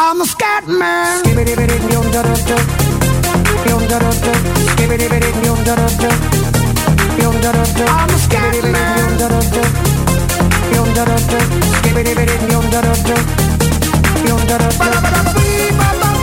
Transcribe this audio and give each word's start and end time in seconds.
I'm 0.00 0.20
a 0.20 0.24
scat 0.24 0.68
man. 0.68 1.26
I'm 7.90 8.10
a 8.10 8.18
scat 8.18 8.62
man. 8.62 8.98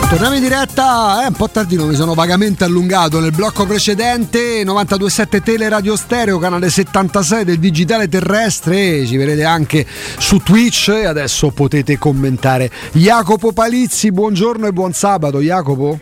Torniamo 0.08 0.36
in 0.36 0.42
diretta, 0.42 1.24
è 1.24 1.26
un 1.26 1.34
po' 1.34 1.48
tardino, 1.48 1.84
mi 1.84 1.96
sono 1.96 2.14
vagamente 2.14 2.62
allungato 2.62 3.18
nel 3.18 3.32
blocco 3.32 3.66
precedente, 3.66 4.62
92.7 4.62 5.42
Tele 5.42 5.68
Radio 5.68 5.96
Stereo, 5.96 6.38
canale 6.38 6.70
76 6.70 7.44
del 7.44 7.58
digitale 7.58 8.08
terrestre, 8.08 9.04
ci 9.04 9.16
vedete 9.16 9.42
anche 9.42 9.84
su 10.18 10.38
Twitch 10.38 10.88
e 10.90 11.06
adesso 11.06 11.50
potete 11.50 11.98
commentare. 11.98 12.70
Jacopo 12.92 13.52
Palizzi, 13.52 14.12
buongiorno 14.12 14.68
e 14.68 14.72
buon 14.72 14.92
sabato 14.92 15.40
Jacopo. 15.40 15.98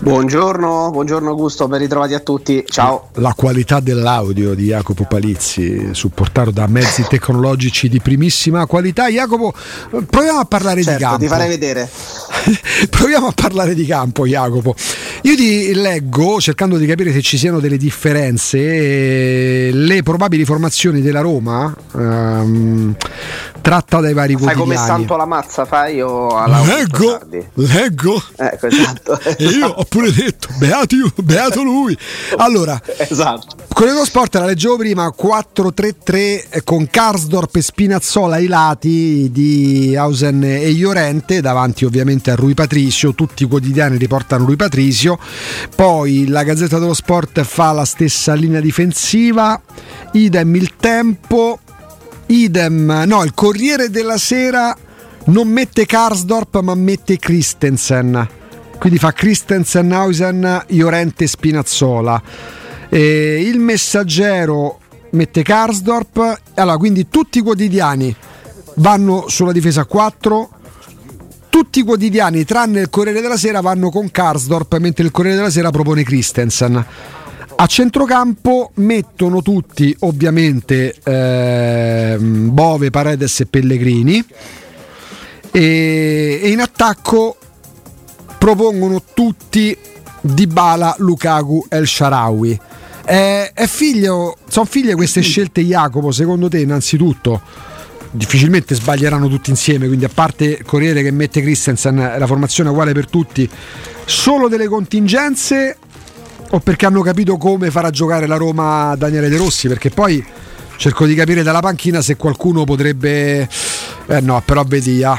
Buongiorno, 0.00 0.90
buongiorno 0.92 1.28
Augusto, 1.28 1.66
ben 1.66 1.80
ritrovati 1.80 2.14
a 2.14 2.20
tutti. 2.20 2.64
Ciao. 2.68 3.08
La 3.14 3.34
qualità 3.36 3.80
dell'audio 3.80 4.54
di 4.54 4.66
Jacopo 4.66 5.04
Palizzi, 5.04 5.88
supportato 5.92 6.52
da 6.52 6.68
mezzi 6.68 7.04
tecnologici 7.08 7.88
di 7.88 8.00
primissima 8.00 8.64
qualità. 8.66 9.08
Jacopo, 9.08 9.52
proviamo 9.90 10.38
a 10.38 10.44
parlare 10.44 10.82
certo, 10.84 10.98
di 10.98 11.04
campo. 11.04 11.18
ti 11.18 11.26
farei 11.26 11.48
vedere. 11.48 11.90
proviamo 12.88 13.26
a 13.26 13.32
parlare 13.32 13.74
di 13.74 13.84
campo, 13.86 14.24
Jacopo. 14.24 14.76
Io 15.22 15.34
ti 15.34 15.74
leggo, 15.74 16.40
cercando 16.40 16.76
di 16.76 16.86
capire 16.86 17.12
se 17.12 17.20
ci 17.20 17.36
siano 17.36 17.58
delle 17.58 17.76
differenze, 17.76 18.58
eh, 18.58 19.70
le 19.72 20.02
probabili 20.04 20.44
formazioni 20.44 21.00
della 21.00 21.20
Roma, 21.20 21.74
ehm, 21.94 22.94
tratta 23.60 24.00
dai 24.00 24.14
vari 24.14 24.34
Fai 24.34 24.54
quotidiani. 24.54 24.74
come 24.76 24.86
Santo 24.86 25.16
la 25.16 25.26
mazza, 25.26 25.64
fai 25.64 25.96
io 25.96 26.36
alla 26.36 26.60
Leggo, 26.62 27.18
leggo. 27.54 28.22
Ecco, 28.36 28.66
esatto. 28.66 29.20
E 29.38 29.44
io 29.44 29.68
ho 29.68 29.84
pure 29.84 30.12
detto, 30.12 30.48
beato, 30.58 30.94
io, 30.94 31.12
beato 31.22 31.62
lui. 31.62 31.96
Allora, 32.36 32.80
esatto. 32.96 33.56
Corriere 33.72 34.04
Sport 34.04 34.34
la 34.36 34.46
leggevo 34.46 34.76
prima 34.76 35.06
4-3-3 35.16 36.64
con 36.64 36.88
Karsdorp 36.90 37.54
e 37.54 37.62
Spinazzola 37.62 38.36
ai 38.36 38.48
lati 38.48 39.30
di 39.30 39.94
Hausen 39.96 40.42
e 40.42 40.70
Iorente 40.70 41.40
davanti 41.40 41.84
ovviamente 41.84 42.32
a 42.32 42.34
Rui 42.34 42.54
Patricio 42.54 43.14
tutti 43.14 43.44
i 43.44 43.46
quotidiani 43.46 43.96
riportano 43.96 44.46
Rui 44.46 44.56
Patricio 44.56 45.18
poi 45.76 46.26
la 46.26 46.42
Gazzetta 46.42 46.80
dello 46.80 46.94
Sport 46.94 47.42
fa 47.42 47.70
la 47.70 47.84
stessa 47.84 48.34
linea 48.34 48.60
difensiva 48.60 49.60
idem 50.12 50.56
il 50.56 50.74
tempo 50.76 51.60
idem. 52.28 53.04
No 53.06 53.24
il 53.24 53.34
Corriere 53.34 53.90
della 53.90 54.16
Sera 54.16 54.76
non 55.26 55.48
mette 55.48 55.84
Karsdorp 55.84 56.60
ma 56.60 56.74
mette 56.74 57.18
Christensen. 57.18 58.28
Quindi 58.78 58.98
fa 58.98 59.12
Christensen, 59.12 59.90
Hausen, 59.92 60.64
Iorente 60.68 61.24
e 61.24 61.26
Spinazzola 61.26 62.22
eh, 62.88 63.42
il 63.42 63.58
messaggero 63.58 64.80
mette 65.10 65.42
Karsdorp. 65.42 66.40
Allora 66.54 66.76
quindi 66.76 67.08
tutti 67.08 67.38
i 67.38 67.42
quotidiani 67.42 68.14
vanno 68.76 69.24
sulla 69.28 69.52
difesa 69.52 69.82
a 69.82 69.84
4 69.84 70.50
tutti 71.48 71.80
i 71.80 71.82
quotidiani 71.82 72.44
tranne 72.44 72.80
il 72.80 72.90
Corriere 72.90 73.20
della 73.20 73.36
Sera 73.36 73.60
vanno 73.60 73.90
con 73.90 74.10
Karsdorp 74.10 74.76
mentre 74.78 75.04
il 75.04 75.10
Corriere 75.10 75.36
della 75.36 75.50
Sera 75.50 75.70
propone 75.70 76.04
Christensen 76.04 76.86
a 77.60 77.66
centrocampo 77.66 78.70
mettono 78.74 79.42
tutti 79.42 79.94
ovviamente 80.00 80.94
ehm, 81.02 82.54
Bove, 82.54 82.90
Paredes 82.90 83.40
e 83.40 83.46
Pellegrini 83.46 84.24
e, 85.50 86.40
e 86.40 86.50
in 86.50 86.60
attacco 86.60 87.36
propongono 88.38 89.02
tutti 89.12 89.76
Dybala, 90.20 90.94
Lukaku 90.98 91.66
e 91.68 91.76
El 91.78 91.88
Sharawi. 91.88 92.60
Figlio, 93.66 94.36
sono 94.46 94.64
figlie 94.64 94.94
queste 94.94 95.20
scelte 95.20 95.62
Jacopo, 95.62 96.12
secondo 96.12 96.48
te 96.48 96.60
innanzitutto? 96.60 97.40
Difficilmente 98.12 98.76
sbaglieranno 98.76 99.28
tutti 99.28 99.50
insieme, 99.50 99.88
quindi 99.88 100.04
a 100.04 100.10
parte 100.12 100.44
il 100.44 100.64
Corriere 100.64 101.02
che 101.02 101.10
mette 101.10 101.40
Christensen, 101.40 101.96
la 102.18 102.26
formazione 102.26 102.68
è 102.68 102.72
uguale 102.72 102.92
per 102.92 103.08
tutti, 103.08 103.50
solo 104.04 104.48
delle 104.48 104.68
contingenze 104.68 105.76
o 106.50 106.60
perché 106.60 106.86
hanno 106.86 107.02
capito 107.02 107.36
come 107.36 107.70
farà 107.70 107.90
giocare 107.90 108.26
la 108.26 108.36
Roma 108.36 108.94
Daniele 108.96 109.28
De 109.28 109.36
Rossi? 109.36 109.68
Perché 109.68 109.90
poi 109.90 110.24
cerco 110.78 111.06
di 111.06 111.14
capire 111.14 111.42
dalla 111.42 111.60
panchina 111.60 112.00
se 112.00 112.16
qualcuno 112.16 112.64
potrebbe 112.64 113.48
eh 114.06 114.20
no 114.20 114.40
però 114.44 114.62
vedi 114.62 115.02
ah, 115.02 115.18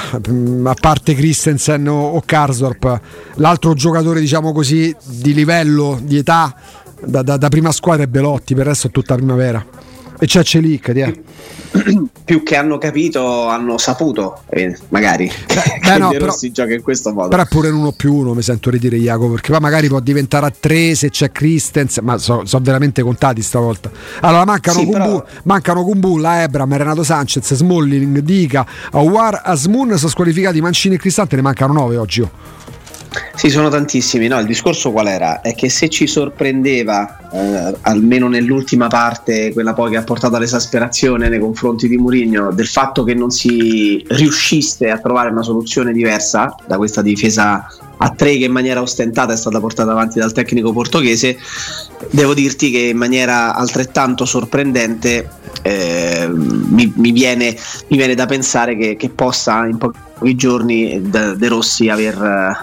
a 0.63 0.75
parte 0.79 1.13
Christensen 1.13 1.85
o, 1.85 2.21
Karsdorp 2.25 3.01
l'altro 3.35 3.73
giocatore 3.73 4.21
diciamo 4.21 4.53
così 4.53 4.95
di 5.03 5.33
livello 5.33 5.99
di 6.01 6.17
età 6.17 6.55
da, 7.01 7.21
da, 7.23 7.35
da 7.35 7.49
prima 7.49 7.73
squadra 7.73 8.05
è 8.05 8.07
Belotti 8.07 8.53
per 8.53 8.63
il 8.63 8.69
resto 8.69 8.87
è 8.87 8.91
tutta 8.91 9.15
primavera 9.15 9.63
e 10.19 10.25
c'è 10.25 10.43
Celic. 10.43 11.17
Più 12.25 12.43
che 12.43 12.55
hanno 12.55 12.77
capito, 12.77 13.47
hanno 13.47 13.77
saputo, 13.77 14.41
eh, 14.49 14.75
magari. 14.89 15.31
Beh, 15.47 15.79
che 15.81 15.97
no, 15.97 16.09
però- 16.09 16.25
Rossi 16.25 16.51
gioca 16.51 16.73
in 16.73 16.81
questo 16.81 17.11
modo. 17.13 17.29
però 17.29 17.43
è 17.43 17.47
pure 17.47 17.69
un 17.69 17.77
uno 17.79 17.91
più 17.91 18.13
uno 18.13 18.33
mi 18.33 18.41
sento 18.41 18.69
ridire 18.69 18.97
Jacopo 18.97 19.31
perché 19.33 19.51
poi 19.51 19.59
magari 19.61 19.87
può 19.87 19.99
diventare 19.99 20.45
a 20.47 20.53
tre 20.57 20.93
se 20.95 21.09
c'è 21.09 21.31
Christensen 21.31 22.03
ma 22.03 22.17
sono 22.17 22.43
veramente 22.61 23.01
contati 23.01 23.41
stavolta 23.41 23.89
allora 24.21 24.45
mancano 24.45 24.79
Sì, 24.79 24.83
Kumbu, 24.85 24.97
però- 24.99 25.25
mancano 25.43 25.83
Kumbulla, 25.83 26.41
Ebram, 26.43 26.75
Renato 26.75 27.03
Sanchez 27.03 27.53
Smalling, 27.53 28.19
Dica 28.19 28.65
Awar, 28.91 29.41
Asmun 29.45 29.95
sono 29.97 30.09
squalificati 30.09 30.59
Mancini 30.61 30.95
e 30.95 30.97
Cristante 30.97 31.35
ne 31.35 31.41
mancano 31.41 31.73
nove 31.73 31.97
oggi 31.97 32.21
oh. 32.21 32.31
Sì, 33.33 33.49
sono 33.49 33.69
tantissimi. 33.69 34.27
No, 34.27 34.39
il 34.39 34.45
discorso 34.45 34.91
qual 34.91 35.07
era? 35.07 35.41
È 35.41 35.55
che 35.55 35.69
se 35.69 35.89
ci 35.89 36.05
sorprendeva, 36.05 37.17
eh, 37.31 37.75
almeno 37.81 38.27
nell'ultima 38.27 38.87
parte, 38.87 39.51
quella 39.53 39.73
poi 39.73 39.91
che 39.91 39.97
ha 39.97 40.03
portato 40.03 40.35
all'esasperazione 40.35 41.29
nei 41.29 41.39
confronti 41.39 41.87
di 41.87 41.97
Mourinho, 41.97 42.51
del 42.51 42.67
fatto 42.67 43.03
che 43.03 43.13
non 43.13 43.31
si 43.31 44.03
riuscisse 44.09 44.89
a 44.89 44.99
trovare 44.99 45.29
una 45.29 45.43
soluzione 45.43 45.91
diversa 45.91 46.55
da 46.67 46.77
questa 46.77 47.01
difesa 47.01 47.65
a 48.01 48.09
tre 48.11 48.37
che 48.37 48.45
in 48.45 48.51
maniera 48.51 48.81
ostentata 48.81 49.33
è 49.33 49.37
stata 49.37 49.59
portata 49.59 49.91
avanti 49.91 50.19
dal 50.19 50.31
tecnico 50.31 50.71
portoghese, 50.71 51.37
devo 52.11 52.33
dirti 52.33 52.71
che 52.71 52.79
in 52.79 52.97
maniera 52.97 53.53
altrettanto 53.53 54.23
sorprendente 54.25 55.29
eh, 55.61 56.27
mi, 56.29 56.91
mi 56.95 57.11
viene, 57.11 57.55
mi 57.87 57.97
viene 57.97 58.15
da 58.15 58.25
pensare 58.25 58.75
che, 58.77 58.95
che 58.95 59.09
possa 59.09 59.65
in 59.65 59.77
pochi 59.77 60.35
giorni 60.35 61.01
De, 61.09 61.35
De 61.37 61.47
Rossi 61.47 61.89
aver 61.89 62.15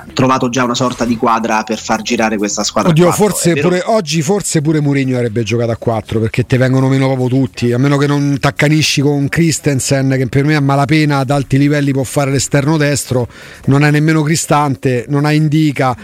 eh, 0.06 0.12
trovato 0.12 0.49
già 0.49 0.65
una 0.65 0.75
sorta 0.75 1.05
di 1.05 1.17
quadra 1.17 1.62
per 1.62 1.79
far 1.79 2.03
girare 2.03 2.37
questa 2.37 2.65
squadra. 2.65 2.91
Oddio, 2.91 3.11
forse 3.12 3.53
È 3.53 3.61
pure, 3.61 3.83
oggi 3.85 4.23
forse 4.23 4.61
pure 4.61 4.81
Mourinho 4.81 5.17
avrebbe 5.17 5.43
giocato 5.43 5.71
a 5.71 5.77
4 5.77 6.21
perché 6.21 6.47
te 6.47 6.56
vengono 6.56 6.88
meno 6.88 7.06
proprio 7.06 7.29
tutti, 7.29 7.73
a 7.73 7.79
meno 7.79 7.97
che 7.97 8.06
non 8.06 8.37
t'accanisci 8.41 9.00
con 9.00 9.29
Christensen 9.29 10.15
che 10.17 10.27
per 10.29 10.44
me 10.44 10.55
a 10.55 10.61
malapena 10.61 11.19
ad 11.19 11.31
alti 11.31 11.59
livelli 11.59 11.93
può 11.93 12.03
fare 12.03 12.31
l'esterno 12.31 12.77
destro, 12.77 13.29
non 13.67 13.83
hai 13.83 13.91
nemmeno 13.91 14.23
Cristante, 14.23 15.05
non 15.09 15.25
hai 15.25 15.37
Indica, 15.37 15.97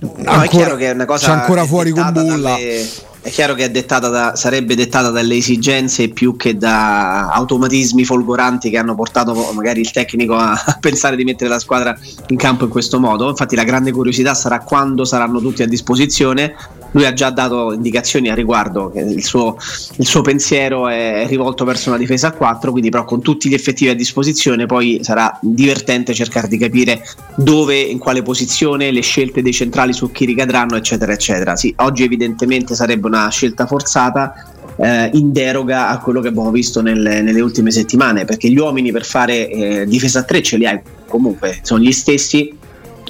No, 0.00 0.42
è 0.42 0.48
chiaro 0.48 0.76
che 0.76 0.90
è 0.90 0.92
una 0.94 1.04
cosa 1.04 1.26
c'è 1.26 1.32
ancora 1.32 1.62
è 1.62 1.66
fuori 1.66 1.90
con 1.90 2.10
Bulla. 2.12 2.50
dalle- 2.52 3.08
è 3.22 3.28
chiaro 3.28 3.54
che 3.54 3.70
dettata 3.70 4.08
da, 4.08 4.34
sarebbe 4.34 4.74
dettata 4.74 5.10
dalle 5.10 5.36
esigenze 5.36 6.08
più 6.08 6.36
che 6.36 6.56
da 6.56 7.28
automatismi 7.28 8.04
folgoranti 8.04 8.70
che 8.70 8.78
hanno 8.78 8.94
portato 8.94 9.34
magari 9.52 9.80
il 9.80 9.90
tecnico 9.90 10.36
a, 10.36 10.52
a, 10.52 10.78
pensare 10.80 11.16
di 11.16 11.24
mettere 11.24 11.50
la 11.50 11.58
squadra 11.58 11.96
in 12.28 12.36
campo 12.36 12.64
in 12.64 12.70
questo 12.70 12.98
modo. 12.98 13.28
Infatti 13.28 13.56
la 13.56 13.64
grande 13.64 13.92
curiosità 13.92 14.32
sarà 14.32 14.60
quando 14.60 15.04
saranno 15.04 15.38
tutti 15.40 15.62
a 15.62 15.66
disposizione. 15.66 16.54
Lui 16.92 17.04
ha 17.04 17.12
già 17.12 17.30
dato 17.30 17.72
indicazioni 17.72 18.28
a 18.28 18.34
riguardo, 18.34 18.90
che 18.90 19.00
il 19.00 19.24
suo, 19.24 19.56
il 19.96 20.06
suo 20.06 20.22
pensiero 20.22 20.88
è 20.88 21.26
rivolto 21.28 21.64
verso 21.64 21.90
una 21.90 21.98
difesa 21.98 22.28
a 22.28 22.32
4, 22.32 22.70
quindi 22.70 22.90
però 22.90 23.04
con 23.04 23.20
tutti 23.20 23.48
gli 23.48 23.54
effettivi 23.54 23.90
a 23.90 23.94
disposizione 23.94 24.66
poi 24.66 25.00
sarà 25.02 25.38
divertente 25.40 26.14
cercare 26.14 26.48
di 26.48 26.58
capire 26.58 27.02
dove, 27.36 27.78
in 27.78 27.98
quale 27.98 28.22
posizione, 28.22 28.90
le 28.90 29.02
scelte 29.02 29.42
dei 29.42 29.52
centrali 29.52 29.92
su 29.92 30.10
chi 30.10 30.24
ricadranno, 30.24 30.76
eccetera, 30.76 31.12
eccetera. 31.12 31.56
Sì, 31.56 31.72
oggi 31.78 32.02
evidentemente 32.02 32.74
sarebbe 32.74 33.06
una 33.06 33.28
scelta 33.28 33.66
forzata 33.66 34.34
eh, 34.76 35.10
in 35.14 35.32
deroga 35.32 35.88
a 35.88 35.98
quello 35.98 36.20
che 36.20 36.28
abbiamo 36.28 36.50
visto 36.50 36.80
nelle, 36.80 37.20
nelle 37.22 37.40
ultime 37.40 37.70
settimane, 37.70 38.24
perché 38.24 38.48
gli 38.48 38.58
uomini 38.58 38.90
per 38.90 39.04
fare 39.04 39.48
eh, 39.48 39.86
difesa 39.86 40.20
a 40.20 40.22
3 40.22 40.42
ce 40.42 40.56
li 40.56 40.66
hai 40.66 40.80
comunque, 41.06 41.58
sono 41.62 41.82
gli 41.82 41.92
stessi 41.92 42.56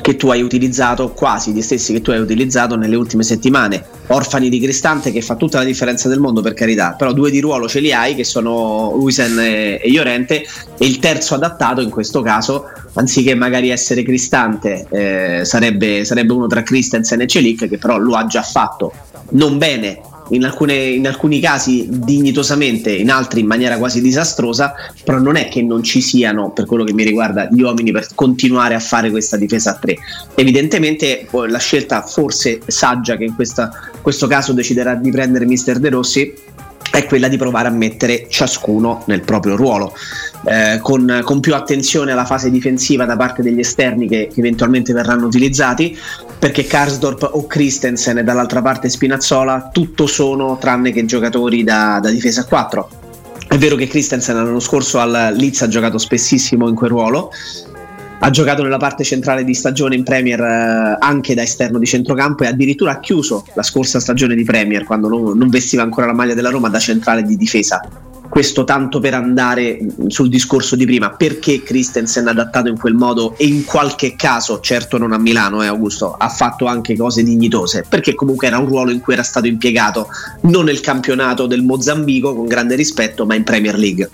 che 0.01 0.17
tu 0.17 0.29
hai 0.31 0.43
utilizzato, 0.43 1.11
quasi 1.13 1.53
gli 1.53 1.63
stessi 1.63 1.93
che 1.93 2.01
tu 2.01 2.11
hai 2.11 2.19
utilizzato 2.19 2.77
nelle 2.77 2.97
ultime 2.97 3.23
settimane. 3.23 3.85
Orfani 4.09 4.49
di 4.49 4.61
Cristante 4.61 5.13
che 5.13 5.23
fa 5.23 5.37
tutta 5.37 5.59
la 5.59 5.65
differenza 5.65 6.09
del 6.09 6.19
mondo 6.19 6.41
per 6.41 6.55
carità, 6.55 6.95
però 6.99 7.13
due 7.13 7.31
di 7.31 7.41
ruolo 7.41 7.69
ce 7.69 7.81
li 7.81 7.93
hai 7.93 8.15
che 8.15 8.25
sono 8.25 8.93
Luisen 8.95 9.39
e, 9.39 9.81
e 9.83 9.89
Iorente 9.89 10.43
e 10.79 10.87
il 10.87 10.99
terzo 10.99 11.35
adattato 11.35 11.81
in 11.81 11.91
questo 11.91 12.23
caso, 12.23 12.65
anziché 12.95 13.35
magari 13.35 13.71
essere 13.71 14.03
Cristante, 14.03 14.87
eh, 14.91 15.45
sarebbe, 15.45 16.05
sarebbe, 16.05 16.33
uno 16.33 16.47
tra 16.47 16.63
Christensen 16.63 17.21
e 17.21 17.27
Celic 17.27 17.69
che 17.69 17.79
però 17.79 17.99
lo 17.99 18.15
ha 18.15 18.27
già 18.27 18.43
fatto 18.43 18.93
non 19.31 19.59
bene 19.59 20.01
in, 20.31 20.45
alcune, 20.45 20.75
in, 20.75 21.07
alcuni 21.07 21.41
casi 21.41 21.87
dignitosamente, 21.91 22.91
in 22.91 23.11
altri 23.11 23.41
in 23.41 23.47
maniera 23.47 23.79
quasi 23.79 24.01
disastrosa, 24.01 24.75
però 25.05 25.19
non 25.19 25.37
è 25.37 25.49
che 25.49 25.63
non 25.63 25.83
ci 25.83 26.01
siano, 26.01 26.51
per 26.51 26.67
quello 26.67 26.85
che 26.85 26.93
mi 26.93 27.05
riguarda, 27.05 27.49
gli 27.51 27.63
uomini 27.63 27.93
per 27.93 28.09
continuare 28.15 28.75
a 28.75 28.81
fare 28.81 29.11
questa 29.11 29.37
difesa 29.37 29.71
a 29.71 29.75
tre. 29.75 29.97
Evidentemente 30.35 31.29
la 31.31 31.59
scelta 31.59 32.03
forse 32.03 32.61
saggia 32.67 33.17
che 33.17 33.25
in 33.25 33.35
questa, 33.35 33.71
questo 34.01 34.27
caso 34.27 34.53
deciderà 34.53 34.95
di 34.95 35.11
prendere 35.11 35.47
Mister 35.47 35.79
De 35.79 35.89
Rossi 35.89 36.35
è 36.91 37.05
quella 37.05 37.29
di 37.29 37.37
provare 37.37 37.69
a 37.69 37.71
mettere 37.71 38.27
ciascuno 38.29 39.05
nel 39.07 39.23
proprio 39.23 39.57
ruolo. 39.57 39.95
Eh, 40.45 40.79
con, 40.81 41.21
con, 41.23 41.41
più 41.41 41.55
attenzione 41.55 42.13
alla 42.13 42.25
fase 42.25 42.51
difensiva 42.51 43.05
da 43.05 43.17
parte 43.17 43.43
degli 43.43 43.61
esterni 43.61 44.09
che, 44.09 44.29
che 44.33 44.41
eventualmente 44.41 44.93
verranno 44.93 45.27
utilizzati, 45.27 45.97
perché 46.41 46.65
Karsdorp 46.65 47.29
o 47.35 47.47
Christensen 47.47 48.17
e 48.17 48.25
dall'altra 48.25 48.63
parte 48.63 48.89
Spinazzola 48.89 49.69
tutto 49.71 50.07
sono 50.07 50.57
tranne 50.57 50.91
che 50.91 51.05
giocatori 51.05 51.63
da, 51.63 52.01
da 52.03 52.09
difesa 52.09 52.41
a 52.41 52.45
4. 52.47 52.89
È 53.47 53.59
vero 53.59 53.77
che 53.77 53.87
Christensen 53.87 54.37
l'anno 54.37 54.59
scorso 54.59 54.99
al 54.99 55.35
Leeds 55.37 55.61
ha 55.61 55.69
giocato 55.69 55.99
spessissimo 55.99 56.67
in 56.67 56.75
quel 56.75 56.89
ruolo, 56.89 57.31
ha 58.21 58.31
giocato 58.31 58.63
nella 58.63 58.79
parte 58.79 59.05
centrale 59.05 59.45
di 59.45 59.53
stagione 59.53 59.97
in 59.97 60.03
Premier 60.03 60.41
eh, 60.41 60.97
anche 60.99 61.35
da 61.35 61.43
esterno 61.43 61.79
di 61.79 61.87
centrocampo 61.87 62.45
e 62.45 62.47
addirittura 62.47 62.93
ha 62.93 63.01
chiuso 63.01 63.45
la 63.53 63.63
scorsa 63.63 64.01
stagione 64.01 64.35
di 64.35 64.45
Premier 64.45 64.85
quando 64.85 65.09
non, 65.09 65.37
non 65.37 65.49
vestiva 65.51 65.83
ancora 65.83 66.07
la 66.07 66.15
maglia 66.15 66.35
della 66.35 66.51
Roma 66.51 66.71
da 66.71 66.79
centrale 66.79 67.23
di 67.23 67.37
difesa 67.37 68.09
questo 68.41 68.65
tanto 68.65 69.01
per 69.01 69.13
andare 69.13 69.81
sul 70.07 70.31
discorso 70.31 70.75
di 70.75 70.87
prima, 70.87 71.11
perché 71.11 71.63
Christensen 71.63 72.27
ha 72.27 72.31
adattato 72.31 72.69
in 72.69 72.79
quel 72.79 72.95
modo 72.95 73.35
e 73.37 73.45
in 73.45 73.67
qualche 73.67 74.17
caso, 74.17 74.61
certo 74.61 74.97
non 74.97 75.13
a 75.13 75.19
Milano, 75.19 75.63
eh, 75.63 75.67
Augusto, 75.67 76.15
ha 76.15 76.31
fatto 76.31 76.65
anche 76.65 76.97
cose 76.97 77.23
dignitose, 77.23 77.85
perché 77.87 78.15
comunque 78.15 78.47
era 78.47 78.57
un 78.57 78.65
ruolo 78.65 78.93
in 78.93 79.01
cui 79.01 79.13
era 79.13 79.23
stato 79.23 79.47
impiegato 79.47 80.09
non 80.45 80.65
nel 80.65 80.81
campionato 80.81 81.47
del 81.47 81.63
Mozambico 81.63 82.35
con 82.35 82.47
grande 82.47 82.77
rispetto, 82.77 83.27
ma 83.27 83.35
in 83.35 83.45
Premier 83.45 83.77
League. 83.77 84.09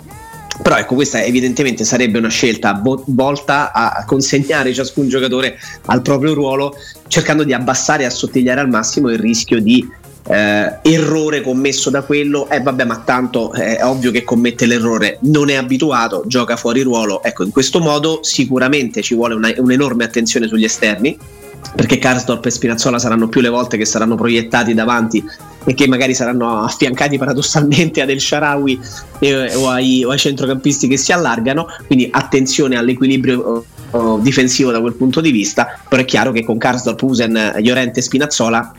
Però 0.61 0.75
ecco, 0.75 0.95
questa 0.95 1.23
evidentemente 1.23 1.85
sarebbe 1.85 2.17
una 2.17 2.27
scelta 2.27 2.81
volta 3.05 3.71
a 3.71 4.03
consegnare 4.05 4.73
ciascun 4.73 5.07
giocatore 5.07 5.57
al 5.85 6.01
proprio 6.01 6.33
ruolo, 6.33 6.75
cercando 7.07 7.45
di 7.45 7.53
abbassare 7.53 8.03
e 8.03 8.07
assottigliare 8.07 8.59
al 8.59 8.67
massimo 8.67 9.09
il 9.09 9.19
rischio 9.19 9.61
di 9.61 9.87
eh, 10.27 10.77
errore 10.81 11.41
commesso 11.41 11.89
da 11.89 12.03
quello, 12.03 12.49
eh 12.49 12.61
vabbè 12.61 12.83
ma 12.83 13.01
tanto 13.03 13.53
è 13.53 13.79
ovvio 13.83 14.11
che 14.11 14.23
commette 14.23 14.65
l'errore, 14.65 15.19
non 15.21 15.49
è 15.49 15.55
abituato, 15.55 16.23
gioca 16.27 16.55
fuori 16.55 16.81
ruolo, 16.81 17.23
ecco 17.23 17.43
in 17.43 17.51
questo 17.51 17.79
modo 17.79 18.19
sicuramente 18.21 19.01
ci 19.01 19.15
vuole 19.15 19.35
una, 19.35 19.51
un'enorme 19.55 20.03
attenzione 20.03 20.47
sugli 20.47 20.65
esterni, 20.65 21.17
perché 21.75 21.97
Karsdorp 21.97 22.45
e 22.45 22.49
Spinazzola 22.49 22.99
saranno 22.99 23.27
più 23.27 23.41
le 23.41 23.49
volte 23.49 23.77
che 23.77 23.85
saranno 23.85 24.15
proiettati 24.15 24.73
davanti 24.73 25.23
e 25.65 25.73
che 25.73 25.87
magari 25.87 26.13
saranno 26.13 26.63
affiancati 26.63 27.17
paradossalmente 27.17 28.01
ad 28.01 28.09
El 28.09 28.21
Sharawi 28.21 28.79
eh, 29.19 29.55
o, 29.55 29.69
ai, 29.69 30.03
o, 30.03 30.11
ai, 30.11 30.17
centrocampisti 30.17 30.87
che 30.87 30.97
si 30.97 31.11
allargano, 31.11 31.67
quindi 31.85 32.07
attenzione 32.11 32.77
all'equilibrio 32.77 33.65
oh, 33.91 34.17
difensivo 34.19 34.71
da 34.71 34.79
quel 34.79 34.93
punto 34.93 35.19
di 35.19 35.31
vista, 35.31 35.79
però 35.87 36.01
è 36.01 36.05
chiaro 36.05 36.31
che 36.31 36.43
con 36.43 36.57
Karsdorp, 36.57 37.01
Usen, 37.01 37.53
Llorente 37.57 37.99
e 37.99 38.03
Spinazzola 38.03 38.71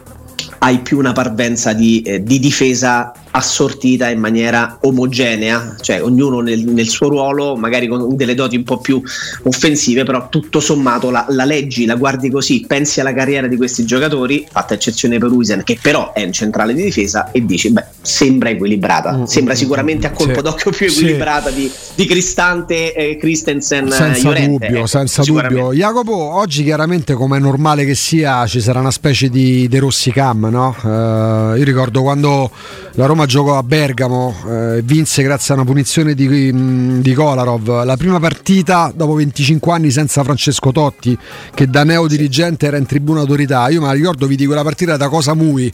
hai 0.58 0.78
più 0.81 0.99
una 0.99 1.12
parvenza 1.12 1.72
di, 1.72 2.02
eh, 2.02 2.22
di 2.22 2.38
difesa 2.38 3.12
assortita 3.30 4.08
in 4.08 4.20
maniera 4.20 4.78
omogenea, 4.82 5.76
cioè 5.80 6.02
ognuno 6.02 6.40
nel, 6.40 6.64
nel, 6.64 6.88
suo 6.88 7.08
ruolo, 7.08 7.56
magari 7.56 7.86
con 7.86 8.16
delle 8.16 8.34
doti 8.34 8.56
un 8.56 8.64
po' 8.64 8.78
più 8.78 9.02
offensive, 9.44 10.04
però 10.04 10.28
tutto 10.28 10.60
sommato 10.60 11.10
la, 11.10 11.26
la, 11.28 11.44
leggi, 11.44 11.84
la 11.84 11.96
guardi 11.96 12.30
così, 12.30 12.64
pensi 12.66 13.00
alla 13.00 13.12
carriera 13.12 13.46
di 13.46 13.56
questi 13.56 13.84
giocatori, 13.84 14.46
fatta 14.50 14.75
eccezione 14.75 15.19
per 15.19 15.30
Uisen, 15.30 15.62
che 15.64 15.78
però 15.80 16.12
è 16.12 16.25
un 16.25 16.32
centrale 16.32 16.75
di 16.75 16.82
difesa, 16.82 17.30
e 17.30 17.44
dici, 17.44 17.70
beh, 17.70 17.84
sembra 18.00 18.50
equilibrata, 18.50 19.12
mm, 19.12 19.25
sembra 19.25 19.54
mm, 19.54 19.56
sicuramente 19.56 20.06
a 20.06 20.10
colpo 20.10 20.36
sì, 20.36 20.42
d'occhio 20.42 20.70
più 20.70 20.86
equilibrata 20.86 21.50
sì. 21.50 21.54
di, 21.54 21.72
di, 21.94 22.06
Cristante, 22.06 22.94
eh, 22.94 23.16
Christensen, 23.16 23.90
senza 23.90 24.28
Llorente, 24.28 24.66
dubbio, 24.66 24.78
ecco, 24.78 24.86
senza 24.86 25.22
dubbio. 25.22 25.72
Jacopo, 25.72 26.14
oggi 26.14 26.64
chiaramente 26.64 27.14
come 27.14 27.36
è 27.36 27.40
normale 27.40 27.84
che 27.84 27.94
sia, 27.94 28.46
ci 28.46 28.60
sarà 28.60 28.80
una 28.80 28.90
specie 28.90 29.28
di 29.28 29.69
De 29.69 29.78
Rossi 29.78 30.10
Cam, 30.10 30.48
no? 30.50 30.75
Uh, 30.82 31.56
io 31.56 31.64
ricordo 31.64 32.02
quando 32.02 32.50
la 32.92 33.06
Roma 33.06 33.18
giocò 33.26 33.56
a 33.59 33.62
Bergamo, 33.62 34.35
eh, 34.49 34.82
vinse 34.82 35.23
grazie 35.23 35.55
a 35.55 35.56
una 35.56 35.67
punizione 35.67 36.15
di, 36.15 36.50
mm, 36.53 37.00
di, 37.00 37.15
Kolarov. 37.15 37.85
La 37.85 37.97
prima 37.97 38.19
partita 38.20 38.93
dopo 38.94 39.15
25 39.15 39.73
anni 39.73 39.91
senza 39.91 40.23
Francesco 40.25 40.73
Totti, 40.73 41.17
che 41.55 41.69
da 41.69 41.85
neodirigente 41.85 42.67
era 42.67 42.76
in 42.76 42.87
tribuna 42.87 43.20
autorità. 43.20 43.69
Io 43.69 43.81
me 43.81 43.87
la 43.87 43.93
ricordo, 43.93 44.26
vidi 44.26 44.47
quella 44.47 44.62
partita 44.62 44.97
da 44.97 45.09
Cosa 45.09 45.35
Mui 45.35 45.73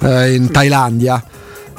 eh, 0.00 0.34
in 0.34 0.50
Thailandia 0.50 1.22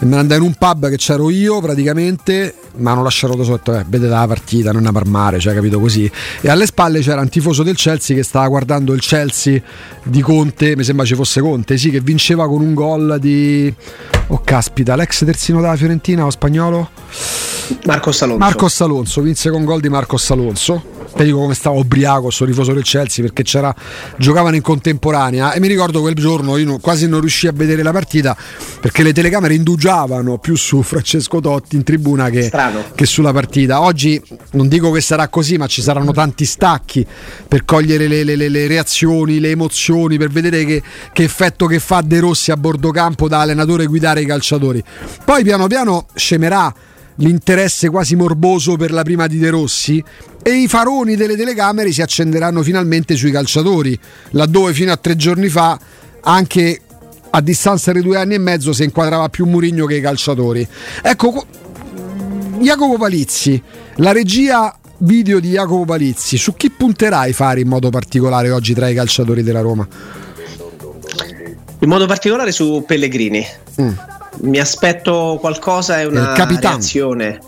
e 0.01 0.05
me 0.05 0.15
ne 0.15 0.21
andai 0.21 0.37
in 0.37 0.43
un 0.43 0.55
pub 0.55 0.89
che 0.89 0.97
c'ero 0.97 1.29
io 1.29 1.61
praticamente 1.61 2.55
ma 2.77 2.91
hanno 2.91 3.03
lasciato 3.03 3.35
da 3.35 3.43
sotto 3.43 3.77
eh, 3.77 3.85
vedete 3.87 4.09
la 4.09 4.25
partita 4.25 4.71
non 4.71 4.87
è 4.87 4.91
per 4.91 5.05
mare 5.05 5.39
cioè 5.39 5.53
capito 5.53 5.79
così. 5.79 6.09
E 6.41 6.49
alle 6.49 6.65
spalle 6.65 7.01
c'era 7.01 7.21
un 7.21 7.29
tifoso 7.29 7.61
del 7.61 7.75
Chelsea 7.75 8.15
che 8.15 8.23
stava 8.23 8.47
guardando 8.47 8.93
il 8.93 9.01
Chelsea 9.01 9.61
di 10.03 10.21
Conte 10.21 10.75
mi 10.75 10.83
sembra 10.83 11.05
ci 11.05 11.13
fosse 11.13 11.39
Conte 11.39 11.77
sì 11.77 11.91
che 11.91 11.99
vinceva 11.99 12.47
con 12.47 12.61
un 12.61 12.73
gol 12.73 13.19
di 13.19 13.71
oh 14.27 14.41
caspita 14.43 14.95
l'ex 14.95 15.23
terzino 15.23 15.61
della 15.61 15.75
Fiorentina 15.75 16.25
o 16.25 16.31
spagnolo? 16.31 16.89
Marcos 17.85 18.21
Alonso. 18.23 18.39
Marcos 18.43 18.81
Alonso 18.81 19.21
vinse 19.21 19.51
con 19.51 19.63
gol 19.65 19.81
di 19.81 19.89
Marcos 19.89 20.31
Alonso 20.31 20.99
te 21.15 21.23
dico 21.23 21.39
come 21.39 21.53
stava 21.53 21.77
ubriaco 21.77 22.29
sto 22.29 22.45
rifoso 22.45 22.73
del 22.73 22.83
Chelsea 22.83 23.23
perché 23.23 23.43
c'era, 23.43 23.73
giocavano 24.17 24.55
in 24.55 24.61
contemporanea. 24.61 25.53
E 25.53 25.59
mi 25.59 25.67
ricordo 25.67 26.01
quel 26.01 26.15
giorno 26.15 26.57
io 26.57 26.79
quasi 26.79 27.07
non 27.07 27.19
riuscii 27.19 27.49
a 27.49 27.51
vedere 27.53 27.83
la 27.83 27.91
partita 27.91 28.35
perché 28.79 29.03
le 29.03 29.13
telecamere 29.13 29.53
indugiavano 29.53 30.37
più 30.37 30.55
su 30.55 30.81
Francesco 30.81 31.39
Totti 31.39 31.75
in 31.75 31.83
tribuna 31.83 32.29
che, 32.29 32.51
che 32.95 33.05
sulla 33.05 33.33
partita. 33.33 33.81
Oggi 33.81 34.21
non 34.51 34.67
dico 34.67 34.91
che 34.91 35.01
sarà 35.01 35.27
così 35.27 35.57
ma 35.57 35.67
ci 35.67 35.81
saranno 35.81 36.11
tanti 36.11 36.45
stacchi 36.45 37.05
per 37.47 37.65
cogliere 37.65 38.07
le, 38.07 38.23
le, 38.23 38.35
le, 38.35 38.49
le 38.49 38.67
reazioni 38.67 39.39
le 39.39 39.49
emozioni 39.49 40.17
per 40.17 40.29
vedere 40.29 40.65
che, 40.65 40.81
che 41.11 41.23
effetto 41.23 41.65
che 41.65 41.79
fa 41.79 42.01
De 42.01 42.19
Rossi 42.19 42.51
a 42.51 42.57
bordo 42.57 42.91
campo 42.91 43.27
da 43.27 43.41
allenatore 43.41 43.85
guidare 43.85 44.21
i 44.21 44.25
calciatori. 44.25 44.83
Poi 45.23 45.43
piano 45.43 45.67
piano 45.67 46.05
scemerà 46.13 46.73
l'interesse 47.15 47.89
quasi 47.89 48.15
morboso 48.15 48.75
per 48.75 48.91
la 48.91 49.03
prima 49.03 49.27
di 49.27 49.37
De 49.37 49.49
Rossi 49.49 50.03
e 50.41 50.51
i 50.51 50.67
faroni 50.67 51.15
delle 51.15 51.35
telecamere 51.35 51.91
si 51.91 52.01
accenderanno 52.01 52.63
finalmente 52.63 53.15
sui 53.15 53.31
calciatori, 53.31 53.97
laddove 54.31 54.73
fino 54.73 54.91
a 54.91 54.97
tre 54.97 55.15
giorni 55.15 55.49
fa 55.49 55.79
anche 56.21 56.81
a 57.29 57.41
distanza 57.41 57.91
di 57.91 58.01
due 58.01 58.17
anni 58.17 58.35
e 58.35 58.39
mezzo 58.39 58.73
si 58.73 58.83
inquadrava 58.83 59.29
più 59.29 59.45
Murigno 59.45 59.85
che 59.85 59.95
i 59.95 60.01
calciatori. 60.01 60.67
Ecco, 61.01 61.45
Jacopo 62.59 62.97
Palizzi, 62.97 63.61
la 63.95 64.11
regia 64.11 64.75
video 64.99 65.39
di 65.39 65.51
Jacopo 65.51 65.85
Palizzi, 65.85 66.37
su 66.37 66.55
chi 66.55 66.69
punterai 66.69 67.33
fare 67.33 67.61
in 67.61 67.67
modo 67.67 67.89
particolare 67.89 68.51
oggi 68.51 68.73
tra 68.73 68.87
i 68.87 68.93
calciatori 68.93 69.43
della 69.43 69.61
Roma? 69.61 69.87
In 71.79 71.89
modo 71.89 72.05
particolare 72.05 72.51
su 72.51 72.83
Pellegrini. 72.85 73.45
Mm 73.81 74.10
mi 74.39 74.59
aspetto 74.59 75.37
qualcosa 75.39 75.99
e 75.99 76.05
una 76.05 76.33
reazione. 76.35 77.39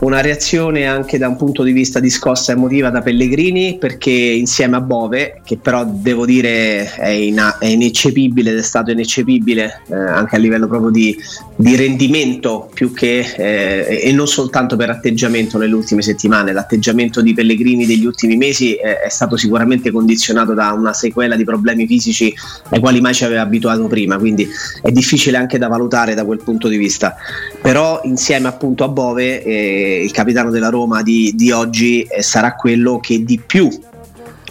una 0.00 0.20
reazione 0.20 0.86
anche 0.86 1.16
da 1.16 1.28
un 1.28 1.36
punto 1.36 1.62
di 1.62 1.72
vista 1.72 2.00
di 2.00 2.10
scossa 2.10 2.52
emotiva 2.52 2.90
da 2.90 3.00
Pellegrini 3.00 3.78
perché 3.78 4.10
insieme 4.10 4.76
a 4.76 4.80
Bove, 4.80 5.40
che 5.44 5.56
però 5.56 5.84
devo 5.86 6.26
dire 6.26 6.92
è, 6.94 7.08
in, 7.08 7.54
è 7.58 7.66
ineccepibile 7.66 8.50
ed 8.50 8.58
è 8.58 8.62
stato 8.62 8.90
ineccepibile 8.90 9.82
eh, 9.88 9.94
anche 9.94 10.36
a 10.36 10.38
livello 10.38 10.66
proprio 10.66 10.90
di, 10.90 11.16
di 11.58 11.74
rendimento 11.74 12.68
più 12.72 12.92
che 12.92 13.20
eh, 13.20 14.00
e 14.02 14.12
non 14.12 14.28
soltanto 14.28 14.76
per 14.76 14.90
atteggiamento 14.90 15.56
nelle 15.56 15.74
ultime 15.74 16.02
settimane, 16.02 16.52
l'atteggiamento 16.52 17.22
di 17.22 17.32
Pellegrini 17.32 17.86
degli 17.86 18.04
ultimi 18.04 18.36
mesi 18.36 18.74
eh, 18.74 19.00
è 19.00 19.08
stato 19.08 19.38
sicuramente 19.38 19.90
condizionato 19.90 20.52
da 20.52 20.72
una 20.72 20.92
sequela 20.92 21.34
di 21.34 21.44
problemi 21.44 21.86
fisici 21.86 22.32
ai 22.68 22.78
quali 22.78 23.00
mai 23.00 23.14
ci 23.14 23.24
aveva 23.24 23.40
abituato 23.40 23.86
prima, 23.86 24.18
quindi 24.18 24.46
è 24.82 24.90
difficile 24.90 25.38
anche 25.38 25.56
da 25.56 25.68
valutare 25.68 26.14
da 26.14 26.26
quel 26.26 26.42
punto 26.42 26.68
di 26.68 26.76
vista. 26.76 27.16
Però 27.62 28.02
insieme 28.04 28.48
appunto 28.48 28.84
a 28.84 28.88
Bove 28.88 29.42
eh, 29.42 30.02
il 30.04 30.10
capitano 30.10 30.50
della 30.50 30.68
Roma 30.68 31.02
di, 31.02 31.32
di 31.34 31.50
oggi 31.52 32.02
eh, 32.02 32.22
sarà 32.22 32.54
quello 32.54 33.00
che 33.00 33.24
di 33.24 33.40
più 33.44 33.68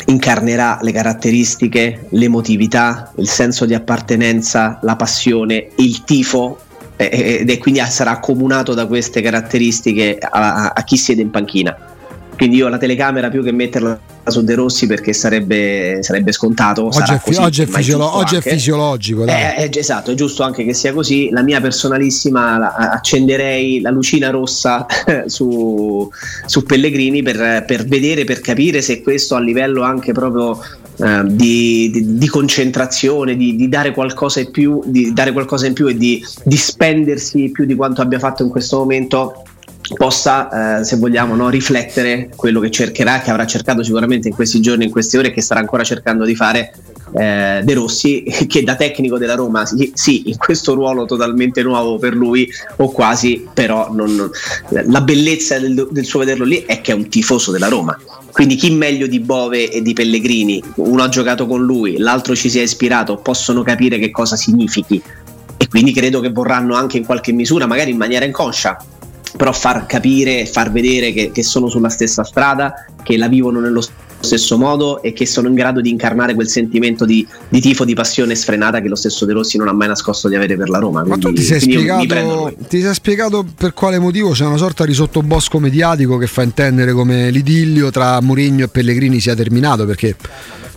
incarnerà 0.08 0.80
le 0.82 0.92
caratteristiche, 0.92 2.08
l'emotività, 2.10 3.12
il 3.18 3.28
senso 3.28 3.66
di 3.66 3.74
appartenenza, 3.74 4.80
la 4.82 4.96
passione, 4.96 5.70
il 5.78 6.04
tifo 6.04 6.60
ed 6.98 7.50
è 7.50 7.58
quindi 7.58 7.82
sarà 7.82 8.12
accomunato 8.12 8.74
da 8.74 8.86
queste 8.86 9.22
caratteristiche 9.22 10.18
a, 10.20 10.70
a 10.70 10.84
chi 10.84 10.98
siede 10.98 11.22
in 11.22 11.30
panchina. 11.30 11.76
Quindi 12.36 12.58
io 12.58 12.68
la 12.68 12.78
telecamera 12.78 13.30
più 13.30 13.44
che 13.44 13.52
metterla 13.52 14.00
su 14.26 14.44
De 14.44 14.56
Rossi 14.56 14.88
perché 14.88 15.14
sarebbe, 15.14 16.00
sarebbe 16.02 16.32
scontato. 16.32 16.86
Oggi, 16.86 17.14
è, 17.14 17.20
così, 17.24 17.40
oggi, 17.40 17.62
è, 17.62 17.66
fisiolo- 17.66 18.16
oggi 18.16 18.36
è, 18.36 18.42
fisiologico. 18.42 19.26
È, 19.26 19.56
è, 19.56 19.70
esatto, 19.72 20.12
è 20.12 20.14
giusto 20.16 20.44
anche 20.44 20.66
che 20.66 20.74
sia 20.74 20.94
così. 20.94 21.30
La 21.30 21.42
mia 21.42 21.62
personalissima 21.62 22.58
la, 22.58 22.74
accenderei 22.74 23.82
la 23.82 23.92
lucina 23.92 24.30
rossa 24.30 24.86
su, 25.28 26.10
su 26.46 26.64
Pellegrini 26.64 27.22
per, 27.22 27.64
per, 27.66 27.86
vedere, 27.86 28.24
per 28.24 28.42
capire 28.42 28.82
se 28.82 29.02
questo 29.02 29.36
a 29.36 29.40
livello 29.40 29.84
anche 29.84 30.12
proprio 30.12 30.60
eh, 30.98 31.22
di, 31.26 31.90
di, 31.92 32.18
di, 32.18 32.28
concentrazione, 32.28 33.36
di, 33.36 33.56
di, 33.56 33.70
dare 33.70 33.92
qualcosa 33.92 34.40
in 34.40 34.52
più, 34.52 34.82
di 34.86 35.14
dare 35.14 35.32
qualcosa 35.32 35.68
in 35.68 35.74
più 35.74 35.88
e 35.88 35.98
di, 35.98 36.24
di 36.44 36.58
spendersi 36.58 37.50
più 37.52 37.66
di 37.66 37.76
quanto 37.76 38.02
abbia 38.02 38.20
fatto 38.20 38.44
in 38.44 38.50
questo 38.50 38.78
momento 38.78 39.44
possa, 39.94 40.80
eh, 40.80 40.84
se 40.84 40.98
vogliamo, 40.98 41.36
no, 41.36 41.50
riflettere 41.50 42.30
quello 42.36 42.60
che 42.60 42.72
cercherà, 42.72 43.20
che 43.20 43.32
avrà 43.32 43.46
cercato 43.46 43.84
sicuramente 43.84 44.28
in 44.28 44.34
questi 44.34 44.60
giorni, 44.60 44.86
in 44.86 44.92
queste 44.92 45.18
ore, 45.18 45.28
e 45.28 45.32
che 45.32 45.42
starà 45.42 45.60
ancora 45.60 45.84
cercando 45.84 46.26
di 46.26 46.36
fare 46.36 46.74
eh, 47.16 47.62
De 47.64 47.74
Rossi, 47.74 48.24
che 48.48 48.64
da 48.64 48.76
tecnico 48.76 49.18
della 49.18 49.36
Roma, 49.36 49.66
sì, 49.66 50.30
in 50.30 50.38
questo 50.38 50.74
ruolo 50.74 51.06
totalmente 51.06 51.62
nuovo 51.62 51.98
per 51.98 52.16
lui, 52.16 52.50
o 52.78 52.92
quasi, 52.92 53.48
però 53.54 53.92
non, 53.92 54.30
la 54.70 55.02
bellezza 55.02 55.60
del, 55.60 55.88
del 55.92 56.06
suo 56.06 56.20
vederlo 56.20 56.46
lì 56.46 56.64
è 56.66 56.82
che 56.82 56.92
è 56.92 56.96
un 56.96 57.08
tifoso 57.08 57.52
della 57.52 57.68
Roma. 57.68 57.98
Quindi 58.32 58.56
chi 58.56 58.70
meglio 58.72 59.08
di 59.08 59.22
Bove 59.22 59.72
e 59.72 59.82
di 59.82 59.94
Pellegrini, 59.94 60.62
uno 60.76 61.04
ha 61.04 61.08
giocato 61.08 61.48
con 61.48 61.64
lui, 61.64 61.98
l'altro 61.98 62.36
ci 62.36 62.50
si 62.50 62.60
è 62.60 62.64
ispirato, 62.64 63.16
possono 63.16 63.64
capire 63.64 63.98
che 63.98 64.12
cosa 64.12 64.36
significhi. 64.36 65.02
E 65.58 65.70
quindi 65.70 65.94
credo 65.94 66.20
che 66.20 66.32
vorranno 66.32 66.76
anche 66.76 66.98
in 66.98 67.06
qualche 67.06 67.32
misura, 67.32 67.66
magari 67.66 67.92
in 67.92 67.98
maniera 67.98 68.26
inconscia, 68.26 68.78
però 69.36 69.52
far 69.52 69.86
capire, 69.86 70.46
far 70.46 70.72
vedere 70.72 71.12
che, 71.12 71.32
che 71.32 71.44
sono 71.44 71.68
sulla 71.68 71.90
stessa 71.90 72.24
strada, 72.24 72.86
che 73.04 73.18
la 73.18 73.28
vivono 73.28 73.60
nello 73.60 73.82
stesso 74.26 74.58
modo 74.58 75.02
e 75.02 75.14
che 75.14 75.26
sono 75.26 75.48
in 75.48 75.54
grado 75.54 75.82
di 75.82 75.90
incarnare 75.90 76.34
quel 76.34 76.48
sentimento 76.48 77.06
di, 77.06 77.26
di, 77.48 77.62
tifo, 77.62 77.86
di 77.86 77.94
passione 77.94 78.36
sfrenata 78.36 78.82
che 78.82 78.88
lo 78.88 78.96
stesso 78.96 79.26
De 79.26 79.34
Rossi 79.34 79.58
non 79.58 79.68
ha 79.68 79.74
mai 79.74 79.88
nascosto 79.88 80.28
di 80.28 80.36
avere 80.36 80.58
per 80.58 80.70
la 80.70 80.80
Roma. 80.80 81.04
Ma 81.04 81.18
tu 81.18 81.32
ti 81.32 81.44
sei, 81.44 81.60
spiegato, 81.60 82.54
ti 82.68 82.82
sei, 82.82 82.94
spiegato, 82.94 83.46
per 83.56 83.74
quale 83.74 84.00
motivo 84.00 84.32
c'è 84.32 84.46
una 84.46 84.58
sorta 84.58 84.86
di 84.86 84.94
sottobosco 84.94 85.60
mediatico 85.60 86.18
che 86.18 86.28
fa 86.28 86.42
intendere 86.42 86.92
come 86.94 87.30
l'idillio 87.30 87.92
tra 87.92 88.20
Mourinho 88.22 88.64
e 88.64 88.68
Pellegrini 88.68 89.20
sia 89.20 89.36
terminato 89.36 89.86
perché 89.86 90.16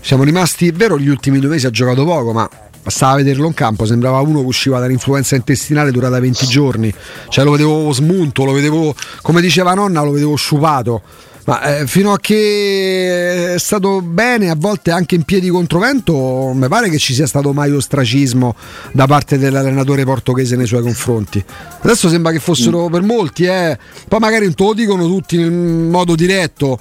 siamo 0.00 0.22
rimasti, 0.22 0.68
è 0.68 0.72
vero, 0.72 0.98
gli 0.98 1.08
ultimi 1.08 1.38
due 1.38 1.50
mesi 1.50 1.66
ha 1.66 1.70
giocato 1.70 2.04
poco, 2.04 2.32
ma 2.32 2.48
bastava 2.82 3.16
vederlo 3.16 3.46
in 3.46 3.54
campo, 3.54 3.84
sembrava 3.84 4.20
uno 4.20 4.40
che 4.40 4.46
usciva 4.46 4.78
dall'influenza 4.78 5.36
intestinale 5.36 5.90
durata 5.90 6.18
20 6.18 6.46
giorni, 6.46 6.92
cioè 7.28 7.44
lo 7.44 7.52
vedevo 7.52 7.92
smunto, 7.92 8.44
lo 8.44 8.52
vedevo, 8.52 8.94
come 9.22 9.40
diceva 9.40 9.74
nonna, 9.74 10.02
lo 10.02 10.12
vedevo 10.12 10.36
sciupato. 10.36 11.02
Ma 11.48 11.78
eh, 11.78 11.86
fino 11.86 12.12
a 12.12 12.18
che 12.20 13.54
è 13.54 13.58
stato 13.58 14.02
bene, 14.02 14.50
a 14.50 14.54
volte 14.54 14.90
anche 14.90 15.14
in 15.14 15.22
piedi 15.22 15.48
controvento, 15.48 16.52
mi 16.54 16.68
pare 16.68 16.90
che 16.90 16.98
ci 16.98 17.14
sia 17.14 17.26
stato 17.26 17.54
mai 17.54 17.72
ostracismo 17.72 18.54
da 18.92 19.06
parte 19.06 19.38
dell'allenatore 19.38 20.04
portoghese 20.04 20.56
nei 20.56 20.66
suoi 20.66 20.82
confronti. 20.82 21.42
Adesso 21.80 22.10
sembra 22.10 22.32
che 22.32 22.38
fossero 22.38 22.88
mm. 22.88 22.92
per 22.92 23.00
molti, 23.00 23.44
eh. 23.44 23.78
poi 24.06 24.18
magari 24.18 24.44
non 24.44 24.52
te 24.52 24.62
lo 24.62 24.74
dicono 24.74 25.06
tutti 25.06 25.40
in 25.40 25.88
modo 25.88 26.14
diretto. 26.14 26.78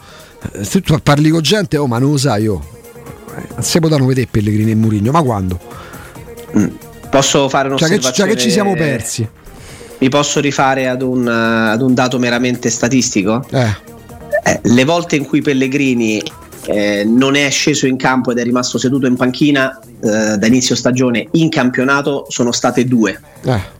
Eh, 0.51 0.65
se 0.65 0.81
tu 0.81 0.99
parli 1.01 1.29
con 1.29 1.41
gente, 1.41 1.77
oh 1.77 1.87
ma 1.87 1.97
non 1.97 2.11
lo 2.11 2.17
sai 2.17 2.43
io. 2.43 2.61
Eh, 3.37 3.47
non 3.53 3.63
si 3.63 3.79
potranno 3.79 4.05
vedere 4.05 4.27
Pellegrini 4.29 4.71
e 4.71 4.75
Murigno, 4.75 5.13
ma 5.13 5.21
quando? 5.21 5.57
Mm. 6.55 6.67
Posso 7.09 7.49
fare 7.49 7.67
un'osservazione? 7.69 8.01
Cioè 8.01 8.11
che, 8.11 8.17
cioè 8.17 8.27
che 8.35 8.37
ci 8.37 8.51
siamo 8.51 8.73
persi. 8.75 9.27
Mi 9.99 10.09
posso 10.09 10.39
rifare 10.39 10.87
ad 10.87 11.01
un, 11.01 11.27
ad 11.27 11.81
un 11.81 11.93
dato 11.93 12.19
meramente 12.19 12.69
statistico? 12.69 13.43
Eh. 13.49 13.85
Eh, 14.43 14.59
le 14.61 14.83
volte 14.83 15.15
in 15.15 15.25
cui 15.25 15.41
Pellegrini 15.41 16.21
eh, 16.67 17.03
non 17.05 17.35
è 17.35 17.49
sceso 17.49 17.87
in 17.87 17.97
campo 17.97 18.31
ed 18.31 18.37
è 18.37 18.43
rimasto 18.43 18.77
seduto 18.77 19.07
in 19.07 19.15
panchina 19.15 19.79
eh, 19.79 20.37
da 20.37 20.45
inizio 20.45 20.75
stagione 20.75 21.27
in 21.31 21.49
campionato 21.49 22.25
sono 22.29 22.51
state 22.51 22.85
due. 22.85 23.19
Eh. 23.43 23.75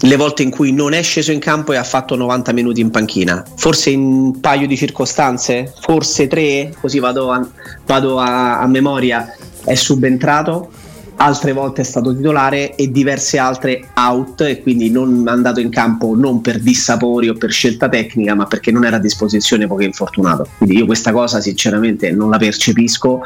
Le 0.00 0.16
volte 0.16 0.42
in 0.42 0.50
cui 0.50 0.72
non 0.72 0.92
è 0.92 1.02
sceso 1.02 1.32
in 1.32 1.38
campo 1.38 1.72
e 1.72 1.76
ha 1.76 1.84
fatto 1.84 2.16
90 2.16 2.52
minuti 2.52 2.80
in 2.80 2.90
panchina, 2.90 3.44
forse 3.56 3.90
in 3.90 4.00
un 4.00 4.40
paio 4.40 4.66
di 4.66 4.76
circostanze, 4.76 5.72
forse 5.80 6.26
tre, 6.26 6.74
così 6.80 6.98
vado 6.98 7.30
a, 7.30 7.46
vado 7.86 8.18
a, 8.18 8.60
a 8.60 8.66
memoria, 8.66 9.34
è 9.64 9.74
subentrato 9.74 10.70
altre 11.16 11.52
volte 11.52 11.82
è 11.82 11.84
stato 11.84 12.14
titolare 12.14 12.74
e 12.74 12.90
diverse 12.90 13.38
altre 13.38 13.88
out 13.94 14.40
e 14.42 14.62
quindi 14.62 14.90
non 14.90 15.24
andato 15.26 15.60
in 15.60 15.70
campo 15.70 16.14
non 16.14 16.40
per 16.40 16.60
dissapori 16.60 17.28
o 17.28 17.34
per 17.34 17.50
scelta 17.50 17.88
tecnica 17.88 18.34
ma 18.34 18.46
perché 18.46 18.70
non 18.70 18.84
era 18.84 18.96
a 18.96 19.00
disposizione 19.00 19.66
poco 19.66 19.82
infortunato. 19.82 20.46
Quindi 20.58 20.78
io 20.78 20.86
questa 20.86 21.12
cosa 21.12 21.40
sinceramente 21.40 22.10
non 22.10 22.30
la 22.30 22.38
percepisco 22.38 23.20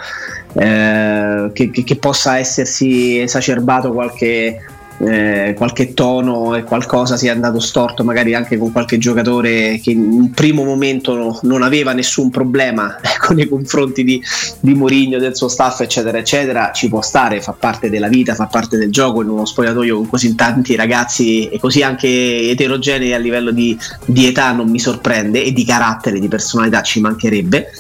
eh, 0.55 1.51
che, 1.53 1.71
che, 1.71 1.85
che 1.85 1.97
possa 1.97 2.39
essersi 2.39 3.21
esacerbato 3.21 3.93
qualche 3.93 4.61
eh, 4.99 5.55
qualche 5.57 5.95
tono 5.95 6.57
e 6.57 6.65
qualcosa 6.65 7.17
sia 7.17 7.33
andato 7.33 7.61
storto 7.61 8.03
magari 8.03 8.35
anche 8.35 8.59
con 8.59 8.73
qualche 8.73 8.99
giocatore 8.99 9.79
che 9.81 9.93
in 9.93 10.01
un 10.01 10.31
primo 10.31 10.65
momento 10.65 11.39
non 11.43 11.63
aveva 11.63 11.93
nessun 11.93 12.31
problema 12.31 12.99
ecco, 13.03 13.35
i 13.35 13.49
confronti 13.49 14.03
di, 14.03 14.23
di 14.61 14.75
Mourinho, 14.75 15.19
del 15.19 15.37
suo 15.37 15.49
staff 15.49 15.81
eccetera 15.81 16.19
eccetera. 16.19 16.73
Ci 16.73 16.89
può 16.89 17.01
stare, 17.01 17.41
fa 17.41 17.53
parte 17.53 17.91
della 17.91 18.09
vita 18.09 18.35
fa 18.35 18.47
parte 18.47 18.77
del 18.77 18.91
gioco 18.91 19.23
in 19.23 19.29
uno 19.29 19.45
spogliatoio 19.45 19.97
con 19.97 20.09
così 20.09 20.35
tanti 20.35 20.75
ragazzi 20.75 21.49
e 21.49 21.59
così 21.59 21.83
anche 21.83 22.09
eterogenei 22.51 23.13
a 23.13 23.19
livello 23.19 23.51
di, 23.51 23.79
di 24.05 24.27
età 24.27 24.53
non 24.53 24.69
mi 24.69 24.79
sorprende 24.79 25.45
e 25.45 25.53
di 25.53 25.65
carattere, 25.65 26.19
di 26.19 26.29
personalità 26.29 26.83
ci 26.83 27.01
mancherebbe. 27.01 27.73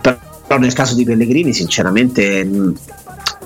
Però 0.00 0.60
nel 0.60 0.72
caso 0.74 0.94
di 0.94 1.04
Pellegrini 1.04 1.52
sinceramente 1.52 2.48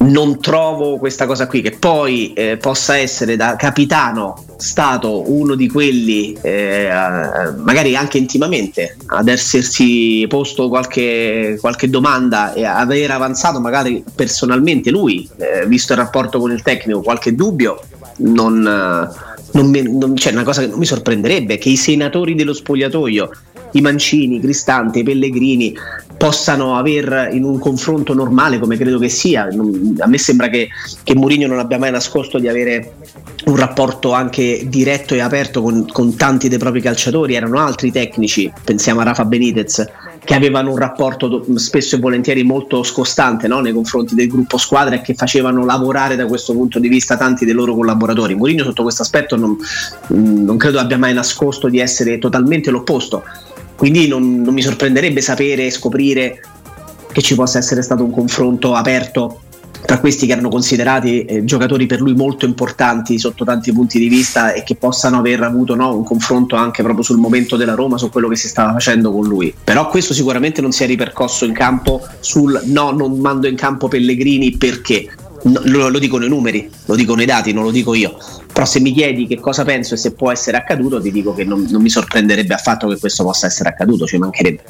non 0.00 0.40
trovo 0.40 0.96
questa 0.96 1.26
cosa 1.26 1.46
qui 1.46 1.60
che 1.60 1.72
poi 1.72 2.32
eh, 2.32 2.56
possa 2.56 2.96
essere 2.96 3.36
da 3.36 3.56
capitano 3.56 4.44
stato 4.56 5.30
uno 5.30 5.54
di 5.54 5.68
quelli 5.68 6.36
eh, 6.40 6.90
magari 7.56 7.96
anche 7.96 8.16
intimamente 8.16 8.96
ad 9.06 9.28
essersi 9.28 10.24
posto 10.28 10.68
qualche, 10.68 11.58
qualche 11.60 11.90
domanda 11.90 12.54
e 12.54 12.64
aver 12.64 13.10
avanzato 13.10 13.60
magari 13.60 14.02
personalmente 14.14 14.90
lui 14.90 15.28
eh, 15.36 15.66
visto 15.66 15.92
il 15.92 15.98
rapporto 15.98 16.38
con 16.38 16.50
il 16.50 16.62
tecnico 16.62 17.02
qualche 17.02 17.34
dubbio 17.34 17.80
non, 18.18 18.62
non, 18.62 19.66
mi, 19.70 19.82
non 19.82 20.14
c'è 20.14 20.22
cioè, 20.22 20.32
una 20.32 20.44
cosa 20.44 20.62
che 20.62 20.68
non 20.68 20.78
mi 20.78 20.86
sorprenderebbe 20.86 21.58
che 21.58 21.68
i 21.68 21.76
senatori 21.76 22.34
dello 22.34 22.54
spogliatoio 22.54 23.30
i 23.72 23.80
Mancini, 23.82 24.40
Cristante, 24.40 25.00
i 25.00 25.02
Pellegrini 25.02 25.74
possano 26.20 26.76
aver 26.76 27.30
in 27.32 27.44
un 27.44 27.58
confronto 27.58 28.12
normale 28.12 28.58
come 28.58 28.76
credo 28.76 28.98
che 28.98 29.08
sia 29.08 29.48
a 29.98 30.06
me 30.06 30.18
sembra 30.18 30.48
che, 30.48 30.68
che 31.02 31.14
Mourinho 31.14 31.46
non 31.46 31.58
abbia 31.58 31.78
mai 31.78 31.90
nascosto 31.90 32.38
di 32.38 32.46
avere 32.46 32.96
un 33.46 33.56
rapporto 33.56 34.12
anche 34.12 34.66
diretto 34.68 35.14
e 35.14 35.20
aperto 35.20 35.62
con, 35.62 35.86
con 35.90 36.16
tanti 36.16 36.50
dei 36.50 36.58
propri 36.58 36.82
calciatori 36.82 37.36
erano 37.36 37.58
altri 37.58 37.90
tecnici 37.90 38.52
pensiamo 38.62 39.00
a 39.00 39.04
Rafa 39.04 39.24
Benitez 39.24 39.86
che 40.22 40.34
avevano 40.34 40.72
un 40.72 40.76
rapporto 40.76 41.42
spesso 41.54 41.96
e 41.96 41.98
volentieri 41.98 42.42
molto 42.42 42.82
scostante 42.82 43.48
no? 43.48 43.60
nei 43.60 43.72
confronti 43.72 44.14
del 44.14 44.28
gruppo 44.28 44.58
squadra 44.58 44.96
e 44.96 45.00
che 45.00 45.14
facevano 45.14 45.64
lavorare 45.64 46.16
da 46.16 46.26
questo 46.26 46.52
punto 46.52 46.78
di 46.78 46.88
vista 46.88 47.16
tanti 47.16 47.46
dei 47.46 47.54
loro 47.54 47.74
collaboratori. 47.74 48.34
Mourinho 48.34 48.64
sotto 48.64 48.82
questo 48.82 49.00
aspetto 49.00 49.36
non, 49.36 49.56
non 50.08 50.58
credo 50.58 50.78
abbia 50.78 50.98
mai 50.98 51.14
nascosto 51.14 51.68
di 51.68 51.78
essere 51.78 52.18
totalmente 52.18 52.70
l'opposto 52.70 53.24
quindi 53.80 54.08
non, 54.08 54.42
non 54.42 54.52
mi 54.52 54.60
sorprenderebbe 54.60 55.22
sapere 55.22 55.64
e 55.64 55.70
scoprire 55.70 56.42
che 57.10 57.22
ci 57.22 57.34
possa 57.34 57.56
essere 57.56 57.80
stato 57.80 58.04
un 58.04 58.10
confronto 58.10 58.74
aperto 58.74 59.40
tra 59.86 59.98
questi 59.98 60.26
che 60.26 60.32
erano 60.32 60.50
considerati 60.50 61.24
eh, 61.24 61.44
giocatori 61.46 61.86
per 61.86 62.02
lui 62.02 62.14
molto 62.14 62.44
importanti 62.44 63.18
sotto 63.18 63.42
tanti 63.42 63.72
punti 63.72 63.98
di 63.98 64.08
vista 64.08 64.52
e 64.52 64.64
che 64.64 64.74
possano 64.74 65.16
aver 65.16 65.42
avuto 65.44 65.74
no, 65.74 65.96
un 65.96 66.04
confronto 66.04 66.56
anche 66.56 66.82
proprio 66.82 67.02
sul 67.02 67.16
momento 67.16 67.56
della 67.56 67.72
Roma, 67.72 67.96
su 67.96 68.10
quello 68.10 68.28
che 68.28 68.36
si 68.36 68.48
stava 68.48 68.72
facendo 68.72 69.10
con 69.12 69.26
lui. 69.26 69.54
Però 69.64 69.88
questo 69.88 70.12
sicuramente 70.12 70.60
non 70.60 70.72
si 70.72 70.84
è 70.84 70.86
ripercosso 70.86 71.46
in 71.46 71.54
campo 71.54 72.06
sul 72.20 72.60
no, 72.66 72.90
non 72.90 73.18
mando 73.18 73.48
in 73.48 73.56
campo 73.56 73.88
Pellegrini 73.88 74.58
perché. 74.58 75.08
No, 75.44 75.62
lo, 75.64 75.88
lo, 75.88 75.98
dicono 75.98 76.26
i 76.26 76.28
numeri, 76.28 76.70
lo 76.84 76.94
dicono 76.94 77.22
i 77.22 77.24
dati, 77.24 77.54
non 77.54 77.64
lo 77.64 77.70
dico 77.70 77.94
io. 77.94 78.14
Però 78.60 78.70
se 78.70 78.80
mi 78.80 78.92
chiedi 78.92 79.26
che 79.26 79.40
cosa 79.40 79.64
penso 79.64 79.94
e 79.94 79.96
se 79.96 80.12
può 80.12 80.30
essere 80.30 80.58
accaduto, 80.58 81.00
ti 81.00 81.10
dico 81.10 81.32
che 81.32 81.44
non, 81.44 81.66
non 81.70 81.80
mi 81.80 81.88
sorprenderebbe 81.88 82.52
affatto 82.52 82.88
che 82.88 82.98
questo 82.98 83.24
possa 83.24 83.46
essere 83.46 83.70
accaduto, 83.70 84.04
ci 84.04 84.18
mancherebbe. 84.18 84.62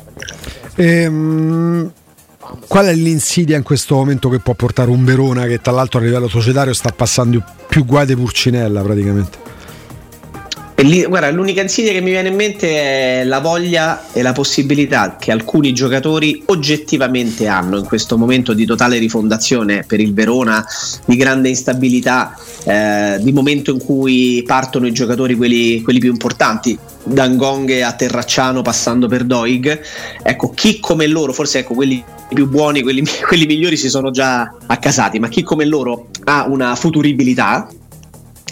Ehm, 0.76 1.90
qual 2.68 2.86
è 2.86 2.94
l'insidia 2.94 3.56
in 3.56 3.64
questo 3.64 3.96
momento 3.96 4.28
che 4.28 4.38
può 4.38 4.54
portare 4.54 4.90
un 4.90 5.04
Verona 5.04 5.46
che 5.46 5.60
tra 5.60 5.72
l'altro 5.72 5.98
a 5.98 6.02
livello 6.02 6.28
societario 6.28 6.72
sta 6.72 6.92
passando 6.92 7.42
più 7.66 7.84
guai 7.84 8.06
di 8.06 8.14
Purcinella 8.14 8.80
praticamente? 8.80 9.49
Lì, 10.82 11.04
guarda, 11.04 11.30
l'unica 11.30 11.60
insidia 11.60 11.92
che 11.92 12.00
mi 12.00 12.10
viene 12.10 12.28
in 12.28 12.34
mente 12.34 13.20
è 13.20 13.24
la 13.24 13.40
voglia 13.40 14.10
e 14.12 14.22
la 14.22 14.32
possibilità 14.32 15.16
che 15.18 15.30
alcuni 15.30 15.74
giocatori 15.74 16.42
oggettivamente 16.46 17.46
hanno 17.48 17.76
in 17.76 17.84
questo 17.84 18.16
momento 18.16 18.54
di 18.54 18.64
totale 18.64 18.96
rifondazione 18.96 19.84
per 19.86 20.00
il 20.00 20.14
Verona, 20.14 20.64
di 21.04 21.16
grande 21.16 21.50
instabilità, 21.50 22.34
eh, 22.64 23.18
di 23.20 23.30
momento 23.30 23.70
in 23.72 23.84
cui 23.84 24.42
partono 24.46 24.86
i 24.86 24.92
giocatori 24.92 25.34
quelli, 25.34 25.82
quelli 25.82 25.98
più 25.98 26.10
importanti, 26.10 26.78
da 27.04 27.28
Ngonghe 27.28 27.82
a 27.82 27.92
Terracciano 27.92 28.62
passando 28.62 29.06
per 29.06 29.24
Doig. 29.24 29.82
Ecco, 30.22 30.50
chi 30.50 30.80
come 30.80 31.06
loro, 31.06 31.34
forse 31.34 31.58
ecco, 31.58 31.74
quelli 31.74 32.02
più 32.32 32.48
buoni, 32.48 32.80
quelli, 32.80 33.02
quelli 33.28 33.44
migliori 33.44 33.76
si 33.76 33.90
sono 33.90 34.10
già 34.10 34.50
accasati, 34.66 35.18
ma 35.18 35.28
chi 35.28 35.42
come 35.42 35.66
loro 35.66 36.08
ha 36.24 36.46
una 36.48 36.74
futuribilità 36.74 37.68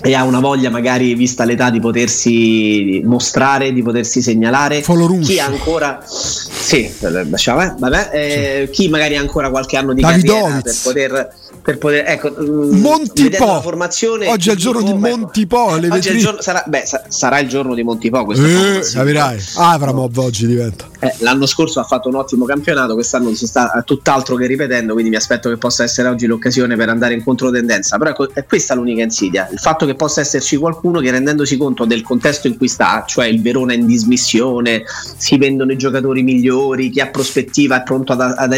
e 0.03 0.15
ha 0.15 0.25
una 0.25 0.41
voglia 0.41 0.71
magari 0.71 1.15
vista 1.15 1.45
l'età 1.45 1.71
di 1.71 1.81
potersi 1.81 3.01
mostrare, 3.05 3.73
di 3.73 3.83
potersi 3.83 4.23
segnalare. 4.23 4.81
Chi 5.21 5.41
ha 5.41 5.47
ancora 5.47 6.03
sì, 6.07 6.91
lasciamo, 7.01 7.63
eh, 7.63 7.75
vabbè, 7.79 8.11
eh, 8.13 8.71
chi 8.71 8.89
magari 8.89 9.17
ha 9.17 9.21
ancora 9.21 9.51
qualche 9.51 9.77
anno 9.77 9.95
di 9.95 10.01
Davidovic. 10.01 10.43
carriera 10.43 10.61
per 10.63 10.75
poter 10.83 11.35
per 11.69 11.77
poter 11.77 12.05
ecco 12.07 12.31
mm, 12.31 12.81
Montipo 12.81 13.61
formazione 13.61 14.27
oggi 14.29 14.49
è 14.49 14.53
il 14.53 14.59
giorno 14.59 14.81
di 14.81 14.95
Montipo 14.95 15.65
oggi 15.65 16.09
il 16.09 16.19
giorno, 16.19 16.41
sarà, 16.41 16.65
beh, 16.67 16.85
sarà, 17.09 17.41
il 17.41 17.49
giorno 17.49 17.75
di 17.75 17.83
Montipo 17.83 18.25
questo 18.25 18.47
eh, 18.47 18.81
capirai. 18.91 19.39
Avramov 19.57 20.17
oggi 20.17 20.47
diventa. 20.47 20.89
Eh, 20.99 21.15
l'anno 21.19 21.45
scorso 21.45 21.79
ha 21.81 21.85
fatto 21.85 22.09
un 22.09 22.15
ottimo 22.15 22.47
campionato 22.47 22.95
quest'anno 22.95 23.35
si 23.35 23.47
sta 23.47 23.83
tutt'altro 23.85 24.37
che 24.37 24.47
ripetendo 24.47 24.95
quindi 24.95 25.11
mi 25.11 25.17
aspetto 25.17 25.51
che 25.51 25.59
possa 25.59 25.83
essere 25.83 26.09
oggi 26.09 26.25
l'occasione 26.25 26.75
per 26.75 26.89
andare 26.89 27.13
in 27.13 27.23
controtendenza 27.23 27.99
però 27.99 28.11
ecco, 28.13 28.33
è 28.33 28.47
questa 28.47 28.75
l'unica 28.75 29.03
insidia 29.03 29.47
il 29.53 29.59
fatto 29.59 29.85
che 29.85 29.95
possa 29.95 30.23
esserci 30.23 30.57
qualcuno 30.57 31.01
che 31.01 31.11
rendendosi 31.11 31.59
conto 31.59 31.85
del 31.85 32.03
contesto 32.03 32.47
in 32.47 32.57
cui 32.57 32.69
sta 32.69 33.05
cioè 33.07 33.27
il 33.27 33.43
Verona 33.43 33.75
in 33.75 33.85
dismissione 33.85 34.85
si 35.19 35.37
vendono 35.37 35.71
i 35.73 35.77
giocatori 35.77 36.23
migliori 36.23 36.89
chi 36.89 37.01
ha 37.01 37.09
prospettiva 37.09 37.81
è 37.81 37.83
pronto 37.83 38.15
ad, 38.15 38.21
ad, 38.21 38.55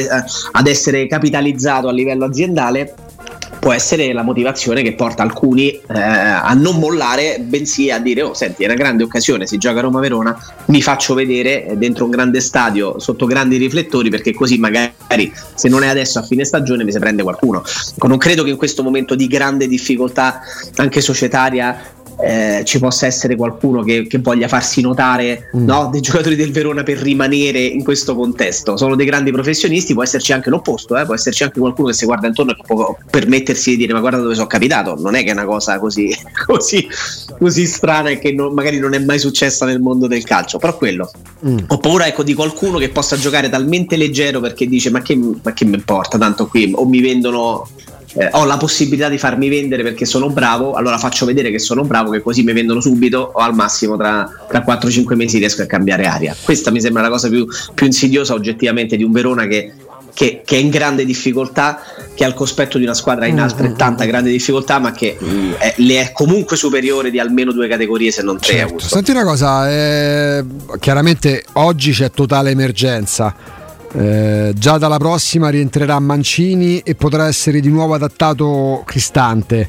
ad 0.52 0.67
essere 0.69 1.09
capitalizzato 1.09 1.88
a 1.88 1.93
livello 1.93 2.25
aziendale 2.26 2.95
può 3.61 3.73
essere 3.73 4.12
la 4.12 4.23
motivazione 4.23 4.83
che 4.83 4.95
porta 4.95 5.23
alcuni 5.23 5.71
eh, 5.71 5.83
a 5.93 6.52
non 6.55 6.79
mollare, 6.79 7.38
bensì 7.40 7.90
a 7.90 8.00
dire: 8.00 8.23
Oh, 8.23 8.35
senti, 8.35 8.62
è 8.62 8.67
una 8.67 8.75
grande 8.75 9.05
occasione. 9.05 9.47
Si 9.47 9.59
gioca 9.59 9.81
Roma-Verona, 9.81 10.37
mi 10.67 10.83
faccio 10.83 11.14
vedere 11.14 11.75
dentro 11.76 12.05
un 12.07 12.11
grande 12.11 12.40
stadio 12.40 12.99
sotto 12.99 13.26
grandi 13.26 13.59
riflettori, 13.59 14.11
perché 14.11 14.33
così 14.33 14.59
magari 14.59 15.33
se 15.55 15.69
non 15.69 15.85
è 15.85 15.88
adesso 15.88 16.19
a 16.19 16.23
fine 16.23 16.45
stagione 16.45 16.83
mi 16.83 16.90
si 16.90 16.99
prende 16.99 17.23
qualcuno. 17.23 17.62
Non 18.02 18.19
credo 18.19 18.43
che 18.43 18.50
in 18.50 18.57
questo 18.57 18.83
momento 18.83 19.14
di 19.14 19.26
grande 19.26 19.69
difficoltà 19.69 20.40
anche 20.76 21.00
societaria 21.00 21.99
eh, 22.23 22.62
ci 22.65 22.79
possa 22.79 23.07
essere 23.07 23.37
qualcuno 23.37 23.83
che, 23.83 24.07
che 24.07 24.19
voglia 24.19 24.49
farsi 24.49 24.81
notare 24.81 25.50
mm. 25.57 25.65
no, 25.65 25.89
dei 25.91 26.00
giocatori 26.00 26.37
del 26.37 26.53
Verona 26.53 26.83
per 26.83 26.99
rimanere 26.99 27.61
in 27.61 27.83
questo 27.83 28.15
contesto. 28.15 28.77
Sono 28.77 28.97
dei 28.97 29.07
grandi 29.07 29.31
professionisti, 29.33 29.95
può 29.95 30.03
esserci 30.03 30.33
anche 30.33 30.50
l'opposto, 30.50 30.97
eh? 30.97 31.05
può 31.05 31.15
esserci 31.15 31.43
anche 31.43 31.61
qualcuno 31.61 31.89
che 31.89 31.95
si 31.95 32.05
guarda 32.05 32.27
intorno 32.27 32.53
e 32.53 32.57
può 32.65 32.97
permettersi 33.11 33.71
di 33.71 33.77
dire 33.77 33.93
ma 33.93 34.00
guarda 34.00 34.19
dove 34.19 34.35
sono 34.35 34.47
capitato, 34.47 34.97
non 34.99 35.15
è 35.15 35.23
che 35.23 35.31
è 35.31 35.33
una 35.33 35.45
cosa 35.45 35.79
così, 35.79 36.15
così, 36.47 36.87
così 37.39 37.67
strana 37.67 38.11
e 38.11 38.19
che 38.19 38.33
non, 38.33 38.53
magari 38.53 38.79
non 38.79 38.95
è 38.95 38.99
mai 38.99 39.19
successa 39.19 39.65
nel 39.65 39.81
mondo 39.81 40.07
del 40.07 40.25
calcio, 40.25 40.59
però 40.59 40.77
quello. 40.77 41.11
Mm. 41.47 41.59
Ho 41.69 41.79
paura 41.79 42.07
ecco, 42.07 42.23
di 42.23 42.35
qualcuno 42.35 42.79
che 42.79 42.91
possa 42.91 43.17
giocare 43.17 43.49
talmente 43.49 43.97
leggero 43.97 44.41
perché 44.41 44.67
dice 44.67 44.91
ma 44.91 45.00
che, 45.03 45.17
ma 45.17 45.53
che 45.53 45.65
mi 45.65 45.75
importa, 45.75 46.19
tanto 46.19 46.47
qui 46.47 46.71
o 46.75 46.87
mi 46.87 47.00
vendono 47.00 47.67
eh, 48.14 48.29
ho 48.33 48.45
la 48.45 48.57
possibilità 48.57 49.09
di 49.09 49.19
farmi 49.19 49.49
vendere 49.49 49.83
perché 49.83 50.05
sono 50.05 50.31
bravo, 50.31 50.73
allora 50.73 50.99
faccio 50.99 51.27
vedere 51.27 51.51
che 51.51 51.59
sono 51.59 51.85
bravo, 51.85 52.11
che 52.11 52.20
così 52.20 52.42
mi 52.42 52.53
vendono 52.53 52.81
subito 52.81 53.31
o 53.35 53.38
al 53.38 53.55
massimo 53.55 53.96
tra, 53.96 54.29
tra 54.49 54.64
4-5 54.66 55.14
mesi 55.14 55.38
riesco 55.38 55.62
a 55.62 55.66
cambiare 55.66 56.07
aria. 56.07 56.35
Questa 56.40 56.70
mi 56.70 56.81
sembra 56.81 57.03
la 57.03 57.09
cosa 57.09 57.29
più, 57.29 57.46
più 57.75 57.87
insidiosa 57.87 58.35
oggettivamente 58.35 58.96
di 58.96 59.05
un 59.05 59.12
Verona 59.12 59.46
che, 59.46 59.73
che, 60.12 60.42
che, 60.44 60.57
è 60.57 60.59
in 60.59 60.70
grande 60.70 61.05
difficoltà, 61.05 61.83
che 62.14 62.25
ha 62.25 62.27
il 62.27 62.35
cospetto 62.35 62.79
di 62.79 62.85
una 62.85 62.94
squadra 62.94 63.27
in 63.27 63.37
mm, 63.37 63.38
altrettanta 63.38 64.03
mm, 64.03 64.07
mm. 64.07 64.11
grande 64.11 64.31
difficoltà, 64.31 64.79
ma 64.79 64.90
che 64.90 65.16
mh, 65.18 65.53
è, 65.59 65.75
le 65.77 66.01
è 66.01 66.12
comunque 66.12 66.57
superiore 66.57 67.11
di 67.11 67.20
almeno 67.20 67.53
due 67.53 67.68
categorie, 67.68 68.11
se 68.11 68.23
non 68.23 68.38
tre. 68.38 68.57
Certo. 68.57 68.81
Senti 68.81 69.12
una 69.12 69.25
cosa, 69.25 69.70
eh, 69.70 70.44
chiaramente 70.81 71.44
oggi 71.53 71.92
c'è 71.92 72.11
totale 72.11 72.51
emergenza 72.51 73.59
eh, 73.92 74.53
già 74.57 74.79
dalla 74.79 74.98
prossima 74.98 75.48
rientrerà 75.48 75.98
Mancini 75.98 76.79
e 76.81 76.94
potrà 76.94 77.26
essere 77.26 77.61
di 77.61 77.68
nuovo 77.68 77.94
adattato 77.94 78.83
Cristante. 78.87 79.68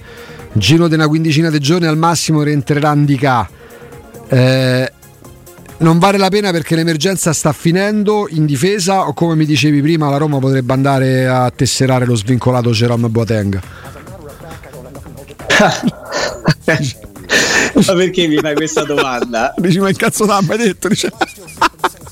Giro 0.54 0.88
di 0.88 0.96
una 0.96 1.08
quindicina 1.08 1.50
di 1.50 1.60
giorni 1.60 1.88
al 1.88 1.98
massimo 1.98 2.44
rientrerà 2.44 2.90
Andicà. 2.90 3.50
Eh, 4.28 4.92
non 5.78 5.98
vale 5.98 6.18
la 6.18 6.30
pena 6.30 6.52
perché 6.52 6.76
l'emergenza 6.76 7.34
sta 7.34 7.52
finendo 7.54 8.28
in 8.30 8.46
difesa 8.46 9.08
o 9.08 9.14
come 9.14 9.36
mi 9.36 9.46
dicevi 9.46 9.82
prima 9.82 10.10
la 10.10 10.18
Roma 10.18 10.38
potrebbe 10.38 10.74
andare 10.74 11.28
a 11.28 11.50
tesserare 11.50 12.06
lo 12.06 12.16
svincolato 12.16 12.70
Jerome 12.70 13.10
Boateng. 13.10 13.60
ma 17.74 17.94
perché 17.96 18.28
mi 18.28 18.38
fai 18.38 18.54
questa 18.54 18.84
domanda? 18.84 19.54
Dici 19.58 19.80
ma 19.80 19.90
il 19.90 19.96
cazzo 19.96 20.26
t'ha 20.26 20.42
mai 20.42 20.58
detto? 20.58 20.88
Dice. 20.88 21.12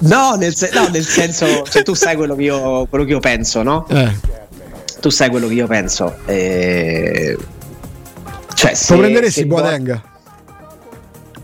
No 0.01 0.35
nel, 0.35 0.55
se- 0.55 0.69
no, 0.73 0.87
nel, 0.87 1.05
senso, 1.05 1.63
cioè, 1.63 1.83
tu 1.83 1.93
sai 1.93 2.15
quello 2.15 2.35
che 2.35 2.43
io, 2.43 2.85
quello 2.87 3.03
che 3.03 3.11
io 3.11 3.19
penso, 3.19 3.63
no? 3.63 3.85
Eh. 3.89 4.11
Tu 4.99 5.09
sai 5.09 5.29
quello 5.29 5.47
che 5.47 5.53
io 5.53 5.67
penso. 5.67 6.17
Eh... 6.25 7.37
Cioè, 8.53 8.73
se, 8.73 8.93
Lo 8.93 8.99
prenderesti 8.99 9.45
Boateng? 9.45 10.01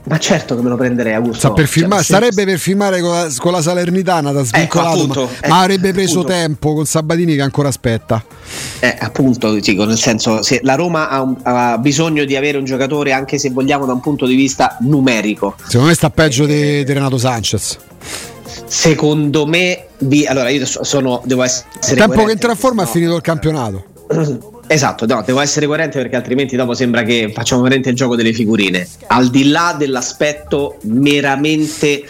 Ma 0.08 0.20
certo 0.20 0.56
che 0.56 0.62
me 0.62 0.70
lo 0.70 0.76
prenderei 0.76 1.14
Augusto. 1.14 1.54
Per 1.54 1.68
firmare, 1.68 2.04
cioè, 2.04 2.20
sarebbe 2.20 2.46
per 2.46 2.60
firmare 2.60 3.02
con 3.02 3.12
la, 3.12 3.28
con 3.38 3.52
la 3.52 3.62
Salernitana 3.62 4.32
da 4.32 4.42
ecco, 4.42 4.48
svincolato, 4.48 4.90
ecco, 4.90 5.02
appunto, 5.02 5.22
ma, 5.22 5.30
eh, 5.40 5.50
ma, 5.50 5.60
avrebbe 5.62 5.94
preso 5.94 6.20
appunto. 6.20 6.38
tempo 6.38 6.74
con 6.76 6.86
Sabatini 6.86 7.36
che 7.36 7.42
ancora 7.42 7.70
aspetta. 7.70 8.24
Eh, 8.80 8.96
appunto, 9.00 9.52
dico, 9.54 9.86
nel 9.86 9.98
senso, 9.98 10.44
se 10.44 10.60
la 10.62 10.76
Roma 10.76 11.10
ha, 11.10 11.22
un, 11.22 11.36
ha, 11.42 11.78
bisogno 11.80 12.24
di 12.24 12.36
avere 12.36 12.60
un 12.60 12.66
giocatore, 12.66 13.14
anche 13.14 13.40
se 13.40 13.50
vogliamo 13.50 13.86
da 13.86 13.94
un 13.94 14.00
punto 14.00 14.28
di 14.28 14.36
vista 14.36 14.78
numerico. 14.82 15.56
Secondo 15.64 15.88
me 15.88 15.94
sta 15.96 16.12
peggio 16.12 16.46
di, 16.46 16.84
di 16.84 16.94
Renato 16.94 17.18
Sanchez. 17.18 17.78
Secondo 18.68 19.48
me, 19.48 19.88
vi, 20.00 20.26
allora 20.28 20.50
io 20.50 20.66
sono, 20.66 21.22
devo 21.26 21.42
essere. 21.42 21.68
Il 21.90 21.98
tempo 21.98 22.24
che 22.26 22.32
entra 22.32 22.52
a 22.52 22.56
forma 22.56 22.84
no. 22.84 22.88
è 22.88 22.92
finito 22.92 23.16
il 23.16 23.22
campionato. 23.22 23.86
Esatto, 24.68 25.06
no, 25.06 25.22
devo 25.26 25.40
essere 25.42 25.68
coerente 25.68 26.00
perché 26.00 26.16
altrimenti 26.16 26.56
dopo 26.56 26.74
sembra 26.74 27.04
che 27.04 27.32
facciamo 27.34 27.62
veramente 27.62 27.90
il 27.90 27.96
gioco 27.96 28.16
delle 28.16 28.34
figurine. 28.34 28.88
Al 29.08 29.30
di 29.30 29.50
là 29.50 29.76
dell'aspetto 29.78 30.78
meramente 30.84 32.04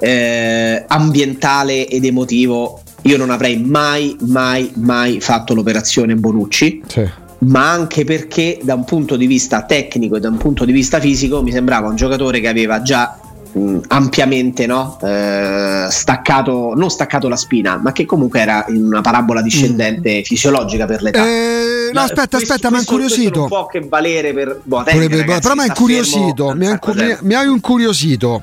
eh, 0.00 0.84
ambientale 0.86 1.86
ed 1.86 2.04
emotivo, 2.04 2.80
io 3.02 3.16
non 3.16 3.30
avrei 3.30 3.58
mai, 3.58 4.16
mai, 4.20 4.70
mai 4.76 5.20
fatto 5.20 5.54
l'operazione 5.54 6.14
Bonucci. 6.14 6.82
Sì. 6.86 7.26
Ma 7.40 7.70
anche 7.70 8.04
perché 8.04 8.58
da 8.62 8.74
un 8.74 8.84
punto 8.84 9.16
di 9.16 9.26
vista 9.26 9.62
tecnico 9.62 10.16
e 10.16 10.20
da 10.20 10.28
un 10.28 10.38
punto 10.38 10.64
di 10.64 10.72
vista 10.72 10.98
fisico 10.98 11.40
mi 11.42 11.52
sembrava 11.52 11.88
un 11.88 11.94
giocatore 11.94 12.40
che 12.40 12.48
aveva 12.48 12.82
già 12.82 13.16
mh, 13.52 13.78
ampiamente 13.88 14.66
no? 14.66 14.98
eh, 15.02 15.86
staccato, 15.90 16.72
non 16.74 16.90
staccato 16.90 17.28
la 17.28 17.36
spina, 17.36 17.76
ma 17.76 17.92
che 17.92 18.04
comunque 18.04 18.40
era 18.40 18.64
in 18.68 18.84
una 18.84 19.00
parabola 19.00 19.42
discendente 19.42 20.20
mm. 20.20 20.22
fisiologica 20.22 20.86
per 20.86 21.02
l'età. 21.02 21.24
Eh, 21.26 21.90
no, 21.92 22.00
aspetta, 22.00 22.36
questo, 22.36 22.52
aspetta, 22.54 22.70
mi 22.70 22.76
ha 22.76 22.80
incuriosito. 22.80 23.38
Non 23.40 23.48
può 23.48 23.66
che 23.66 23.80
valere 23.80 24.32
per 24.32 24.60
Boateng, 24.62 25.16
ragazzi, 25.16 25.40
però 25.40 25.54
mi 25.54 25.60
ha 25.60 25.66
incuriosito, 25.66 26.54
mi, 26.54 26.66
mi, 26.66 27.16
mi 27.20 27.34
hai 27.34 27.50
incuriosito. 27.50 28.42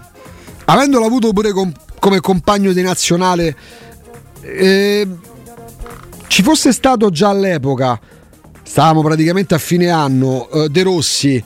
Avendolo 0.66 1.06
avuto 1.06 1.32
pure 1.32 1.52
com- 1.52 1.74
come 2.00 2.20
compagno 2.20 2.74
di 2.74 2.82
nazionale, 2.82 3.56
eh, 4.42 5.08
ci 6.28 6.42
fosse 6.44 6.72
stato 6.72 7.10
già 7.12 7.30
all'epoca, 7.30 8.00
stavamo 8.64 9.04
praticamente 9.04 9.54
a 9.54 9.60
fine 9.60 9.90
anno, 9.90 10.50
eh, 10.50 10.70
De 10.70 10.84
Rossi 10.84 11.44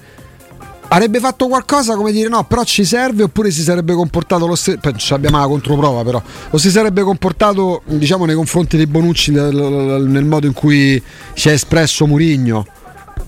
avrebbe 0.89 1.19
fatto 1.19 1.47
qualcosa 1.47 1.95
come 1.95 2.11
dire 2.11 2.29
no, 2.29 2.43
però 2.43 2.63
ci 2.63 2.83
serve 2.83 3.23
oppure 3.23 3.51
si 3.51 3.61
sarebbe 3.61 3.93
comportato 3.93 4.47
lo 4.47 4.55
stesso, 4.55 4.79
ci 4.95 5.13
abbiamo 5.13 5.39
la 5.39 5.47
controprova 5.47 6.03
però, 6.03 6.21
o 6.49 6.57
si 6.57 6.69
sarebbe 6.69 7.01
comportato 7.01 7.81
diciamo 7.85 8.25
nei 8.25 8.35
confronti 8.35 8.77
dei 8.77 8.87
Bonucci 8.87 9.31
nel 9.31 10.25
modo 10.25 10.47
in 10.47 10.53
cui 10.53 11.01
si 11.33 11.49
è 11.49 11.53
espresso 11.53 12.05
Murigno. 12.05 12.65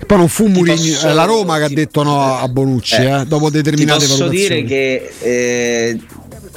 Poi 0.05 0.17
non 0.17 0.29
fu 0.29 0.47
Murigno, 0.47 0.99
è 1.01 1.13
la 1.13 1.25
Roma 1.25 1.57
che 1.57 1.63
ha 1.65 1.69
detto 1.69 2.01
no 2.01 2.37
a 2.37 2.47
Bonucci 2.47 2.95
eh, 2.95 3.19
eh, 3.19 3.25
dopo 3.25 3.51
determinate 3.51 4.05
ti 4.05 4.07
posso 4.07 4.27
dire 4.29 4.63
che 4.63 5.11
eh, 5.19 5.99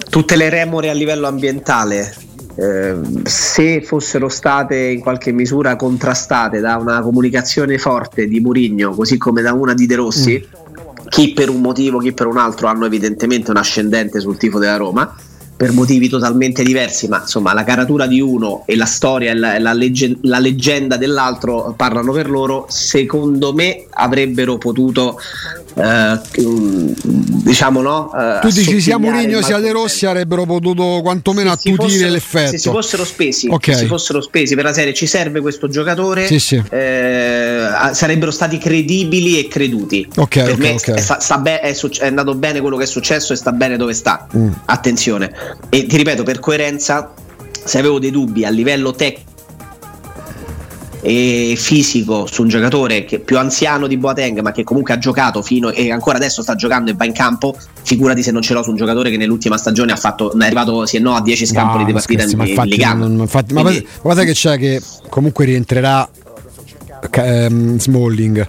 tutte 0.09 0.37
le 0.37 0.49
remore 0.49 0.89
a 0.89 0.95
livello 0.95 1.27
ambientale 1.27 2.15
eh, 2.57 2.95
se 3.25 3.83
fossero 3.83 4.31
state 4.31 4.77
in 4.77 5.01
qualche 5.01 5.31
misura 5.33 5.77
contrastate 5.77 6.61
da 6.61 6.77
una 6.77 7.03
comunicazione 7.03 7.77
forte 7.77 8.27
di 8.27 8.41
Murigno 8.41 8.95
così 8.95 9.19
come 9.19 9.43
da 9.43 9.53
una 9.53 9.75
di 9.75 9.85
De 9.85 9.97
Rossi 9.97 10.49
mm 10.49 10.54
chi 11.15 11.33
per 11.33 11.49
un 11.49 11.61
motivo, 11.61 12.01
chi 12.01 12.13
per 12.13 12.27
un 12.27 12.39
altro 12.39 12.67
hanno 12.67 12.87
evidentemente 12.87 13.53
un 13.53 13.57
ascendente 13.57 14.19
sul 14.19 14.37
tifo 14.37 14.59
della 14.59 14.75
Roma 14.77 15.15
per 15.57 15.71
motivi 15.71 16.09
totalmente 16.09 16.65
diversi, 16.65 17.07
ma 17.07 17.21
insomma 17.21 17.55
la 17.55 17.63
caratura 17.63 18.09
di 18.09 18.21
uno 18.21 18.65
e 18.67 18.75
la 18.75 18.85
storia 18.85 19.31
e 19.31 19.35
la, 19.37 19.57
la, 19.61 19.73
legge, 19.73 20.19
la, 20.23 20.41
leggenda 20.41 20.97
dell'altro 20.97 21.73
parlano 21.77 22.11
per 22.11 22.29
loro, 22.29 22.67
secondo 22.69 23.55
me 23.55 23.87
avrebbero 23.91 24.59
potuto 24.59 25.17
eh, 25.77 26.21
diciamo 26.37 27.81
no 27.81 28.13
eh, 28.17 28.39
tu 28.41 28.49
dici 28.51 28.81
sia 28.81 28.97
Mourinho 28.99 29.43
sia 29.43 29.59
De 29.59 29.73
Rossi 29.73 30.07
avrebbero 30.07 30.45
potuto 30.45 31.01
quantomeno 31.03 31.51
se 31.51 31.71
attutire 31.71 31.89
fossero, 31.89 32.13
l'effetto 32.13 32.51
se 32.51 32.59
si 32.59 32.69
fossero 32.69 33.05
spesi 33.05 33.49
okay. 33.49 33.75
si 33.75 33.87
fossero 33.87 34.21
spesi 34.21 34.55
per 34.55 34.65
la 34.65 34.73
serie 34.73 34.95
ci 34.95 35.07
serve 35.07 35.41
questo 35.41 35.69
giocatore 35.69 36.27
sì, 36.27 36.39
sì. 36.39 36.63
Eh, 36.71 37.69
sarebbero 37.93 38.31
stati 38.31 38.59
credibili 38.59 39.39
e 39.39 39.49
creduti 39.49 40.07
okay, 40.17 40.45
per 40.45 40.55
okay, 40.55 40.71
me 40.71 40.75
okay. 40.77 40.99
Sta, 41.01 41.19
sta 41.19 41.39
be- 41.39 41.61
è, 41.61 41.75
è, 41.75 42.07
andato 42.07 42.35
bene 42.35 42.61
quello 42.61 42.77
che 42.77 42.85
è 42.85 42.87
successo 42.87 43.33
e 43.33 43.37
sta 43.37 43.51
bene 43.51 43.77
dove 43.77 43.95
sta 43.95 44.27
mm. 44.37 44.49
attenzione 44.67 45.33
e 45.69 45.87
ti 45.87 45.97
ripeto 45.97 46.23
per 46.23 46.39
coerenza 46.39 47.13
se 47.65 47.79
avevo 47.79 47.99
dei 47.99 48.11
dubbi 48.11 48.45
a 48.45 48.51
livello 48.51 48.93
tecnico 48.93 49.33
e 51.05 51.55
fisico 51.59 52.27
su 52.27 52.41
un 52.41 52.49
giocatore 52.49 53.05
che 53.05 53.19
più 53.19 53.37
anziano 53.37 53.87
di 53.87 53.99
Boateng 53.99 54.41
ma 54.41 54.53
che 54.53 54.65
comunque 54.65 54.95
ha 54.95 54.99
giocato 54.99 55.43
fino 55.43 55.71
e 55.71 55.93
ancora 55.93 56.17
adesso 56.17 56.41
sta 56.41 56.55
giocando 56.55 56.91
e 56.91 56.95
va 56.95 57.05
in 57.05 57.13
campo 57.13 57.55
figurati 57.83 58.23
se 58.23 58.31
non 58.31 58.41
ce 58.41 58.55
l'ho 58.55 58.63
su 58.63 58.71
un 58.71 58.77
giocatore 58.77 59.11
che 59.11 59.19
nell'ultima 59.19 59.59
stagione 59.59 59.93
ha 59.93 59.97
fatto 59.97 60.33
è 60.33 60.45
arrivato 60.45 60.87
sì 60.87 60.97
e 60.97 61.01
no 61.01 61.15
a 61.15 61.21
10 61.21 61.47
scampoli 61.47 61.81
no, 61.81 61.87
di 61.87 61.93
partita 61.93 62.27
scherzi, 62.27 62.33
in, 62.33 62.39
ma 62.41 62.49
infatti, 62.49 62.81
in 62.81 62.99
non, 62.99 63.19
infatti, 63.19 63.53
Quindi, 63.53 63.81
ma 63.83 64.01
guarda 64.01 64.25
che 64.25 64.33
c'è 64.33 64.57
che 64.57 64.81
comunque 65.11 65.45
rientrerà 65.45 66.09
ehm, 67.11 67.79
Smalling. 67.79 68.49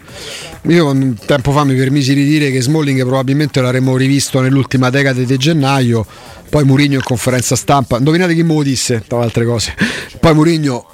Io 0.68 1.14
tempo 1.26 1.52
fa 1.52 1.64
mi 1.64 1.76
permisi 1.76 2.14
di 2.14 2.26
dire 2.26 2.52
che 2.52 2.62
Smalling 2.62 3.02
probabilmente 3.02 3.60
l'avremmo 3.60 3.98
rivisto 3.98 4.40
nell'ultima 4.40 4.90
decade 4.90 5.26
di 5.26 5.38
gennaio 5.38 6.06
poi 6.50 6.64
Murigno 6.64 6.96
in 6.96 7.04
conferenza 7.04 7.56
stampa 7.56 7.98
indovinate 7.98 8.34
chi 8.34 8.44
me 8.44 8.54
lo 8.54 8.64
disse 8.64 9.04
tra 9.06 9.18
le 9.20 9.26
altre 9.26 9.46
cose? 9.46 9.74
Poi 10.20 10.34
Murigno 10.34 10.86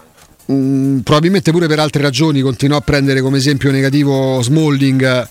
Mm, 0.51 0.99
probabilmente 0.99 1.51
pure 1.51 1.67
per 1.67 1.79
altre 1.79 2.01
ragioni 2.01 2.41
continuò 2.41 2.77
a 2.77 2.81
prendere 2.81 3.21
come 3.21 3.37
esempio 3.37 3.71
negativo 3.71 4.41
Smalling. 4.41 5.27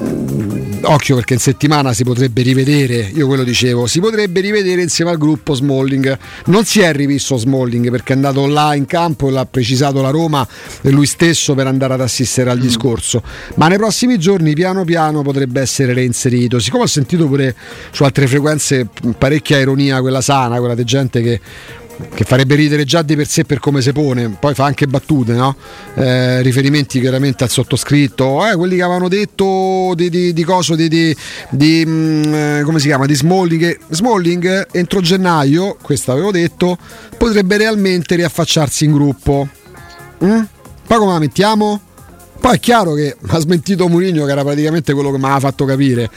Mm, 0.00 0.84
occhio 0.84 1.16
perché 1.16 1.34
in 1.34 1.40
settimana 1.40 1.92
si 1.92 2.04
potrebbe 2.04 2.42
rivedere, 2.42 3.10
io 3.14 3.26
quello 3.26 3.44
dicevo, 3.44 3.86
si 3.86 4.00
potrebbe 4.00 4.40
rivedere 4.40 4.80
insieme 4.80 5.10
al 5.10 5.18
gruppo 5.18 5.54
Smalling. 5.54 6.18
Non 6.46 6.64
si 6.64 6.80
è 6.80 6.92
rivisto 6.92 7.36
Smalling 7.36 7.90
perché 7.90 8.12
è 8.12 8.16
andato 8.16 8.46
là 8.46 8.74
in 8.74 8.86
campo 8.86 9.28
e 9.28 9.32
l'ha 9.32 9.46
precisato 9.46 10.00
la 10.00 10.10
Roma 10.10 10.46
e 10.82 10.90
lui 10.90 11.06
stesso 11.06 11.54
per 11.54 11.66
andare 11.66 11.94
ad 11.94 12.00
assistere 12.00 12.50
al 12.50 12.58
mm. 12.58 12.62
discorso. 12.62 13.22
Ma 13.56 13.68
nei 13.68 13.78
prossimi 13.78 14.18
giorni 14.18 14.54
piano 14.54 14.84
piano 14.84 15.22
potrebbe 15.22 15.60
essere 15.60 15.92
reinserito. 15.94 16.58
Siccome 16.58 16.84
ho 16.84 16.88
sentito 16.88 17.26
pure 17.26 17.54
su 17.90 18.04
altre 18.04 18.26
frequenze 18.26 18.86
parecchia 19.18 19.58
ironia, 19.58 20.00
quella 20.00 20.20
sana, 20.20 20.58
quella 20.58 20.74
di 20.74 20.84
gente 20.84 21.22
che 21.22 21.40
che 22.14 22.24
farebbe 22.24 22.54
ridere 22.54 22.84
già 22.84 23.02
di 23.02 23.16
per 23.16 23.26
sé 23.26 23.44
per 23.44 23.58
come 23.58 23.80
si 23.80 23.92
pone, 23.92 24.28
poi 24.38 24.54
fa 24.54 24.64
anche 24.64 24.86
battute, 24.86 25.32
no? 25.32 25.56
eh, 25.94 26.42
riferimenti 26.42 27.00
chiaramente 27.00 27.44
al 27.44 27.50
sottoscritto, 27.50 28.46
eh, 28.46 28.56
quelli 28.56 28.76
che 28.76 28.82
avevano 28.82 29.08
detto 29.08 29.92
di, 29.94 30.10
di, 30.10 30.32
di 30.32 30.44
coso 30.44 30.74
di, 30.74 30.88
di, 30.88 31.16
di 31.50 31.84
mm, 31.86 32.34
eh, 32.34 32.62
come 32.64 32.78
si 32.78 32.86
chiama, 32.86 33.06
di 33.06 33.14
Smalling, 33.14 33.78
Smalling 33.90 34.68
entro 34.72 35.00
gennaio, 35.00 35.76
questo 35.80 36.12
avevo 36.12 36.30
detto, 36.30 36.76
potrebbe 37.16 37.56
realmente 37.56 38.14
riaffacciarsi 38.16 38.84
in 38.84 38.92
gruppo. 38.92 39.48
Mm? 40.24 40.42
Poi 40.86 40.98
come 40.98 41.12
la 41.12 41.18
mettiamo? 41.18 41.80
Poi 42.40 42.56
è 42.56 42.60
chiaro 42.60 42.94
che 42.94 43.16
ha 43.28 43.38
smentito 43.38 43.88
Mourinho 43.88 44.24
che 44.24 44.32
era 44.32 44.42
praticamente 44.42 44.92
quello 44.92 45.10
che 45.10 45.18
mi 45.18 45.24
aveva 45.24 45.40
fatto 45.40 45.64
capire. 45.64 46.10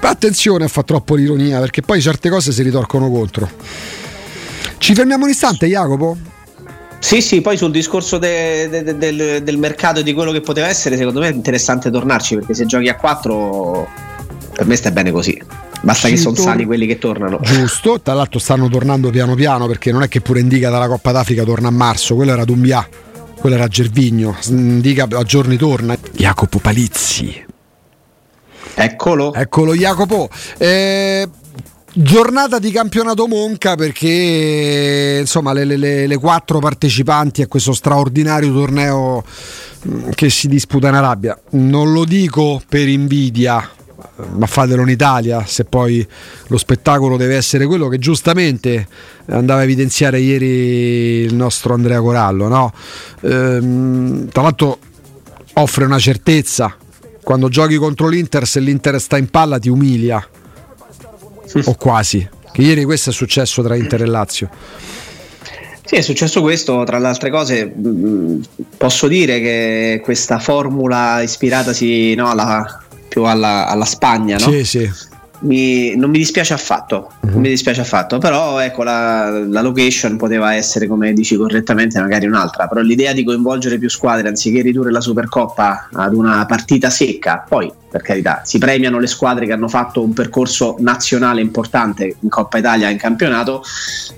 Ma 0.00 0.08
attenzione 0.08 0.64
a 0.64 0.68
fare 0.68 0.86
troppo 0.86 1.14
l'ironia 1.14 1.60
perché 1.60 1.80
poi 1.80 2.00
certe 2.00 2.28
cose 2.28 2.50
si 2.50 2.62
ritorcono 2.62 3.08
contro. 3.08 3.48
Ci 4.82 4.94
fermiamo 4.94 5.26
un 5.26 5.30
istante, 5.30 5.68
Jacopo? 5.68 6.16
Sì, 6.98 7.22
sì, 7.22 7.40
poi 7.40 7.56
sul 7.56 7.70
discorso 7.70 8.18
de, 8.18 8.68
de, 8.68 8.82
de, 8.82 8.98
del, 8.98 9.42
del, 9.44 9.56
mercato 9.56 10.00
e 10.00 10.02
di 10.02 10.12
quello 10.12 10.32
che 10.32 10.40
poteva 10.40 10.66
essere, 10.66 10.96
secondo 10.96 11.20
me 11.20 11.28
è 11.28 11.32
interessante 11.32 11.88
tornarci 11.88 12.34
perché 12.34 12.52
se 12.52 12.66
giochi 12.66 12.88
a 12.88 12.96
4 12.96 13.88
per 14.54 14.66
me 14.66 14.74
sta 14.74 14.90
bene 14.90 15.12
così. 15.12 15.40
Basta 15.82 16.08
Ci 16.08 16.14
che 16.14 16.20
sono 16.20 16.34
sani 16.34 16.64
quelli 16.64 16.88
che 16.88 16.98
tornano. 16.98 17.38
Giusto, 17.42 18.00
tra 18.00 18.14
l'altro 18.14 18.40
stanno 18.40 18.68
tornando 18.68 19.10
piano 19.10 19.36
piano 19.36 19.68
perché 19.68 19.92
non 19.92 20.02
è 20.02 20.08
che 20.08 20.20
pure 20.20 20.40
Indica 20.40 20.68
dalla 20.68 20.88
Coppa 20.88 21.12
d'Africa 21.12 21.44
torna 21.44 21.68
a 21.68 21.72
marzo, 21.72 22.16
quello 22.16 22.32
era 22.32 22.44
Dumbia, 22.44 22.84
quello 23.38 23.54
era 23.54 23.68
Gervigno, 23.68 24.36
Indica 24.48 25.06
a 25.08 25.22
giorni 25.22 25.56
torna. 25.56 25.96
Jacopo 26.10 26.58
Palizzi. 26.58 27.44
Eccolo. 28.74 29.32
Eccolo 29.32 29.76
Jacopo. 29.76 30.28
Eh, 30.58 31.28
Giornata 31.94 32.58
di 32.58 32.70
campionato 32.70 33.26
Monca 33.26 33.74
perché 33.74 35.18
insomma 35.20 35.52
le, 35.52 35.66
le, 35.66 36.06
le, 36.06 36.16
quattro 36.16 36.58
partecipanti 36.58 37.42
a 37.42 37.46
questo 37.46 37.74
straordinario 37.74 38.50
torneo 38.50 39.22
mm, 39.86 40.08
che 40.14 40.30
si 40.30 40.48
disputa 40.48 40.88
in 40.88 40.94
Arabia. 40.94 41.38
Non 41.50 41.92
lo 41.92 42.06
dico 42.06 42.62
per 42.66 42.88
invidia, 42.88 43.68
ma 44.36 44.46
fatelo 44.46 44.80
in 44.80 44.88
Italia 44.88 45.44
se 45.44 45.66
poi 45.66 46.06
lo 46.46 46.56
spettacolo 46.56 47.18
deve 47.18 47.36
essere 47.36 47.66
quello 47.66 47.88
che 47.88 47.98
giustamente 47.98 48.88
andava 49.26 49.60
a 49.60 49.64
evidenziare 49.64 50.18
ieri 50.18 51.24
il 51.24 51.34
nostro 51.34 51.74
Andrea 51.74 52.00
Corallo. 52.00 52.48
No? 52.48 52.72
Ehm, 53.20 54.30
tra 54.30 54.40
l'altro 54.40 54.78
offre 55.52 55.84
una 55.84 55.98
certezza. 55.98 56.74
Quando 57.22 57.50
giochi 57.50 57.76
contro 57.76 58.08
l'Inter, 58.08 58.46
se 58.46 58.60
l'Inter 58.60 58.98
sta 58.98 59.18
in 59.18 59.28
palla 59.28 59.58
ti 59.58 59.68
umilia 59.68 60.26
o 61.64 61.74
quasi. 61.74 62.28
Che 62.52 62.60
ieri 62.60 62.84
questo 62.84 63.10
è 63.10 63.12
successo 63.12 63.62
tra 63.62 63.76
Inter 63.76 64.02
e 64.02 64.06
Lazio. 64.06 64.50
Sì, 65.84 65.96
è 65.96 66.00
successo 66.00 66.40
questo, 66.40 66.84
tra 66.84 66.98
le 66.98 67.06
altre 67.06 67.30
cose 67.30 67.66
mm, 67.66 68.40
posso 68.76 69.08
dire 69.08 69.40
che 69.40 70.00
questa 70.02 70.38
formula 70.38 71.20
ispiratasi 71.20 72.14
no, 72.14 72.30
alla, 72.30 72.82
più 73.08 73.24
alla, 73.24 73.66
alla 73.66 73.84
Spagna, 73.84 74.36
no? 74.38 74.50
Sì, 74.50 74.64
sì 74.64 74.90
mi, 75.42 75.96
non 75.96 76.10
mi 76.10 76.18
dispiace 76.18 76.52
affatto, 76.52 77.12
uh-huh. 77.20 77.38
mi 77.38 77.48
dispiace 77.48 77.80
affatto, 77.80 78.18
però 78.18 78.58
ecco 78.58 78.82
la, 78.82 79.30
la, 79.30 79.60
location 79.60 80.16
poteva 80.16 80.54
essere 80.54 80.86
come 80.86 81.12
dici 81.12 81.36
correttamente 81.36 82.00
magari 82.00 82.26
un'altra, 82.26 82.68
però 82.68 82.80
l'idea 82.80 83.12
di 83.12 83.24
coinvolgere 83.24 83.78
più 83.78 83.88
squadre 83.88 84.28
anziché 84.28 84.62
ridurre 84.62 84.90
la 84.90 85.00
Supercoppa 85.00 85.88
ad 85.92 86.14
una 86.14 86.44
partita 86.46 86.90
secca, 86.90 87.44
poi 87.48 87.70
per 87.92 88.02
carità 88.02 88.40
si 88.44 88.58
premiano 88.58 88.98
le 88.98 89.06
squadre 89.06 89.44
che 89.44 89.52
hanno 89.52 89.68
fatto 89.68 90.02
un 90.02 90.14
percorso 90.14 90.76
nazionale 90.80 91.42
importante 91.42 92.16
in 92.18 92.28
Coppa 92.30 92.56
Italia 92.58 92.88
e 92.88 92.92
in 92.92 92.98
campionato, 92.98 93.62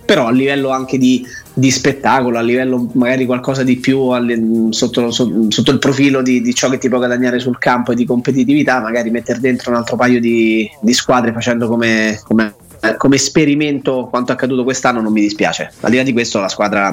però 0.04 0.28
a 0.28 0.30
livello 0.30 0.70
anche 0.70 0.96
di 0.96 1.26
di 1.56 1.70
spettacolo, 1.70 2.37
a 2.37 2.42
livello 2.42 2.90
magari 2.94 3.24
qualcosa 3.26 3.62
di 3.62 3.76
più 3.76 4.08
alle, 4.08 4.37
sotto, 4.70 5.12
sotto, 5.12 5.70
il 5.70 5.78
profilo 5.78 6.20
di, 6.20 6.40
di, 6.40 6.52
ciò 6.52 6.68
che 6.68 6.78
ti 6.78 6.88
può 6.88 6.98
guadagnare 6.98 7.38
sul 7.38 7.58
campo 7.58 7.92
e 7.92 7.94
di 7.94 8.04
competitività, 8.04 8.80
magari 8.80 9.10
mettere 9.10 9.38
dentro 9.38 9.70
un 9.70 9.76
altro 9.76 9.94
paio 9.94 10.18
di, 10.18 10.68
di 10.80 10.92
squadre 10.92 11.32
facendo 11.32 11.68
come, 11.68 12.20
come, 12.24 12.56
come 12.96 13.14
esperimento 13.14 14.08
quanto 14.10 14.32
accaduto 14.32 14.64
quest'anno 14.64 15.00
non 15.00 15.12
mi 15.12 15.20
dispiace. 15.20 15.72
Al 15.80 15.90
di 15.90 15.96
là 15.96 16.02
di 16.02 16.12
questo 16.12 16.40
la 16.40 16.48
squadra 16.48 16.92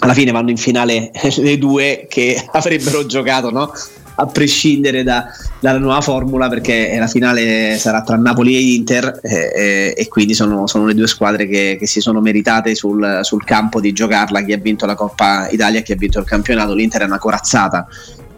alla 0.00 0.14
fine 0.14 0.30
vanno 0.30 0.50
in 0.50 0.56
finale 0.56 1.10
le 1.38 1.58
due 1.58 2.06
che 2.08 2.42
avrebbero 2.52 3.04
giocato 3.04 3.50
no? 3.50 3.72
A 4.20 4.26
prescindere 4.26 5.04
da, 5.04 5.26
dalla 5.60 5.78
nuova 5.78 6.00
formula 6.00 6.48
perché 6.48 6.96
la 6.98 7.06
finale 7.06 7.76
sarà 7.78 8.02
tra 8.02 8.16
Napoli 8.16 8.56
e 8.56 8.74
Inter 8.74 9.20
eh, 9.22 9.94
e 9.96 10.08
quindi 10.08 10.34
sono, 10.34 10.66
sono, 10.66 10.86
le 10.86 10.94
due 10.94 11.06
squadre 11.06 11.46
che, 11.46 11.76
che 11.78 11.86
si 11.86 12.00
sono 12.00 12.20
meritate 12.20 12.74
sul, 12.74 13.20
sul, 13.22 13.44
campo 13.44 13.80
di 13.80 13.92
giocarla 13.92 14.42
chi 14.42 14.52
ha 14.52 14.58
vinto 14.58 14.86
la 14.86 14.96
Coppa 14.96 15.48
Italia 15.50 15.82
chi 15.82 15.92
ha 15.92 15.96
vinto 15.96 16.18
il 16.18 16.24
campionato 16.24 16.74
l'Inter 16.74 17.02
è 17.02 17.04
una 17.04 17.18
corazzata 17.18 17.86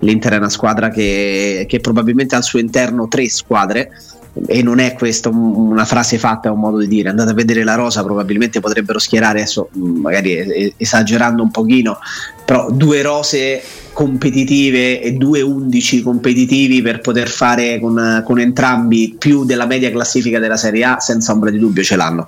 l'Inter 0.01 0.35
è 0.35 0.37
una 0.37 0.51
squadra 0.51 0.91
che, 0.91 1.65
che 1.67 1.81
probabilmente 1.81 2.35
ha 2.35 2.39
al 2.39 2.45
suo 2.45 2.59
interno 2.59 3.09
tre 3.09 3.29
squadre 3.31 3.91
e 4.47 4.63
non 4.63 4.79
è 4.79 4.95
questa 4.95 5.29
una 5.29 5.85
frase 5.85 6.17
fatta, 6.17 6.49
è 6.49 6.53
un 6.53 6.61
modo 6.61 6.79
di 6.79 6.87
dire. 6.87 7.09
Andate 7.09 7.31
a 7.31 7.35
vedere 7.35 7.65
la 7.65 7.75
rosa, 7.75 8.05
probabilmente 8.05 8.61
potrebbero 8.61 8.99
schierare 8.99 9.41
adesso, 9.41 9.69
magari 9.73 10.73
esagerando 10.77 11.43
un 11.43 11.51
pochino, 11.51 11.99
però 12.45 12.71
due 12.71 13.03
rose 13.03 13.61
competitive 14.01 15.03
e 15.03 15.13
due 15.13 15.43
11 15.43 16.01
competitivi 16.01 16.81
per 16.81 17.03
poter 17.03 17.29
fare 17.29 17.79
con, 17.79 18.23
con 18.25 18.41
entrambi 18.41 19.15
più 19.19 19.45
della 19.45 19.67
media 19.67 19.91
classifica 19.91 20.39
della 20.39 20.57
Serie 20.57 20.85
A 20.85 21.01
senza 21.01 21.33
ombra 21.33 21.51
di 21.51 21.59
dubbio 21.59 21.83
ce 21.83 21.97
l'hanno. 21.97 22.27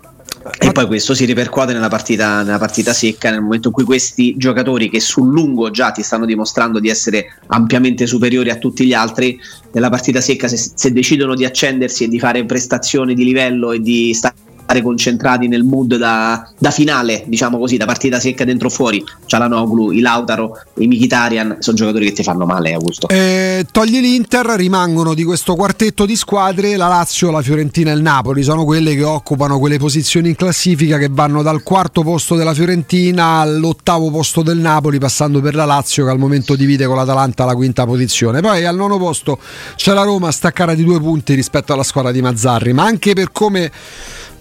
E 0.59 0.71
poi 0.71 0.87
questo 0.87 1.15
si 1.15 1.25
ripercuote 1.25 1.73
nella 1.73 1.89
partita, 1.89 2.43
nella 2.43 2.59
partita, 2.59 2.93
secca 2.93 3.31
nel 3.31 3.41
momento 3.41 3.69
in 3.69 3.75
cui 3.75 3.85
questi 3.85 4.35
giocatori 4.37 4.91
che 4.91 5.01
sul 5.01 5.33
lungo 5.33 5.71
già 5.71 5.93
ti 5.93 6.03
stanno 6.03 6.27
dimostrando 6.27 6.79
di 6.79 6.91
essere 6.91 7.39
ampiamente 7.47 8.07
superiori 8.07 8.51
a 8.51 8.57
tutti 8.57 8.85
gli 8.85 8.93
altri 8.93 9.41
nella 9.73 9.89
partita 9.89 10.21
secca 10.21 10.49
se, 10.49 10.73
se 10.75 10.93
decidono 10.93 11.35
di 11.35 11.47
accendersi 11.47 12.05
e 12.05 12.09
di 12.09 12.19
fare 12.19 12.45
prestazioni 12.45 13.15
di 13.15 13.25
livello 13.25 13.73
e 13.73 13.81
di 13.81 14.13
stare 14.13 14.35
concentrati 14.81 15.49
nel 15.49 15.65
mood 15.65 15.97
da, 15.97 16.49
da, 16.59 16.71
finale, 16.71 17.25
diciamo 17.27 17.59
così, 17.59 17.77
da 17.77 17.85
partita 17.85 18.21
secca 18.21 18.45
dentro 18.45 18.69
o 18.69 18.71
fuori. 18.71 19.05
Cialanoglu, 19.27 19.91
i 19.91 20.01
Lautaro, 20.01 20.59
i 20.79 20.87
Michitarian, 20.87 21.57
sono 21.59 21.77
giocatori 21.77 22.07
che 22.07 22.13
ti 22.13 22.23
fanno 22.23 22.47
male, 22.47 22.73
Augusto. 22.73 23.09
Eh, 23.09 23.67
togli 23.71 24.01
l'Inter, 24.01 24.47
rimangono 24.47 25.15
di 25.15 25.25
questo 25.25 25.55
quartetto 25.57 26.07
di 26.07 26.17
squadre 26.17 26.77
la 26.77 26.89
Lazio, 26.89 27.31
la 27.31 27.43
Fiorentina 27.43 27.91
e 27.91 27.95
il 27.95 28.03
Napoli, 28.03 28.43
sono 28.43 28.65
quelle 28.65 28.95
che 28.95 29.03
occupano 29.03 29.59
quelle 29.59 29.79
posizioni 29.79 30.29
in 30.31 30.37
classifica 30.37 30.97
che 30.99 31.09
vanno 31.11 31.43
dal 31.43 31.63
quarto 31.63 32.03
posto 32.03 32.37
della 32.37 32.55
Fiorentina 32.55 33.41
all'ottavo 33.41 34.11
posto 34.11 34.43
del 34.43 34.59
Napoli, 34.59 34.99
passando 34.99 35.41
per 35.41 35.55
la 35.55 35.65
Lazio 35.65 36.05
che 36.05 36.11
al 36.11 36.19
momento 36.19 36.55
divide 36.55 36.87
con 36.87 36.97
l'Atalanta 36.97 37.45
la 37.45 37.55
quinta 37.55 37.85
posizione. 37.85 38.41
Poi 38.41 38.65
al 38.65 38.77
nono 38.77 38.99
posto 38.99 39.39
c'è 39.77 39.93
la 39.93 40.03
Roma 40.03 40.31
staccata 40.31 40.75
di 40.75 40.85
due 40.85 41.01
punti 41.01 41.35
rispetto 41.35 41.73
alla 41.73 41.83
squadra 41.83 42.13
di 42.13 42.23
Mazzarri, 42.23 42.73
ma 42.73 42.85
anche 42.85 43.15
per 43.15 43.33
come 43.33 43.71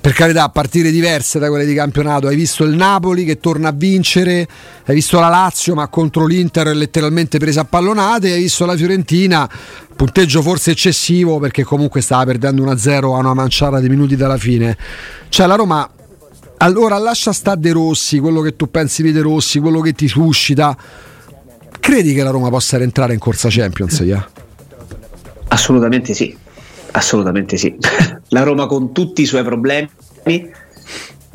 per 0.01 0.13
carità, 0.13 0.49
partite 0.49 0.89
diverse 0.89 1.37
da 1.37 1.47
quelle 1.49 1.63
di 1.63 1.75
campionato. 1.75 2.25
Hai 2.25 2.35
visto 2.35 2.63
il 2.63 2.75
Napoli 2.75 3.23
che 3.23 3.37
torna 3.37 3.69
a 3.69 3.71
vincere, 3.71 4.47
hai 4.85 4.95
visto 4.95 5.19
la 5.19 5.27
Lazio, 5.27 5.75
ma 5.75 5.87
contro 5.89 6.25
l'Inter 6.25 6.69
è 6.69 6.73
letteralmente 6.73 7.37
presa 7.37 7.61
a 7.61 7.65
pallonate. 7.65 8.31
Hai 8.31 8.41
visto 8.41 8.65
la 8.65 8.75
Fiorentina, 8.75 9.47
punteggio 9.95 10.41
forse 10.41 10.71
eccessivo 10.71 11.37
perché 11.37 11.63
comunque 11.63 12.01
stava 12.01 12.25
perdendo 12.25 12.63
1-0 12.63 13.13
a 13.13 13.17
una 13.17 13.35
manciata 13.35 13.79
di 13.79 13.89
minuti 13.89 14.15
dalla 14.15 14.37
fine. 14.37 14.75
Cioè, 15.29 15.45
la 15.45 15.55
Roma. 15.55 15.87
Allora 16.57 16.97
lascia 16.97 17.31
stare 17.31 17.59
De 17.59 17.71
Rossi, 17.71 18.19
quello 18.19 18.41
che 18.41 18.55
tu 18.55 18.69
pensi 18.69 19.03
di 19.03 19.11
De 19.11 19.21
Rossi, 19.21 19.59
quello 19.59 19.81
che 19.81 19.93
ti 19.93 20.07
suscita. 20.07 20.75
Credi 21.79 22.13
che 22.13 22.23
la 22.23 22.29
Roma 22.31 22.49
possa 22.49 22.77
rientrare 22.77 23.13
in 23.13 23.19
corsa 23.19 23.49
Champions? 23.49 23.99
Yeah? 23.99 24.29
Assolutamente 25.47 26.13
sì 26.13 26.40
Assolutamente 26.91 27.57
sì. 27.57 27.75
La 28.29 28.43
Roma 28.43 28.67
con 28.67 28.91
tutti 28.91 29.21
i 29.21 29.25
suoi 29.25 29.43
problemi, 29.43 29.89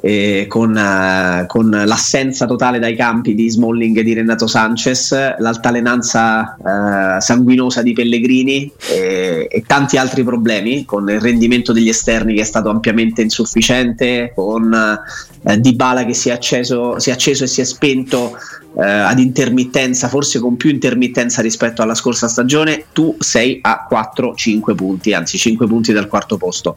eh, 0.06 0.46
con, 0.48 0.70
uh, 0.70 1.46
con, 1.46 1.68
l'assenza 1.68 2.46
totale 2.46 2.78
dai 2.78 2.94
campi 2.94 3.34
di 3.34 3.50
Smalling 3.50 3.96
e 3.96 4.04
di 4.04 4.14
Renato 4.14 4.46
Sanchez, 4.46 5.10
l'altalenanza 5.38 6.56
uh, 6.56 7.20
sanguinosa 7.20 7.82
di 7.82 7.92
Pellegrini 7.92 8.70
e, 8.88 9.64
tanti 9.66 9.96
altri 9.96 10.22
problemi, 10.22 10.84
con 10.84 11.10
il 11.10 11.20
rendimento 11.20 11.72
degli 11.72 11.88
esterni 11.88 12.34
che 12.34 12.42
è 12.42 12.44
stato 12.44 12.68
ampiamente 12.68 13.20
insufficiente, 13.22 14.30
con 14.32 14.70
uh, 14.72 15.56
Dybala 15.58 16.04
che 16.04 16.14
si 16.14 16.28
è, 16.28 16.32
acceso, 16.32 17.00
si 17.00 17.10
è 17.10 17.12
acceso 17.12 17.42
e 17.42 17.48
si 17.48 17.60
è 17.60 17.64
spento 17.64 18.36
eh, 18.78 18.84
ad 18.84 19.18
intermittenza, 19.18 20.08
forse 20.08 20.38
con 20.38 20.56
più 20.56 20.70
intermittenza 20.70 21.40
rispetto 21.40 21.82
alla 21.82 21.94
scorsa 21.94 22.28
stagione, 22.28 22.86
tu 22.92 23.16
sei 23.18 23.58
a 23.62 23.86
4-5 23.90 24.74
punti, 24.74 25.14
anzi 25.14 25.38
5 25.38 25.66
punti 25.66 25.92
dal 25.92 26.08
quarto 26.08 26.36
posto. 26.36 26.76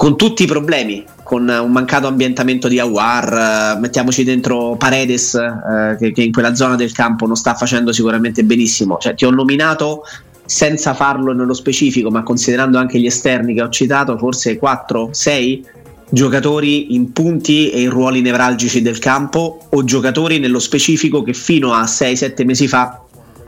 Con 0.00 0.16
tutti 0.16 0.44
i 0.44 0.46
problemi, 0.46 1.04
con 1.22 1.46
un 1.46 1.70
mancato 1.70 2.06
ambientamento 2.06 2.68
di 2.68 2.78
Awar, 2.78 3.74
eh, 3.76 3.80
mettiamoci 3.80 4.24
dentro 4.24 4.74
Paredes 4.76 5.34
eh, 5.34 5.96
che, 5.98 6.12
che 6.12 6.22
in 6.22 6.32
quella 6.32 6.54
zona 6.54 6.74
del 6.74 6.90
campo 6.92 7.26
non 7.26 7.36
sta 7.36 7.52
facendo 7.52 7.92
sicuramente 7.92 8.42
benissimo. 8.42 8.96
Cioè, 8.96 9.14
ti 9.14 9.26
ho 9.26 9.30
nominato 9.30 10.04
senza 10.46 10.94
farlo 10.94 11.34
nello 11.34 11.52
specifico, 11.52 12.10
ma 12.10 12.22
considerando 12.22 12.78
anche 12.78 12.98
gli 12.98 13.04
esterni 13.04 13.52
che 13.52 13.60
ho 13.60 13.68
citato, 13.68 14.16
forse 14.16 14.56
4, 14.56 15.10
6 15.12 15.66
giocatori 16.08 16.94
in 16.94 17.12
punti 17.12 17.68
e 17.68 17.82
in 17.82 17.90
ruoli 17.90 18.22
nevralgici 18.22 18.80
del 18.80 18.98
campo 18.98 19.66
o 19.68 19.84
giocatori 19.84 20.38
nello 20.38 20.60
specifico 20.60 21.22
che 21.22 21.34
fino 21.34 21.74
a 21.74 21.82
6-7 21.82 22.46
mesi 22.46 22.68
fa 22.68 23.02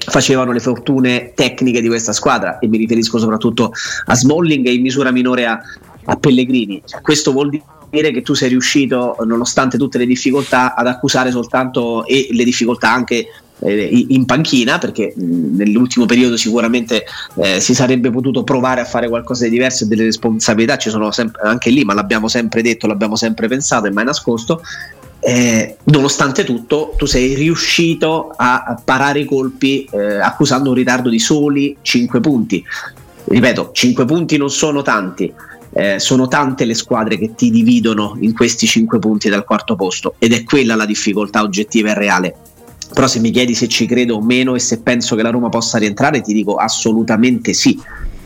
facevano 0.06 0.52
le 0.52 0.60
fortune 0.60 1.32
tecniche 1.34 1.80
di 1.80 1.88
questa 1.88 2.12
squadra 2.12 2.58
e 2.58 2.68
mi 2.68 2.76
riferisco 2.76 3.18
soprattutto 3.18 3.72
a 4.06 4.14
Smalling 4.14 4.66
e 4.66 4.74
in 4.74 4.82
misura 4.82 5.10
minore 5.10 5.46
a, 5.46 5.60
a 6.04 6.16
Pellegrini. 6.16 6.82
Cioè, 6.84 7.00
questo 7.00 7.32
vuol 7.32 7.50
dire 7.90 8.10
che 8.10 8.22
tu 8.22 8.34
sei 8.34 8.48
riuscito, 8.48 9.16
nonostante 9.24 9.76
tutte 9.76 9.98
le 9.98 10.06
difficoltà, 10.06 10.74
ad 10.74 10.86
accusare 10.86 11.30
soltanto 11.30 12.06
e 12.06 12.28
le 12.30 12.44
difficoltà 12.44 12.90
anche 12.92 13.28
eh, 13.62 14.06
in 14.08 14.24
panchina 14.24 14.78
perché 14.78 15.12
nell'ultimo 15.16 16.06
periodo 16.06 16.36
sicuramente 16.36 17.04
eh, 17.36 17.60
si 17.60 17.74
sarebbe 17.74 18.10
potuto 18.10 18.42
provare 18.42 18.80
a 18.80 18.84
fare 18.84 19.08
qualcosa 19.08 19.44
di 19.44 19.50
diverso 19.50 19.84
e 19.84 19.86
delle 19.88 20.04
responsabilità. 20.04 20.76
Ci 20.76 20.90
sono 20.90 21.10
sempre, 21.10 21.42
anche 21.42 21.70
lì 21.70 21.84
ma 21.84 21.94
l'abbiamo 21.94 22.28
sempre 22.28 22.62
detto 22.62 22.86
l'abbiamo 22.86 23.16
sempre 23.16 23.48
pensato 23.48 23.86
e 23.86 23.90
mai 23.90 24.04
nascosto. 24.04 24.62
Eh, 25.24 25.76
nonostante 25.84 26.42
tutto 26.42 26.94
tu 26.96 27.06
sei 27.06 27.34
riuscito 27.34 28.34
a, 28.36 28.76
parare 28.84 29.20
i 29.20 29.24
colpi 29.24 29.88
eh, 29.92 30.18
accusando 30.18 30.70
un 30.70 30.74
ritardo 30.74 31.08
di 31.08 31.18
soli 31.18 31.76
5 31.80 32.20
punti. 32.20 32.64
Ripeto 33.24 33.70
5 33.72 34.04
punti 34.04 34.36
non 34.36 34.50
sono 34.50 34.82
tanti 34.82 35.32
eh, 35.72 35.98
sono 35.98 36.28
tante 36.28 36.64
le 36.64 36.74
squadre 36.74 37.18
che 37.18 37.34
ti 37.34 37.50
dividono 37.50 38.16
in 38.20 38.34
questi 38.34 38.66
5 38.66 38.98
punti 38.98 39.28
dal 39.28 39.44
quarto 39.44 39.74
posto 39.74 40.14
ed 40.18 40.32
è 40.32 40.44
quella 40.44 40.74
la 40.74 40.86
difficoltà 40.86 41.42
oggettiva 41.42 41.90
e 41.90 41.94
reale 41.94 42.34
però 42.92 43.06
se 43.06 43.20
mi 43.20 43.30
chiedi 43.30 43.54
se 43.54 43.68
ci 43.68 43.86
credo 43.86 44.16
o 44.16 44.22
meno 44.22 44.54
e 44.54 44.58
se 44.58 44.80
penso 44.80 45.16
che 45.16 45.22
la 45.22 45.30
Roma 45.30 45.48
possa 45.48 45.78
rientrare, 45.78 46.20
ti 46.20 46.32
dico 46.32 46.56
assolutamente 46.56 47.52
sì. 47.52 47.80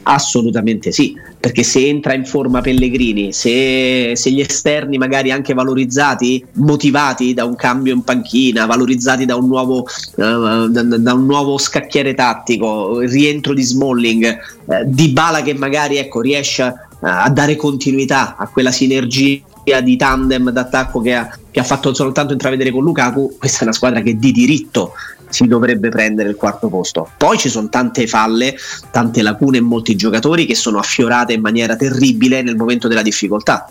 Assolutamente 0.09 0.92
sì, 0.92 1.16
perché 1.40 1.64
se 1.64 1.85
entra 1.85 2.14
in 2.14 2.24
forma 2.24 2.61
Pellegrini, 2.61 3.32
se, 3.32 4.12
se, 4.14 4.30
gli 4.30 4.38
esterni 4.38 4.98
magari 4.98 5.32
anche 5.32 5.52
valorizzati, 5.52 6.44
motivati 6.52 7.35
da 7.35 7.44
un 7.44 7.56
cambio 7.56 7.92
in 7.92 8.02
panchina, 8.02 8.66
valorizzati 8.66 9.24
da 9.24 9.35
un 9.35 9.48
nuovo, 9.48 9.80
uh, 9.80 10.68
da, 10.68 10.82
da 10.82 11.12
un 11.12 11.26
nuovo 11.26 11.59
scacchiere 11.59 12.14
tattico, 12.14 13.00
rientro 13.00 13.52
di 13.52 13.62
Smalling, 13.64 14.38
uh, 14.66 14.74
di 14.85 15.09
Bala 15.09 15.42
che 15.42 15.54
magari 15.54 15.96
ecco, 15.96 16.20
riesce 16.20 16.62
uh, 16.62 16.86
a 17.00 17.28
dare 17.30 17.56
continuità 17.56 18.37
a 18.37 18.48
quella 18.48 18.72
sinergia 18.72 19.80
di 19.82 19.96
tandem 19.96 20.50
d'attacco 20.50 21.00
che 21.00 21.14
ha, 21.14 21.28
che 21.50 21.61
ha 21.61 21.64
fatto 21.64 21.92
soltanto 21.92 22.32
intravedere 22.32 22.70
con 22.70 22.85
Lukaku, 22.85 23.37
questa 23.38 23.61
è 23.61 23.62
una 23.64 23.72
squadra 23.72 24.00
che 24.00 24.16
di 24.16 24.32
diritto 24.32 24.92
si 25.28 25.46
dovrebbe 25.46 25.88
prendere 25.88 26.28
il 26.28 26.37
quarto 26.37 26.68
posto. 26.68 27.11
Poi 27.16 27.37
ci 27.37 27.48
sono 27.48 27.68
tante 27.68 28.06
falle, 28.06 28.56
tante 28.90 29.22
lacune 29.22 29.59
in 29.59 29.64
molti 29.64 29.96
giocatori 29.96 30.46
che 30.46 30.54
sono 30.54 30.78
affiorate 30.78 31.32
in 31.32 31.40
maniera 31.40 31.76
terribile 31.76 32.42
nel 32.42 32.56
momento 32.56 32.88
della 32.88 33.02
difficoltà. 33.02 33.68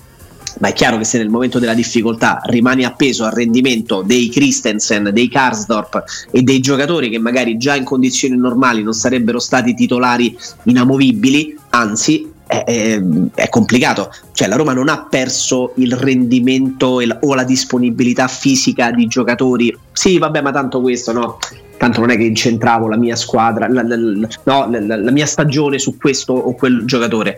Ma 0.59 0.69
è 0.69 0.73
chiaro 0.73 0.97
che 0.97 1.03
se 1.03 1.17
nel 1.17 1.29
momento 1.29 1.59
della 1.59 1.73
difficoltà 1.73 2.39
rimani 2.45 2.85
appeso 2.85 3.25
al 3.25 3.31
rendimento 3.31 4.01
dei 4.01 4.29
Christensen, 4.29 5.09
dei 5.11 5.27
Karsdorp 5.27 6.03
e 6.31 6.41
dei 6.43 6.59
giocatori 6.59 7.09
che 7.09 7.19
magari 7.19 7.57
già 7.57 7.75
in 7.75 7.83
condizioni 7.83 8.37
normali 8.37 8.81
non 8.81 8.93
sarebbero 8.93 9.39
stati 9.39 9.73
titolari 9.73 10.37
inamovibili, 10.63 11.57
anzi 11.71 12.31
è, 12.47 12.63
è, 12.63 13.01
è, 13.33 13.49
complicato. 13.49 14.11
Cioè, 14.31 14.47
la 14.47 14.55
Roma 14.55 14.73
non 14.73 14.89
ha 14.89 15.07
perso 15.09 15.73
il 15.75 15.93
rendimento 15.93 16.99
la, 16.99 17.17
o 17.21 17.33
la 17.33 17.43
disponibilità 17.43 18.27
fisica 18.27 18.91
di 18.91 19.07
giocatori. 19.07 19.75
Sì, 19.91 20.17
vabbè, 20.17 20.41
ma 20.41 20.51
tanto 20.51 20.81
questo 20.81 21.11
no. 21.11 21.39
Tanto 21.77 21.99
non 21.99 22.11
è 22.11 22.17
che 22.17 22.23
incentravo 22.23 22.87
la 22.87 22.97
mia 22.97 23.15
squadra, 23.15 23.67
la, 23.67 23.83
la, 23.83 23.97
no, 24.43 24.69
la 24.69 25.11
mia 25.11 25.25
stagione 25.25 25.77
su 25.77 25.97
questo 25.97 26.33
o 26.33 26.53
quel 26.53 26.83
giocatore. 26.85 27.37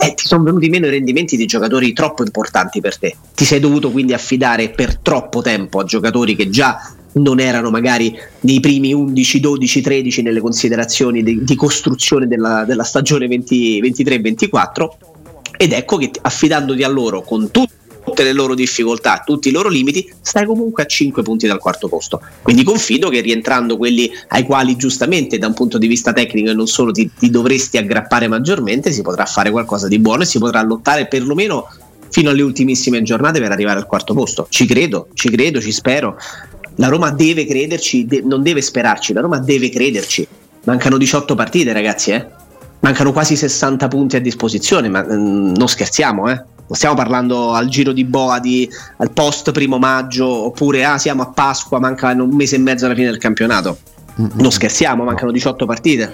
Eh, 0.00 0.14
ti 0.14 0.26
sono 0.26 0.44
venuti 0.44 0.68
meno 0.68 0.86
i 0.86 0.90
rendimenti 0.90 1.36
di 1.36 1.46
giocatori 1.46 1.92
troppo 1.92 2.22
importanti 2.22 2.80
per 2.80 2.98
te. 2.98 3.16
Ti 3.34 3.44
sei 3.44 3.60
dovuto 3.60 3.90
quindi 3.90 4.12
affidare 4.12 4.68
per 4.68 4.98
troppo 4.98 5.40
tempo 5.40 5.80
a 5.80 5.84
giocatori 5.84 6.36
che 6.36 6.50
già 6.50 6.78
non 7.18 7.40
erano 7.40 7.70
magari 7.70 8.16
nei 8.40 8.60
primi 8.60 8.92
11, 8.92 9.40
12, 9.40 9.80
13 9.80 10.22
nelle 10.22 10.40
considerazioni 10.40 11.22
di, 11.22 11.42
di 11.44 11.54
costruzione 11.54 12.26
della, 12.26 12.64
della 12.64 12.84
stagione 12.84 13.26
23-24 13.26 14.88
ed 15.56 15.72
ecco 15.72 15.96
che 15.96 16.10
affidandoti 16.20 16.82
a 16.82 16.88
loro 16.88 17.22
con 17.22 17.50
tutte 17.50 18.22
le 18.22 18.32
loro 18.32 18.54
difficoltà, 18.54 19.22
tutti 19.24 19.48
i 19.48 19.52
loro 19.52 19.68
limiti, 19.68 20.10
stai 20.20 20.46
comunque 20.46 20.84
a 20.84 20.86
5 20.86 21.22
punti 21.22 21.46
dal 21.46 21.58
quarto 21.58 21.88
posto. 21.88 22.20
Quindi 22.42 22.62
confido 22.62 23.08
che 23.08 23.20
rientrando 23.20 23.76
quelli 23.76 24.10
ai 24.28 24.44
quali 24.44 24.76
giustamente 24.76 25.36
da 25.38 25.46
un 25.46 25.54
punto 25.54 25.78
di 25.78 25.86
vista 25.86 26.12
tecnico 26.12 26.50
e 26.50 26.54
non 26.54 26.66
solo 26.66 26.92
ti, 26.92 27.10
ti 27.18 27.28
dovresti 27.28 27.76
aggrappare 27.76 28.28
maggiormente, 28.28 28.92
si 28.92 29.02
potrà 29.02 29.24
fare 29.24 29.50
qualcosa 29.50 29.88
di 29.88 29.98
buono 29.98 30.22
e 30.22 30.26
si 30.26 30.38
potrà 30.38 30.62
lottare 30.62 31.06
perlomeno 31.06 31.66
fino 32.10 32.30
alle 32.30 32.42
ultimissime 32.42 33.02
giornate 33.02 33.40
per 33.40 33.52
arrivare 33.52 33.78
al 33.78 33.86
quarto 33.86 34.14
posto. 34.14 34.46
Ci 34.48 34.66
credo, 34.66 35.08
ci 35.14 35.28
credo, 35.30 35.60
ci 35.60 35.72
spero. 35.72 36.16
La 36.78 36.88
Roma 36.88 37.10
deve 37.10 37.44
crederci, 37.44 38.06
de- 38.06 38.22
non 38.24 38.42
deve 38.42 38.62
sperarci, 38.62 39.12
la 39.12 39.20
Roma 39.20 39.38
deve 39.38 39.68
crederci. 39.68 40.26
Mancano 40.64 40.96
18 40.96 41.34
partite, 41.34 41.72
ragazzi, 41.72 42.10
eh? 42.10 42.26
Mancano 42.80 43.12
quasi 43.12 43.36
60 43.36 43.88
punti 43.88 44.16
a 44.16 44.20
disposizione, 44.20 44.88
ma 44.88 45.02
mm, 45.02 45.54
non 45.56 45.68
scherziamo, 45.68 46.30
eh? 46.30 46.42
stiamo 46.70 46.94
parlando 46.94 47.52
al 47.52 47.68
giro 47.68 47.92
di 47.92 48.04
boa 48.04 48.38
di, 48.38 48.68
al 48.98 49.10
post 49.10 49.52
primo 49.52 49.78
maggio 49.78 50.26
oppure 50.26 50.84
ah, 50.84 50.98
siamo 50.98 51.22
a 51.22 51.26
Pasqua, 51.26 51.78
manca 51.78 52.10
un 52.12 52.30
mese 52.34 52.56
e 52.56 52.58
mezzo 52.58 52.84
alla 52.84 52.94
fine 52.94 53.10
del 53.10 53.18
campionato. 53.18 53.78
Non 54.14 54.50
scherziamo, 54.50 55.04
mancano 55.04 55.30
18 55.30 55.64
partite. 55.66 56.12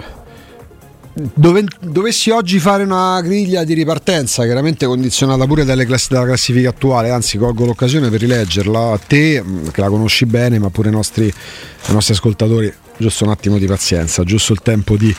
Dove, 1.17 1.65
dovessi 1.81 2.31
oggi 2.31 2.59
fare 2.59 2.83
una 2.83 3.21
griglia 3.21 3.63
di 3.63 3.73
ripartenza, 3.73 4.43
chiaramente 4.43 4.85
condizionata 4.85 5.47
pure 5.47 5.65
class- 5.65 6.09
dalla 6.09 6.25
classifica 6.27 6.71
attuale, 6.71 7.11
anzi 7.11 7.39
colgo 7.39 7.65
l'occasione 7.65 8.11
per 8.11 8.19
rileggerla 8.19 8.93
a 8.93 8.99
te, 8.99 9.41
mm, 9.41 9.69
che 9.69 9.81
la 9.81 9.89
conosci 9.89 10.27
bene, 10.27 10.59
ma 10.59 10.71
pure 10.71 10.89
ai 10.89 10.95
nostri, 10.95 11.27
ai 11.27 11.93
nostri 11.93 12.15
ascoltatori, 12.15 12.73
giusto 12.97 13.23
un 13.23 13.31
attimo 13.31 13.59
di 13.59 13.67
pazienza, 13.67 14.25
giusto 14.25 14.53
il 14.53 14.61
tempo 14.61 14.97
di 14.97 15.15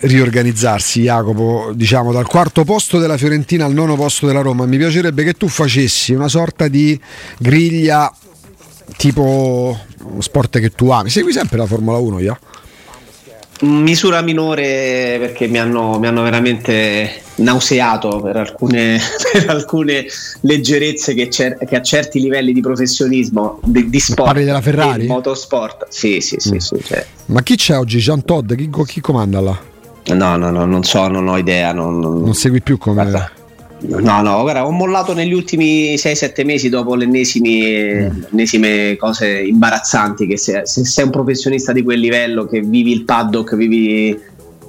riorganizzarsi. 0.00 1.02
Jacopo 1.02 1.72
diciamo 1.74 2.12
dal 2.12 2.26
quarto 2.26 2.64
posto 2.64 2.98
della 2.98 3.16
Fiorentina 3.16 3.64
al 3.64 3.72
nono 3.72 3.96
posto 3.96 4.26
della 4.26 4.42
Roma. 4.42 4.66
Mi 4.66 4.76
piacerebbe 4.76 5.24
che 5.24 5.32
tu 5.32 5.48
facessi 5.48 6.12
una 6.12 6.28
sorta 6.28 6.68
di 6.68 6.98
griglia 7.38 8.12
tipo 8.98 9.78
sport 10.18 10.58
che 10.58 10.70
tu 10.70 10.90
ami. 10.90 11.08
Segui 11.08 11.32
sempre 11.32 11.56
la 11.56 11.66
Formula 11.66 11.96
1 11.96 12.20
ja? 12.20 12.38
Misura 13.62 14.20
minore 14.20 15.16
perché 15.18 15.46
mi 15.46 15.58
hanno, 15.58 15.98
mi 15.98 16.06
hanno 16.06 16.22
veramente 16.22 17.22
nauseato 17.36 18.20
per 18.20 18.36
alcune, 18.36 18.98
per 19.32 19.48
alcune 19.48 20.06
leggerezze 20.40 21.14
che, 21.14 21.30
cer- 21.30 21.64
che, 21.64 21.76
a 21.76 21.82
certi 21.82 22.20
livelli 22.20 22.52
di 22.52 22.60
professionismo 22.60 23.60
di, 23.62 23.88
di 23.88 24.00
sport 24.00 24.28
parli 24.28 24.44
della 24.44 24.60
Ferrari? 24.60 25.06
motorsport 25.06 25.86
sì 25.88 26.20
sì 26.20 26.36
sì, 26.38 26.54
mm. 26.54 26.58
sì 26.58 26.82
cioè. 26.82 27.06
ma 27.26 27.42
chi 27.42 27.56
c'è 27.56 27.76
oggi? 27.76 27.98
Jean 27.98 28.24
Todd? 28.24 28.54
Chi, 28.54 28.70
chi 28.86 29.00
comanda 29.00 29.40
là? 29.40 29.58
no 30.14 30.36
no 30.36 30.50
no 30.50 30.64
non 30.64 30.84
so 30.84 31.08
non 31.08 31.26
ho 31.26 31.36
idea 31.36 31.72
non, 31.72 31.98
non... 31.98 32.22
non 32.22 32.34
segui 32.34 32.60
più 32.62 32.78
come 32.78 32.94
Guarda 32.94 33.30
No, 33.78 34.22
no, 34.22 34.40
guarda, 34.40 34.66
ho 34.66 34.70
mollato 34.70 35.12
negli 35.12 35.34
ultimi 35.34 35.94
6-7 35.94 36.44
mesi 36.44 36.68
dopo 36.68 36.94
le 36.94 37.04
ennesime 37.04 38.96
cose 38.96 39.40
imbarazzanti. 39.40 40.26
Che 40.26 40.38
se, 40.38 40.62
se, 40.64 40.84
sei 40.84 41.04
un 41.04 41.10
professionista 41.10 41.72
di 41.72 41.82
quel 41.82 42.00
livello, 42.00 42.46
che 42.46 42.60
vivi 42.60 42.92
il 42.92 43.04
paddock, 43.04 43.54
vivi 43.54 44.18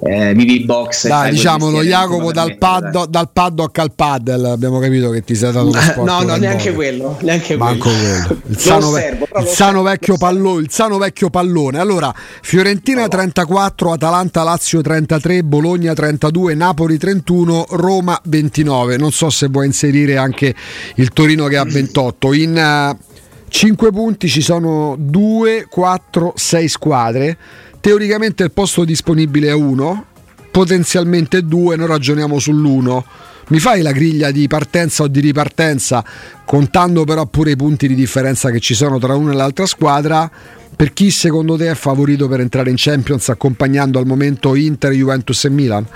eh, 0.00 0.32
vivi 0.34 0.64
box. 0.64 1.08
Dai, 1.08 1.32
diciamolo, 1.32 1.82
Jacopo, 1.82 2.32
dal, 2.32 2.56
paddo, 2.56 3.06
dal, 3.06 3.30
paddock 3.32 3.78
al 3.78 3.92
paddle 3.92 4.50
abbiamo 4.50 4.78
capito 4.78 5.10
che 5.10 5.22
ti 5.22 5.34
sei 5.34 5.52
dato 5.52 5.68
uno 5.68 5.80
sport. 5.80 6.08
no, 6.08 6.22
no, 6.22 6.36
neanche 6.36 6.72
quello, 6.72 7.18
neanche 7.22 7.56
quello. 7.56 7.78
quello. 7.78 8.40
Il, 8.46 8.58
sano, 8.58 8.88
osservo, 8.88 9.26
il, 9.38 9.46
sano 9.46 9.82
vecchio 9.82 10.16
pallone, 10.16 10.62
il 10.62 10.70
sano 10.70 10.98
vecchio 10.98 11.30
pallone. 11.30 11.78
Allora, 11.78 12.14
Fiorentina 12.42 13.02
no. 13.02 13.08
34, 13.08 13.92
Atalanta 13.92 14.42
Lazio 14.42 14.80
33, 14.80 15.42
Bologna 15.42 15.94
32, 15.94 16.54
Napoli 16.54 16.96
31, 16.96 17.66
Roma 17.70 18.20
29. 18.24 18.96
Non 18.96 19.10
so 19.10 19.30
se 19.30 19.48
vuoi 19.48 19.66
inserire 19.66 20.16
anche 20.16 20.54
il 20.96 21.10
Torino 21.10 21.46
che 21.46 21.56
ha 21.56 21.64
28. 21.64 22.32
In 22.34 22.94
uh, 22.96 23.16
5 23.48 23.90
punti 23.90 24.28
ci 24.28 24.42
sono 24.42 24.94
2, 24.98 25.66
4, 25.68 26.32
6 26.36 26.68
squadre 26.68 27.38
teoricamente 27.80 28.44
il 28.44 28.52
posto 28.52 28.84
disponibile 28.84 29.48
è 29.48 29.54
uno, 29.54 30.04
potenzialmente 30.50 31.44
due, 31.44 31.76
noi 31.76 31.86
ragioniamo 31.86 32.38
sull'uno. 32.38 33.04
Mi 33.48 33.58
fai 33.58 33.80
la 33.80 33.92
griglia 33.92 34.30
di 34.30 34.46
partenza 34.46 35.04
o 35.04 35.08
di 35.08 35.20
ripartenza, 35.20 36.04
contando 36.44 37.04
però 37.04 37.24
pure 37.26 37.52
i 37.52 37.56
punti 37.56 37.88
di 37.88 37.94
differenza 37.94 38.50
che 38.50 38.60
ci 38.60 38.74
sono 38.74 38.98
tra 38.98 39.14
una 39.14 39.32
e 39.32 39.36
l'altra 39.36 39.66
squadra, 39.66 40.30
per 40.76 40.92
chi 40.92 41.10
secondo 41.10 41.56
te 41.56 41.70
è 41.70 41.74
favorito 41.74 42.28
per 42.28 42.40
entrare 42.40 42.70
in 42.70 42.76
Champions 42.78 43.28
accompagnando 43.30 43.98
al 43.98 44.06
momento 44.06 44.54
Inter, 44.54 44.92
Juventus 44.92 45.44
e 45.44 45.50
Milan? 45.50 45.86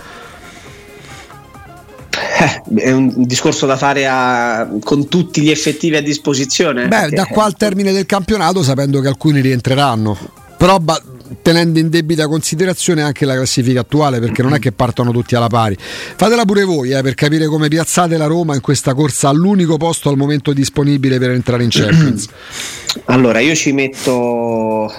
Eh, 2.38 2.62
è 2.80 2.90
un 2.90 3.12
discorso 3.24 3.66
da 3.66 3.76
fare 3.76 4.06
a, 4.08 4.68
con 4.82 5.08
tutti 5.08 5.42
gli 5.42 5.50
effettivi 5.50 5.96
a 5.96 6.02
disposizione. 6.02 6.88
Beh, 6.88 7.10
da 7.10 7.26
qua 7.26 7.44
al 7.44 7.54
termine 7.56 7.92
del 7.92 8.06
campionato, 8.06 8.62
sapendo 8.62 9.00
che 9.00 9.08
alcuni 9.08 9.40
rientreranno. 9.40 10.18
Però 10.56 10.78
ba- 10.78 11.00
tenendo 11.40 11.78
in 11.78 11.88
debita 11.88 12.26
considerazione 12.26 13.02
anche 13.02 13.24
la 13.24 13.34
classifica 13.34 13.80
attuale 13.80 14.20
perché 14.20 14.42
non 14.42 14.54
è 14.54 14.58
che 14.58 14.72
partono 14.72 15.12
tutti 15.12 15.34
alla 15.34 15.48
pari. 15.48 15.76
Fatela 15.78 16.44
pure 16.44 16.64
voi 16.64 16.92
eh, 16.92 17.02
per 17.02 17.14
capire 17.14 17.46
come 17.46 17.68
piazzate 17.68 18.16
la 18.16 18.26
Roma 18.26 18.54
in 18.54 18.60
questa 18.60 18.94
corsa 18.94 19.28
all'unico 19.28 19.76
posto 19.76 20.08
al 20.08 20.16
momento 20.16 20.52
disponibile 20.52 21.18
per 21.18 21.30
entrare 21.30 21.64
in 21.64 21.70
Champions. 21.70 22.28
Allora, 23.06 23.40
io 23.40 23.54
ci 23.54 23.72
metto 23.72 24.92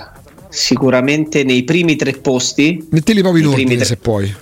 sicuramente 0.49 1.43
nei 1.43 1.63
primi 1.63 1.95
tre 1.95 2.13
posti. 2.13 2.87
Mettili 2.89 3.21
proprio 3.21 3.43
in 3.43 3.49
ordine 3.49 3.75
tre... 3.75 3.85
se 3.85 3.97
puoi. 3.97 4.35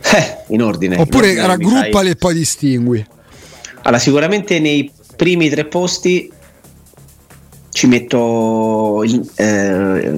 Eh, 0.00 0.36
in 0.48 0.62
ordine. 0.62 0.96
Oppure 0.96 1.32
in 1.32 1.40
ordine, 1.40 1.46
raggruppali 1.46 2.10
e 2.10 2.16
poi 2.16 2.34
distingui. 2.34 3.04
Allora, 3.82 3.98
sicuramente 3.98 4.60
nei 4.60 4.90
primi 5.16 5.48
tre 5.48 5.64
posti 5.64 6.30
ci 7.70 7.86
metto 7.88 9.02
il, 9.04 9.28
eh, 9.34 10.12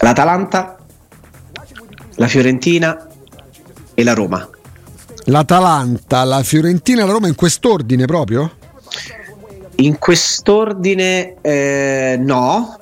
l'Atalanta, 0.00 0.76
la 2.16 2.26
Fiorentina 2.28 3.06
e 3.94 4.02
la 4.04 4.14
Roma. 4.14 4.48
L'Atalanta, 5.24 6.24
la 6.24 6.42
Fiorentina 6.42 7.02
e 7.02 7.06
la 7.06 7.12
Roma 7.12 7.28
in 7.28 7.34
quest'ordine 7.34 8.04
proprio? 8.04 8.50
In 9.76 9.98
quest'ordine 9.98 11.36
eh, 11.40 12.16
no, 12.18 12.78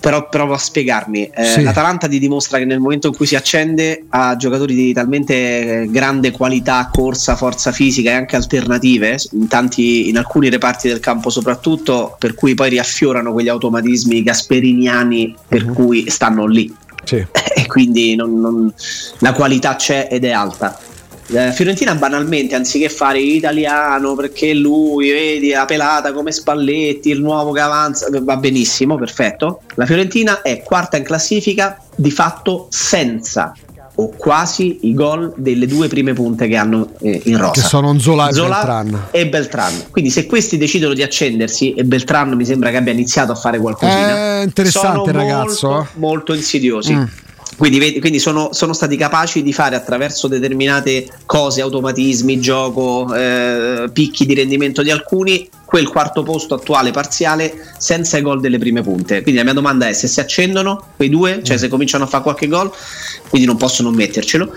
però 0.00 0.28
provo 0.28 0.54
a 0.54 0.58
spiegarmi. 0.58 1.30
Eh, 1.32 1.44
sì. 1.44 1.62
L'Atalanta 1.62 2.08
ti 2.08 2.18
dimostra 2.18 2.58
che 2.58 2.64
nel 2.64 2.80
momento 2.80 3.08
in 3.08 3.14
cui 3.14 3.26
si 3.26 3.36
accende 3.36 4.04
ha 4.08 4.34
giocatori 4.36 4.74
di 4.74 4.92
talmente 4.92 5.86
grande 5.90 6.30
qualità, 6.30 6.88
corsa, 6.90 7.36
forza 7.36 7.70
fisica 7.70 8.10
e 8.10 8.14
anche 8.14 8.36
alternative 8.36 9.18
in, 9.32 9.46
tanti, 9.46 10.08
in 10.08 10.16
alcuni 10.16 10.48
reparti 10.48 10.88
del 10.88 11.00
campo 11.00 11.28
soprattutto, 11.30 12.16
per 12.18 12.34
cui 12.34 12.54
poi 12.54 12.70
riaffiorano 12.70 13.32
quegli 13.32 13.48
automatismi 13.48 14.22
gasperiniani 14.22 15.36
per 15.46 15.64
uh-huh. 15.64 15.72
cui 15.74 16.10
stanno 16.10 16.46
lì. 16.46 16.74
Sì. 17.04 17.24
E 17.60 17.66
quindi 17.66 18.14
non, 18.14 18.40
non, 18.40 18.72
la 19.18 19.34
qualità 19.34 19.76
c'è 19.76 20.08
ed 20.10 20.24
è 20.24 20.30
alta. 20.30 20.78
Eh, 21.32 21.52
Fiorentina 21.52 21.94
banalmente 21.94 22.54
anziché 22.54 22.88
fare 22.88 23.20
italiano 23.20 24.14
perché 24.14 24.52
lui 24.52 25.10
vedi 25.10 25.50
la 25.50 25.64
pelata 25.64 26.12
come 26.12 26.32
Spalletti 26.32 27.10
il 27.10 27.20
nuovo 27.20 27.52
che 27.52 27.60
avanza 27.60 28.08
va 28.20 28.36
benissimo 28.36 28.96
perfetto. 28.96 29.60
La 29.74 29.86
Fiorentina 29.86 30.42
è 30.42 30.62
quarta 30.62 30.96
in 30.96 31.04
classifica 31.04 31.80
di 31.94 32.10
fatto 32.10 32.66
senza 32.70 33.52
o 33.96 34.12
quasi 34.16 34.78
i 34.82 34.94
gol 34.94 35.32
delle 35.36 35.66
due 35.66 35.86
prime 35.88 36.14
punte 36.14 36.48
che 36.48 36.56
hanno 36.56 36.88
eh, 37.00 37.20
in 37.24 37.36
rosa. 37.36 37.52
Che 37.52 37.60
sono 37.60 37.98
Zola, 37.98 38.32
Zola 38.32 38.60
e 38.60 38.64
Beltran. 38.64 39.02
e 39.10 39.28
Beltran. 39.28 39.84
Quindi 39.90 40.10
se 40.10 40.26
questi 40.26 40.56
decidono 40.56 40.94
di 40.94 41.02
accendersi 41.02 41.74
e 41.74 41.84
Beltran 41.84 42.30
mi 42.30 42.44
sembra 42.44 42.70
che 42.70 42.78
abbia 42.78 42.92
iniziato 42.92 43.32
a 43.32 43.34
fare 43.34 43.58
qualcosina 43.58 44.40
è 44.40 44.42
interessante 44.42 45.12
ragazzo 45.12 45.68
molto, 45.68 45.82
eh. 45.82 45.98
molto 45.98 46.34
insidiosi. 46.34 46.94
Mm 46.94 47.04
quindi, 47.60 48.00
quindi 48.00 48.18
sono, 48.18 48.54
sono, 48.54 48.72
stati 48.72 48.96
capaci 48.96 49.42
di 49.42 49.52
fare 49.52 49.76
attraverso 49.76 50.28
determinate 50.28 51.06
cose, 51.26 51.60
automatismi, 51.60 52.40
gioco, 52.40 53.14
eh, 53.14 53.90
picchi 53.92 54.24
di 54.24 54.32
rendimento 54.32 54.80
di 54.82 54.90
alcuni, 54.90 55.46
quel 55.66 55.86
quarto 55.86 56.22
posto 56.22 56.54
attuale 56.54 56.90
parziale 56.90 57.52
senza 57.76 58.16
i 58.16 58.22
gol 58.22 58.40
delle 58.40 58.56
prime 58.56 58.80
punte. 58.80 59.20
Quindi 59.20 59.40
la 59.40 59.44
mia 59.44 59.52
domanda 59.52 59.86
è 59.86 59.92
se 59.92 60.08
si 60.08 60.20
accendono 60.20 60.82
quei 60.96 61.10
due, 61.10 61.40
cioè 61.42 61.58
se 61.58 61.68
cominciano 61.68 62.04
a 62.04 62.06
fare 62.06 62.22
qualche 62.22 62.48
gol, 62.48 62.72
quindi 63.28 63.46
non 63.46 63.58
possono 63.58 63.90
mettercelo 63.90 64.50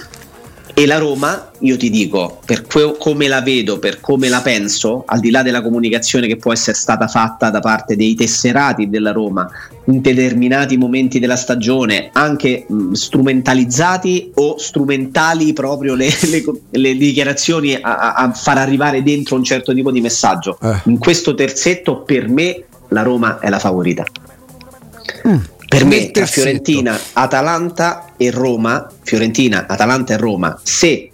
e 0.75 0.87
la 0.87 0.97
Roma, 0.97 1.51
io 1.59 1.77
ti 1.77 1.91
dico, 1.91 2.39
per 2.43 2.63
que- 2.63 2.95
come 2.97 3.27
la 3.27 3.41
vedo, 3.41 3.77
per 3.77 3.99
come 3.99 4.27
la 4.27 4.41
penso, 4.41 5.03
al 5.05 5.19
di 5.19 5.29
là 5.29 5.43
della 5.43 5.61
comunicazione 5.61 6.25
che 6.25 6.37
può 6.37 6.51
essere 6.51 6.75
stata 6.75 7.07
fatta 7.07 7.51
da 7.51 7.59
parte 7.59 7.95
dei 7.95 8.15
tesserati 8.15 8.89
della 8.89 9.11
Roma 9.11 9.47
in 9.85 10.01
determinati 10.01 10.75
momenti 10.75 11.19
della 11.19 11.35
stagione, 11.35 12.09
anche 12.13 12.65
mh, 12.67 12.93
strumentalizzati 12.93 14.31
o 14.35 14.57
strumentali 14.57 15.53
proprio 15.53 15.93
le, 15.93 16.09
le, 16.29 16.43
le 16.71 16.95
dichiarazioni 16.95 17.75
a, 17.75 18.13
a, 18.13 18.31
far 18.33 18.57
arrivare 18.57 19.03
dentro 19.03 19.35
un 19.35 19.43
certo 19.43 19.75
tipo 19.75 19.91
di 19.91 20.01
messaggio. 20.01 20.57
Eh. 20.59 20.81
In 20.85 20.97
questo 20.97 21.35
terzetto, 21.35 22.01
per 22.01 22.27
me, 22.27 22.63
la 22.87 23.03
Roma 23.03 23.37
è 23.37 23.49
la 23.49 23.59
favorita. 23.59 24.03
Mm 25.27 25.52
per 25.77 25.85
me 25.85 26.11
tra 26.11 26.25
Fiorentina, 26.25 26.99
Atalanta 27.13 28.13
e 28.15 28.29
Roma, 28.29 28.87
Fiorentina, 29.01 29.65
Atalanta 29.67 30.13
e 30.13 30.17
Roma, 30.17 30.59
se 30.61 31.09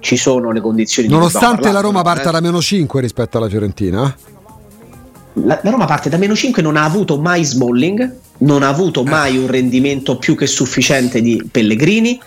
ci 0.00 0.18
sono 0.18 0.52
le 0.52 0.60
condizioni 0.60 1.08
nonostante 1.08 1.72
la 1.72 1.80
Roma 1.80 2.02
parta 2.02 2.28
eh? 2.28 2.32
da 2.32 2.40
meno 2.40 2.60
5 2.60 3.00
rispetto 3.00 3.38
alla 3.38 3.48
Fiorentina 3.48 4.14
la, 5.32 5.58
la, 5.62 5.70
Roma 5.70 5.86
parte 5.86 6.10
da 6.10 6.18
meno 6.18 6.34
5 6.34 6.60
non 6.60 6.76
ha 6.76 6.84
avuto 6.84 7.18
mai 7.18 7.42
Smalling 7.42 8.16
non 8.40 8.62
ha 8.62 8.68
avuto 8.68 9.00
eh. 9.00 9.08
mai 9.08 9.38
un 9.38 9.46
rendimento 9.46 10.18
più 10.18 10.36
che 10.36 10.46
sufficiente 10.46 11.22
di 11.22 11.48
Pellegrini 11.50 12.20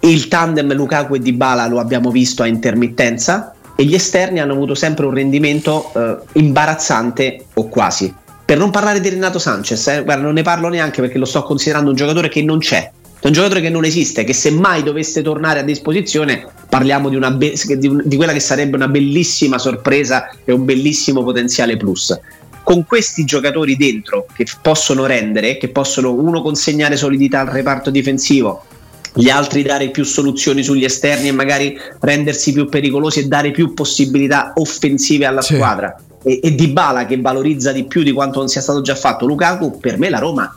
il 0.00 0.28
tandem 0.28 0.72
Lukaku 0.72 1.16
e 1.16 1.18
Dybala 1.18 1.66
lo 1.66 1.80
abbiamo 1.80 2.10
visto 2.10 2.42
a 2.42 2.46
intermittenza 2.46 3.52
e 3.76 3.84
gli 3.84 3.94
esterni 3.94 4.40
hanno 4.40 4.54
avuto 4.54 4.74
sempre 4.74 5.04
un 5.04 5.12
rendimento 5.12 5.92
eh, 5.94 6.16
imbarazzante 6.40 7.44
o 7.52 7.68
quasi 7.68 8.12
per 8.48 8.56
non 8.56 8.70
parlare 8.70 8.98
di 8.98 9.10
Renato 9.10 9.38
Sanchez, 9.38 9.88
eh, 9.88 10.02
guarda, 10.02 10.22
non 10.22 10.32
ne 10.32 10.40
parlo 10.40 10.68
neanche 10.68 11.02
perché 11.02 11.18
lo 11.18 11.26
sto 11.26 11.42
considerando 11.42 11.90
un 11.90 11.96
giocatore 11.96 12.30
che 12.30 12.42
non 12.42 12.60
c'è. 12.60 12.90
È 13.20 13.26
un 13.26 13.32
giocatore 13.34 13.60
che 13.60 13.68
non 13.68 13.84
esiste, 13.84 14.24
che 14.24 14.32
se 14.32 14.50
mai 14.50 14.82
dovesse 14.82 15.20
tornare 15.20 15.60
a 15.60 15.62
disposizione 15.62 16.46
parliamo 16.66 17.10
di, 17.10 17.16
una 17.16 17.30
be- 17.30 17.52
di, 17.76 18.00
di 18.04 18.16
quella 18.16 18.32
che 18.32 18.40
sarebbe 18.40 18.76
una 18.76 18.88
bellissima 18.88 19.58
sorpresa 19.58 20.30
e 20.46 20.52
un 20.52 20.64
bellissimo 20.64 21.22
potenziale 21.22 21.76
plus 21.76 22.18
con 22.62 22.86
questi 22.86 23.26
giocatori 23.26 23.76
dentro 23.76 24.26
che 24.34 24.46
possono 24.62 25.04
rendere, 25.04 25.58
che 25.58 25.68
possono 25.68 26.14
uno 26.14 26.40
consegnare 26.40 26.96
solidità 26.96 27.40
al 27.40 27.48
reparto 27.48 27.90
difensivo, 27.90 28.64
gli 29.12 29.28
altri 29.28 29.62
dare 29.62 29.90
più 29.90 30.04
soluzioni 30.04 30.62
sugli 30.62 30.84
esterni 30.84 31.28
e 31.28 31.32
magari 31.32 31.78
rendersi 32.00 32.52
più 32.52 32.66
pericolosi 32.66 33.20
e 33.20 33.26
dare 33.26 33.50
più 33.50 33.74
possibilità 33.74 34.54
offensive 34.54 35.26
alla 35.26 35.42
sì. 35.42 35.54
squadra. 35.54 35.94
E, 36.22 36.40
e 36.42 36.54
Di 36.54 36.68
Bala 36.68 37.06
che 37.06 37.20
valorizza 37.20 37.72
di 37.72 37.84
più 37.84 38.02
di 38.02 38.12
quanto 38.12 38.38
non 38.38 38.48
sia 38.48 38.60
stato 38.60 38.80
già 38.80 38.94
fatto 38.94 39.26
Lukaku, 39.26 39.78
per 39.78 39.98
me 39.98 40.10
la 40.10 40.18
Roma 40.18 40.56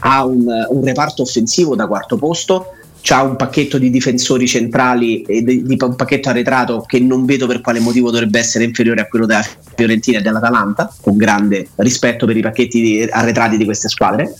ha 0.00 0.24
un, 0.24 0.46
un 0.68 0.84
reparto 0.84 1.22
offensivo 1.22 1.74
da 1.74 1.86
quarto 1.86 2.16
posto, 2.16 2.66
ha 3.10 3.22
un 3.22 3.36
pacchetto 3.36 3.78
di 3.78 3.90
difensori 3.90 4.46
centrali 4.46 5.22
e 5.22 5.42
di, 5.42 5.62
di, 5.62 5.76
un 5.80 5.96
pacchetto 5.96 6.28
arretrato 6.28 6.84
che 6.86 7.00
non 7.00 7.24
vedo 7.24 7.46
per 7.46 7.60
quale 7.60 7.80
motivo 7.80 8.10
dovrebbe 8.10 8.38
essere 8.38 8.64
inferiore 8.64 9.00
a 9.00 9.06
quello 9.06 9.24
della 9.24 9.44
Fiorentina 9.74 10.18
e 10.18 10.22
dell'Atalanta, 10.22 10.92
con 11.00 11.16
grande 11.16 11.68
rispetto 11.76 12.26
per 12.26 12.36
i 12.36 12.42
pacchetti 12.42 12.80
di, 12.80 13.08
arretrati 13.10 13.56
di 13.56 13.64
queste 13.64 13.88
squadre. 13.88 14.34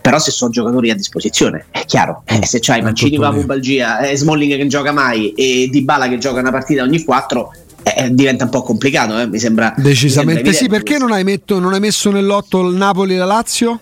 Però 0.00 0.18
se 0.18 0.30
sono 0.30 0.52
giocatori 0.52 0.90
a 0.90 0.94
disposizione, 0.94 1.66
è 1.70 1.84
chiaro, 1.84 2.22
eh, 2.26 2.46
se 2.46 2.58
c'hai 2.60 2.80
Mancini, 2.80 3.16
Vamu, 3.16 3.44
Balgia, 3.44 3.98
eh, 4.00 4.16
Smalling 4.16 4.52
che 4.52 4.58
non 4.58 4.68
gioca 4.68 4.92
mai 4.92 5.32
e 5.32 5.68
Dybala 5.68 6.08
che 6.08 6.18
gioca 6.18 6.38
una 6.38 6.52
partita 6.52 6.84
ogni 6.84 7.02
quattro, 7.02 7.52
eh, 7.86 8.04
eh 8.04 8.10
diventa 8.10 8.44
un 8.44 8.50
po' 8.50 8.62
complicato, 8.62 9.16
eh, 9.18 9.28
mi 9.28 9.38
sembra. 9.38 9.72
Decisamente 9.76 10.42
mi 10.42 10.52
sembra 10.52 10.78
sì, 10.78 10.82
perché 10.82 10.98
non 10.98 11.12
hai, 11.12 11.22
metto, 11.22 11.60
non 11.60 11.72
hai 11.72 11.78
messo 11.78 12.10
nell'otto 12.10 12.66
il 12.66 12.74
Napoli 12.74 13.14
e 13.14 13.18
la 13.18 13.24
Lazio? 13.24 13.80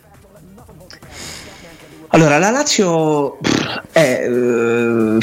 Allora, 2.08 2.38
la 2.38 2.50
Lazio 2.50 3.38
è, 3.90 4.28
eh, 4.28 5.18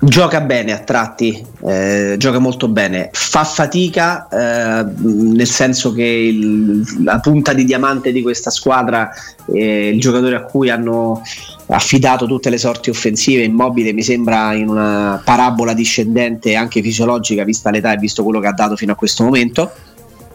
gioca 0.00 0.40
bene 0.40 0.72
a 0.72 0.78
tratti, 0.78 1.44
eh, 1.66 2.14
gioca 2.18 2.38
molto 2.38 2.68
bene, 2.68 3.10
fa 3.12 3.44
fatica 3.44 4.28
eh, 4.28 4.86
nel 4.96 5.46
senso 5.46 5.92
che 5.92 6.04
il, 6.04 6.84
la 7.02 7.18
punta 7.20 7.52
di 7.52 7.64
diamante 7.64 8.12
di 8.12 8.22
questa 8.22 8.50
squadra, 8.50 9.10
il 9.50 9.98
giocatore 9.98 10.36
a 10.36 10.42
cui 10.42 10.68
hanno 10.68 11.22
affidato 11.68 12.26
tutte 12.26 12.50
le 12.50 12.58
sorti 12.58 12.90
offensive, 12.90 13.42
immobile 13.42 13.92
mi 13.92 14.02
sembra 14.02 14.52
in 14.52 14.68
una 14.68 15.20
parabola 15.24 15.72
discendente 15.72 16.54
anche 16.54 16.82
fisiologica 16.82 17.44
vista 17.44 17.70
l'età 17.70 17.92
e 17.92 17.96
visto 17.96 18.22
quello 18.22 18.40
che 18.40 18.46
ha 18.46 18.52
dato 18.52 18.76
fino 18.76 18.92
a 18.92 18.94
questo 18.94 19.24
momento 19.24 19.72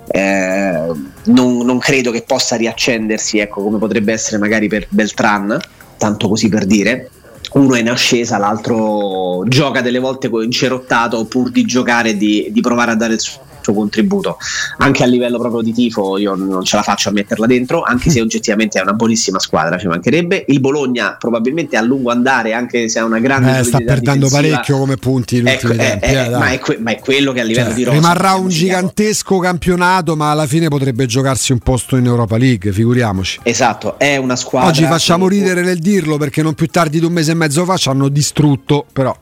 eh, 0.07 0.91
non, 1.25 1.57
non, 1.65 1.79
credo 1.79 2.11
che 2.11 2.23
possa 2.23 2.55
riaccendersi 2.55 3.39
ecco, 3.39 3.63
come 3.63 3.77
potrebbe 3.77 4.11
essere 4.11 4.37
magari 4.37 4.67
per 4.67 4.87
Beltran, 4.89 5.57
tanto 5.97 6.27
così 6.27 6.49
per 6.49 6.65
dire. 6.65 7.09
Uno 7.53 7.75
è 7.75 7.79
in 7.79 7.89
ascesa, 7.89 8.37
l'altro 8.37 9.43
gioca 9.47 9.81
delle 9.81 9.99
volte 9.99 10.27
incerottato 10.43 11.25
pur 11.25 11.51
di 11.51 11.65
giocare 11.65 12.09
e 12.09 12.17
di, 12.17 12.47
di 12.51 12.61
provare 12.61 12.91
a 12.91 12.95
dare 12.95 13.13
il 13.13 13.19
suo 13.19 13.52
suo 13.63 13.73
contributo. 13.73 14.37
Anche 14.77 15.03
a 15.03 15.05
livello 15.05 15.39
proprio 15.39 15.61
di 15.61 15.73
tifo 15.73 16.17
io 16.17 16.35
non 16.35 16.63
ce 16.63 16.75
la 16.75 16.83
faccio 16.83 17.09
a 17.09 17.11
metterla 17.11 17.45
dentro, 17.45 17.81
anche 17.81 18.09
se 18.09 18.21
oggettivamente 18.21 18.79
è 18.79 18.81
una 18.81 18.93
buonissima 18.93 19.39
squadra, 19.39 19.77
ci 19.77 19.87
mancherebbe. 19.87 20.45
Il 20.47 20.59
Bologna 20.59 21.15
probabilmente 21.17 21.77
a 21.77 21.81
lungo 21.81 22.11
andare, 22.11 22.53
anche 22.53 22.89
se 22.89 22.99
ha 22.99 23.05
una 23.05 23.19
grande... 23.19 23.59
Eh, 23.59 23.63
sta 23.63 23.79
perdendo 23.79 24.29
parecchio 24.29 24.77
come 24.77 24.97
punti 24.97 25.37
in 25.37 25.47
ecco, 25.47 25.69
è, 25.69 25.99
è, 25.99 26.25
eh, 26.25 26.29
ma, 26.29 26.51
è 26.51 26.59
que- 26.59 26.77
ma, 26.79 26.91
è 26.91 26.99
quello 26.99 27.31
che 27.31 27.41
a 27.41 27.43
livello 27.43 27.67
cioè, 27.67 27.75
di 27.75 27.83
rosa... 27.83 27.97
Rimarrà 27.97 28.33
un 28.33 28.49
gigantesco 28.49 29.37
campionato, 29.39 30.15
ma 30.15 30.31
alla 30.31 30.47
fine 30.47 30.67
potrebbe 30.67 31.05
giocarsi 31.05 31.51
un 31.51 31.59
posto 31.59 31.95
in 31.95 32.05
Europa 32.05 32.37
League, 32.37 32.71
figuriamoci. 32.71 33.39
Esatto, 33.43 33.97
è 33.97 34.17
una 34.17 34.35
squadra... 34.35 34.69
Oggi 34.69 34.85
facciamo 34.85 35.27
ridere 35.27 35.61
nel 35.61 35.79
dirlo 35.79 36.17
perché 36.17 36.41
non 36.41 36.53
più 36.53 36.67
tardi 36.67 36.99
di 36.99 37.05
un 37.05 37.13
mese 37.13 37.31
e 37.31 37.35
mezzo 37.35 37.65
fa 37.65 37.77
ci 37.77 37.89
hanno 37.89 38.09
distrutto, 38.09 38.85
però... 38.91 39.15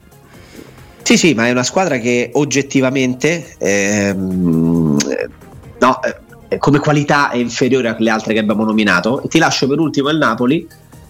Sì, 1.03 1.17
sì, 1.17 1.33
ma 1.33 1.47
è 1.47 1.51
una 1.51 1.63
squadra 1.63 1.97
che 1.97 2.29
oggettivamente 2.33 3.55
ehm, 3.57 4.97
no, 5.79 5.99
eh, 6.47 6.57
come 6.57 6.79
qualità 6.79 7.31
è 7.31 7.37
inferiore 7.37 7.89
alle 7.89 8.09
altre 8.09 8.33
che 8.33 8.39
abbiamo 8.39 8.63
nominato. 8.63 9.23
Ti 9.27 9.39
lascio 9.39 9.67
per 9.67 9.79
ultimo 9.79 10.09
il 10.09 10.17
Napoli, 10.17 10.67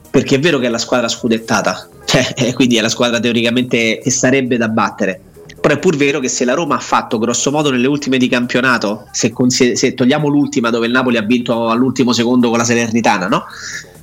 perché 0.10 0.36
è 0.36 0.40
vero 0.40 0.60
che 0.60 0.68
è 0.68 0.70
la 0.70 0.78
squadra 0.78 1.08
scudettata, 1.08 1.88
cioè, 2.06 2.54
quindi 2.54 2.78
è 2.78 2.82
la 2.82 2.90
squadra 2.90 3.20
teoricamente 3.20 4.00
che 4.02 4.12
sarebbe 4.12 4.58
da 4.58 4.70
battere. 4.70 5.22
Però 5.60 5.76
è 5.76 5.78
pur 5.78 5.96
vero 5.96 6.20
che 6.20 6.28
se 6.28 6.44
la 6.44 6.54
Roma 6.54 6.76
ha 6.76 6.80
fatto 6.80 7.20
grosso 7.20 7.52
modo 7.52 7.70
nelle 7.70 7.86
ultime 7.86 8.18
di 8.18 8.28
campionato, 8.28 9.08
se, 9.12 9.32
se 9.76 9.94
togliamo 9.94 10.28
l'ultima 10.28 10.72
dove 10.72 10.88
il 10.88 10.92
Napoli 10.92 11.18
ha 11.18 11.22
vinto 11.22 11.70
all'ultimo 11.70 12.14
secondo 12.14 12.50
con 12.50 12.58
la 12.58 12.64
Salernitana, 12.64 13.28
no? 13.28 13.46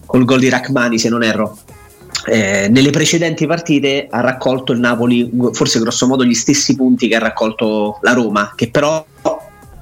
Col 0.07 0.25
gol 0.25 0.39
di 0.39 0.49
Rachmani, 0.49 0.99
se 0.99 1.09
non 1.09 1.25
erro 1.25 1.59
eh, 2.27 2.69
nelle 2.69 2.91
precedenti 2.91 3.47
partite 3.47 4.07
ha 4.11 4.21
raccolto 4.21 4.73
il 4.73 4.81
Napoli 4.81 5.31
forse 5.53 5.79
grosso 5.81 6.07
modo 6.07 6.25
gli 6.25 6.35
stessi 6.35 6.77
punti 6.77 7.09
che 7.09 7.17
ha 7.17 7.21
raccolto 7.21 7.99
la 8.03 8.13
Roma, 8.13 8.53
che 8.55 8.71
però 8.71 9.05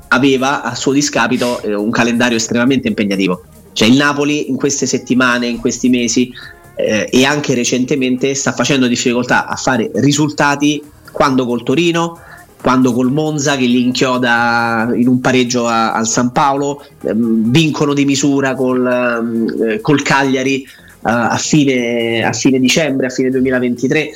aveva 0.09 0.63
a 0.63 0.75
suo 0.75 0.93
discapito 0.93 1.61
eh, 1.63 1.75
un 1.75 1.91
calendario 1.91 2.37
estremamente 2.37 2.89
impegnativo. 2.89 3.43
Cioè 3.73 3.89
il 3.89 3.97
Napoli 3.97 4.49
in 4.49 4.57
queste 4.57 4.87
settimane, 4.87 5.47
in 5.47 5.59
questi 5.59 5.89
mesi 5.89 6.33
eh, 6.77 7.09
e 7.11 7.25
anche 7.25 7.55
recentemente 7.55 8.35
sta 8.35 8.53
facendo 8.53 8.87
difficoltà 8.87 9.47
a 9.47 9.57
fare 9.57 9.91
risultati 9.95 10.83
quando 11.11 11.47
col 11.47 11.63
Torino, 11.63 12.19
quando 12.61 12.93
col 12.93 13.13
Monza 13.13 13.57
che 13.57 13.67
li 13.67 13.83
inchioda 13.83 14.91
in 14.95 15.09
un 15.09 15.21
pareggio 15.21 15.67
a, 15.67 15.93
al 15.93 16.07
San 16.07 16.33
Paolo, 16.33 16.85
ehm, 17.03 17.51
vincono 17.51 17.95
di 17.95 18.05
misura 18.05 18.55
col, 18.55 18.87
ehm, 18.87 19.81
col 19.81 20.03
Cagliari 20.03 20.67
a, 21.07 21.37
fine, 21.39 22.25
a 22.25 22.33
fine 22.33 22.59
dicembre, 22.59 23.07
a 23.07 23.11
fine 23.11 23.31
2023. 23.31 24.11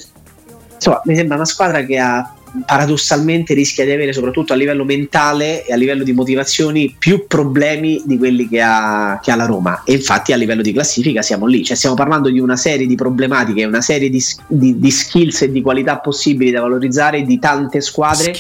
Insomma, 0.74 1.02
mi 1.04 1.14
sembra 1.14 1.36
una 1.36 1.44
squadra 1.44 1.82
che 1.84 1.98
ha 1.98 2.34
paradossalmente 2.66 3.54
rischia 3.54 3.84
di 3.84 3.92
avere 3.92 4.12
soprattutto 4.12 4.52
a 4.52 4.56
livello 4.56 4.84
mentale 4.84 5.64
e 5.64 5.72
a 5.72 5.76
livello 5.76 6.02
di 6.02 6.12
motivazioni 6.12 6.94
più 6.98 7.26
problemi 7.26 8.02
di 8.04 8.18
quelli 8.18 8.48
che 8.48 8.60
ha, 8.60 9.18
che 9.22 9.30
ha, 9.30 9.36
la 9.36 9.46
Roma. 9.46 9.82
E 9.84 9.92
infatti 9.94 10.32
a 10.32 10.36
livello 10.36 10.62
di 10.62 10.72
classifica 10.72 11.22
siamo 11.22 11.46
lì, 11.46 11.64
cioè 11.64 11.76
stiamo 11.76 11.94
parlando 11.94 12.28
di 12.28 12.40
una 12.40 12.56
serie 12.56 12.86
di 12.86 12.94
problematiche, 12.94 13.64
una 13.64 13.80
serie 13.80 14.10
di, 14.10 14.22
di, 14.48 14.78
di 14.78 14.90
skills 14.90 15.42
e 15.42 15.52
di 15.52 15.62
qualità 15.62 15.98
possibili 15.98 16.50
da 16.50 16.60
valorizzare 16.60 17.22
di 17.22 17.38
tante 17.38 17.80
squadre 17.80 18.32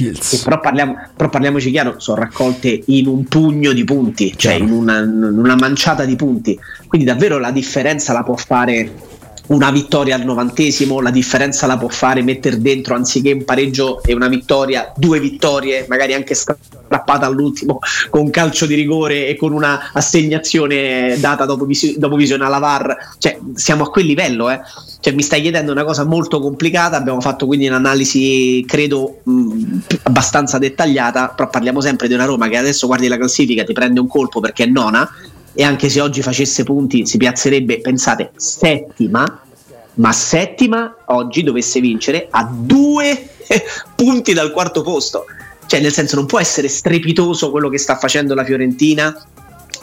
però, 0.44 0.60
parliamo, 0.60 0.96
però 1.16 1.28
parliamoci 1.28 1.70
chiaro 1.70 1.94
sono 1.98 2.20
raccolte 2.20 2.82
in 2.86 3.06
un 3.06 3.24
pugno 3.24 3.72
di 3.72 3.84
punti, 3.84 4.32
cioè 4.36 4.54
in 4.54 4.70
una, 4.70 4.98
in 4.98 5.36
una 5.36 5.56
manciata 5.56 6.04
di 6.04 6.16
punti, 6.16 6.58
quindi 6.86 7.06
davvero 7.06 7.38
la 7.38 7.50
differenza 7.50 8.12
la 8.12 8.22
può 8.22 8.36
fare 8.36 8.90
una 9.50 9.70
vittoria 9.70 10.14
al 10.14 10.24
novantesimo, 10.24 11.00
la 11.00 11.10
differenza 11.10 11.66
la 11.66 11.76
può 11.76 11.88
fare 11.88 12.22
mettere 12.22 12.60
dentro 12.60 12.94
anziché 12.94 13.32
un 13.32 13.44
pareggio 13.44 14.00
e 14.02 14.14
una 14.14 14.28
vittoria, 14.28 14.92
due 14.96 15.18
vittorie, 15.18 15.86
magari 15.88 16.14
anche 16.14 16.34
strappata 16.34 17.26
all'ultimo 17.26 17.80
con 18.10 18.30
calcio 18.30 18.66
di 18.66 18.74
rigore 18.74 19.26
e 19.26 19.36
con 19.36 19.52
una 19.52 19.90
assegnazione 19.92 21.16
data 21.18 21.46
dopo, 21.46 21.64
vis- 21.64 21.96
dopo 21.96 22.14
visione 22.14 22.44
alla 22.44 22.58
VAR. 22.58 22.96
Cioè, 23.18 23.38
siamo 23.54 23.84
a 23.84 23.90
quel 23.90 24.06
livello, 24.06 24.50
eh. 24.50 24.60
Cioè, 25.00 25.14
mi 25.14 25.22
stai 25.22 25.40
chiedendo 25.40 25.72
una 25.72 25.84
cosa 25.84 26.04
molto 26.04 26.40
complicata. 26.40 26.96
Abbiamo 26.96 27.20
fatto 27.20 27.46
quindi 27.46 27.66
un'analisi, 27.66 28.64
credo, 28.68 29.20
mh, 29.22 29.78
abbastanza 30.02 30.58
dettagliata. 30.58 31.28
Però 31.28 31.48
parliamo 31.48 31.80
sempre 31.80 32.06
di 32.06 32.14
una 32.14 32.24
Roma 32.24 32.48
che 32.48 32.56
adesso 32.56 32.86
guardi 32.86 33.08
la 33.08 33.16
classifica, 33.16 33.64
ti 33.64 33.72
prende 33.72 33.98
un 33.98 34.06
colpo 34.06 34.40
perché 34.40 34.64
è 34.64 34.66
nona 34.66 35.10
e 35.52 35.62
anche 35.62 35.88
se 35.88 36.00
oggi 36.00 36.22
facesse 36.22 36.64
punti 36.64 37.06
si 37.06 37.16
piazzerebbe, 37.16 37.80
pensate, 37.80 38.32
settima, 38.36 39.42
ma 39.94 40.12
settima 40.12 40.96
oggi 41.06 41.42
dovesse 41.42 41.80
vincere 41.80 42.28
a 42.30 42.48
due 42.50 43.28
punti 43.94 44.32
dal 44.32 44.52
quarto 44.52 44.82
posto. 44.82 45.24
Cioè, 45.66 45.80
nel 45.80 45.92
senso, 45.92 46.16
non 46.16 46.26
può 46.26 46.40
essere 46.40 46.68
strepitoso 46.68 47.50
quello 47.50 47.68
che 47.68 47.78
sta 47.78 47.96
facendo 47.96 48.34
la 48.34 48.44
Fiorentina 48.44 49.24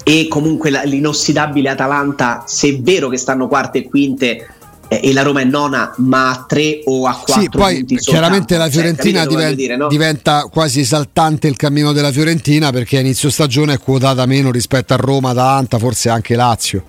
e 0.03 0.27
comunque 0.29 0.69
l'inossidabile 0.85 1.69
Atalanta, 1.69 2.43
se 2.45 2.69
è 2.69 2.79
vero 2.79 3.09
che 3.09 3.17
stanno 3.17 3.47
quarte 3.47 3.79
e 3.79 3.89
quinte, 3.89 4.47
eh, 4.87 5.01
e 5.03 5.13
la 5.13 5.21
Roma 5.21 5.41
è 5.41 5.43
nona 5.43 5.93
ma 5.97 6.29
a 6.29 6.45
3 6.47 6.81
o 6.85 7.05
a 7.07 7.13
4 7.13 7.41
sì, 7.41 7.49
poi 7.49 7.85
chiaramente 7.85 8.57
la 8.57 8.65
cioè, 8.65 8.73
Fiorentina 8.73 9.19
cioè, 9.23 9.29
diventa, 9.29 9.55
dire, 9.55 9.75
no? 9.77 9.87
diventa, 9.87 10.47
quasi 10.51 10.79
esaltante 10.81 11.47
il 11.47 11.55
cammino 11.55 11.91
della 11.91 12.11
Fiorentina 12.11 12.71
perché 12.71 12.97
a 12.97 13.01
inizio 13.01 13.29
stagione 13.29 13.73
è 13.73 13.79
quotata 13.79 14.25
meno 14.25 14.51
rispetto 14.51 14.93
a 14.93 14.97
Roma, 14.97 15.31
Atalanta, 15.31 15.77
forse 15.77 16.09
anche 16.09 16.35
Lazio. 16.35 16.83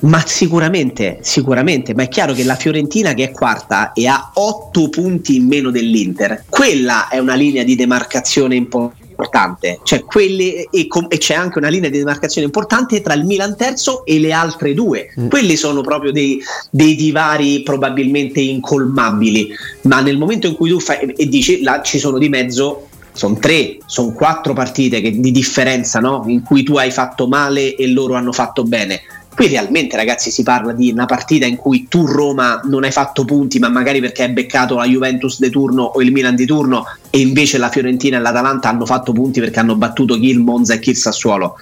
Ma 0.00 0.22
sicuramente, 0.24 1.18
sicuramente, 1.20 1.94
ma 1.94 2.04
è 2.04 2.08
chiaro 2.08 2.32
che 2.32 2.42
la 2.44 2.54
Fiorentina 2.54 3.12
che 3.12 3.24
è 3.24 3.30
quarta 3.30 3.92
e 3.92 4.06
ha 4.06 4.30
8 4.32 4.88
punti 4.88 5.36
in 5.36 5.46
meno 5.46 5.70
dell'Inter, 5.70 6.44
quella 6.48 7.08
è 7.08 7.18
una 7.18 7.34
linea 7.34 7.64
di 7.64 7.76
demarcazione 7.76 8.54
importante 8.54 8.99
importante, 9.20 9.80
cioè 9.82 10.04
quelli, 10.04 10.66
e, 10.70 10.86
com- 10.86 11.06
e, 11.08 11.18
c'è 11.18 11.34
anche 11.34 11.58
una 11.58 11.68
linea 11.68 11.90
di 11.90 11.98
demarcazione 11.98 12.46
importante 12.46 13.00
tra 13.02 13.14
il 13.14 13.24
Milan 13.24 13.56
terzo 13.56 14.04
e 14.06 14.18
le 14.18 14.32
altre 14.32 14.72
due. 14.72 15.12
Mm. 15.18 15.28
Quelli 15.28 15.56
sono 15.56 15.82
proprio 15.82 16.10
dei, 16.10 16.42
dei, 16.70 16.94
divari 16.94 17.62
probabilmente 17.62 18.40
incolmabili, 18.40 19.50
ma 19.82 20.00
nel 20.00 20.16
momento 20.16 20.46
in 20.46 20.54
cui 20.54 20.70
tu 20.70 20.80
fai 20.80 21.00
e, 21.00 21.14
e 21.16 21.28
dici 21.28 21.62
là 21.62 21.82
ci 21.82 21.98
sono 21.98 22.18
di 22.18 22.28
mezzo 22.28 22.86
sono 23.12 23.36
tre, 23.38 23.78
sono 23.86 24.12
quattro 24.12 24.52
partite 24.54 25.00
che, 25.00 25.18
di 25.18 25.30
differenza 25.32 25.98
no? 25.98 26.24
in 26.28 26.42
cui 26.42 26.62
tu 26.62 26.76
hai 26.76 26.90
fatto 26.90 27.26
male 27.26 27.74
e 27.74 27.88
loro 27.88 28.14
hanno 28.14 28.32
fatto 28.32 28.62
bene. 28.64 29.00
Qui 29.34 29.46
realmente, 29.48 29.96
ragazzi, 29.96 30.30
si 30.30 30.42
parla 30.42 30.72
di 30.72 30.90
una 30.90 31.06
partita 31.06 31.46
in 31.46 31.56
cui 31.56 31.86
tu, 31.88 32.04
Roma, 32.04 32.60
non 32.64 32.84
hai 32.84 32.90
fatto 32.90 33.24
punti, 33.24 33.58
ma 33.58 33.68
magari 33.68 34.00
perché 34.00 34.24
hai 34.24 34.32
beccato 34.32 34.76
la 34.76 34.84
Juventus 34.84 35.38
di 35.38 35.48
turno 35.48 35.84
o 35.84 36.02
il 36.02 36.12
Milan 36.12 36.34
di 36.34 36.44
turno, 36.44 36.84
e 37.08 37.20
invece 37.20 37.56
la 37.56 37.70
Fiorentina 37.70 38.18
e 38.18 38.20
l'Atalanta 38.20 38.68
hanno 38.68 38.84
fatto 38.84 39.12
punti 39.12 39.40
perché 39.40 39.58
hanno 39.60 39.76
battuto 39.76 40.14
il 40.14 40.40
Monza 40.40 40.74
e 40.74 40.80
il 40.82 40.96
Sassuolo. 40.96 41.58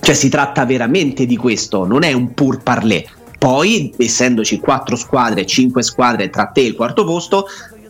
Cioè, 0.00 0.14
si 0.14 0.28
tratta 0.28 0.64
veramente 0.64 1.26
di 1.26 1.36
questo, 1.36 1.86
non 1.86 2.04
è 2.04 2.12
un 2.12 2.34
pur 2.34 2.62
parler. 2.62 3.04
Poi, 3.38 3.92
essendoci 3.96 4.60
quattro 4.60 4.94
squadre, 4.94 5.46
cinque 5.46 5.82
squadre 5.82 6.30
tra 6.30 6.46
te 6.46 6.60
e 6.60 6.66
il 6.66 6.74
quarto 6.76 7.04
posto, 7.04 7.46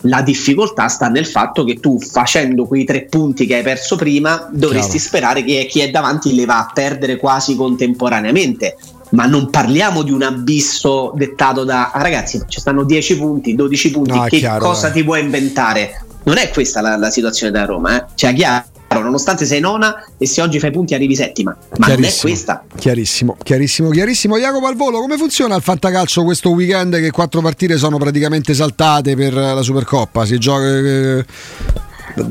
la 0.06 0.22
difficoltà 0.22 0.88
sta 0.88 1.08
nel 1.08 1.26
fatto 1.26 1.62
che 1.64 1.78
tu 1.78 2.00
facendo 2.00 2.66
quei 2.66 2.84
tre 2.84 3.04
punti 3.04 3.46
che 3.46 3.56
hai 3.56 3.62
perso 3.62 3.96
prima 3.96 4.48
dovresti 4.50 4.98
Chiaro. 4.98 5.06
sperare 5.06 5.44
che 5.44 5.66
chi 5.70 5.80
è 5.80 5.90
davanti 5.90 6.34
le 6.34 6.44
va 6.44 6.58
a 6.58 6.70
perdere 6.72 7.18
quasi 7.18 7.54
contemporaneamente 7.54 8.76
ma 9.12 9.26
non 9.26 9.50
parliamo 9.50 10.02
di 10.02 10.10
un 10.10 10.22
abisso 10.22 11.12
dettato 11.14 11.64
da 11.64 11.90
ah, 11.90 12.02
ragazzi 12.02 12.42
ci 12.48 12.60
stanno 12.60 12.84
10 12.84 13.18
punti 13.18 13.54
12 13.54 13.90
punti 13.90 14.16
no, 14.16 14.24
che 14.24 14.38
chiaro, 14.38 14.64
cosa 14.64 14.88
eh. 14.88 14.92
ti 14.92 15.04
puoi 15.04 15.20
inventare 15.20 16.04
non 16.24 16.38
è 16.38 16.50
questa 16.50 16.80
la, 16.80 16.96
la 16.96 17.10
situazione 17.10 17.52
da 17.52 17.64
Roma 17.64 17.98
eh? 17.98 18.06
cioè 18.14 18.32
chiaro 18.32 18.64
nonostante 19.00 19.46
sei 19.46 19.60
nona 19.60 20.04
e 20.18 20.26
se 20.26 20.42
oggi 20.42 20.58
fai 20.58 20.70
punti 20.70 20.94
arrivi 20.94 21.16
settima. 21.16 21.56
Ma 21.78 21.86
non 21.86 22.04
è 22.04 22.12
questa. 22.14 22.64
Chiarissimo, 22.76 23.36
chiarissimo, 23.42 23.88
chiarissimo. 23.88 24.36
Jacopo 24.36 24.66
al 24.66 24.76
volo, 24.76 25.00
come 25.00 25.16
funziona 25.16 25.56
il 25.56 25.62
fantacalcio 25.62 26.24
questo 26.24 26.50
weekend 26.50 27.00
che 27.00 27.10
quattro 27.10 27.40
partite 27.40 27.78
sono 27.78 27.96
praticamente 27.96 28.52
saltate 28.52 29.16
per 29.16 29.32
la 29.32 29.62
Supercoppa? 29.62 30.26
Si 30.26 30.38
gioca... 30.38 30.66
Eh, 30.66 31.24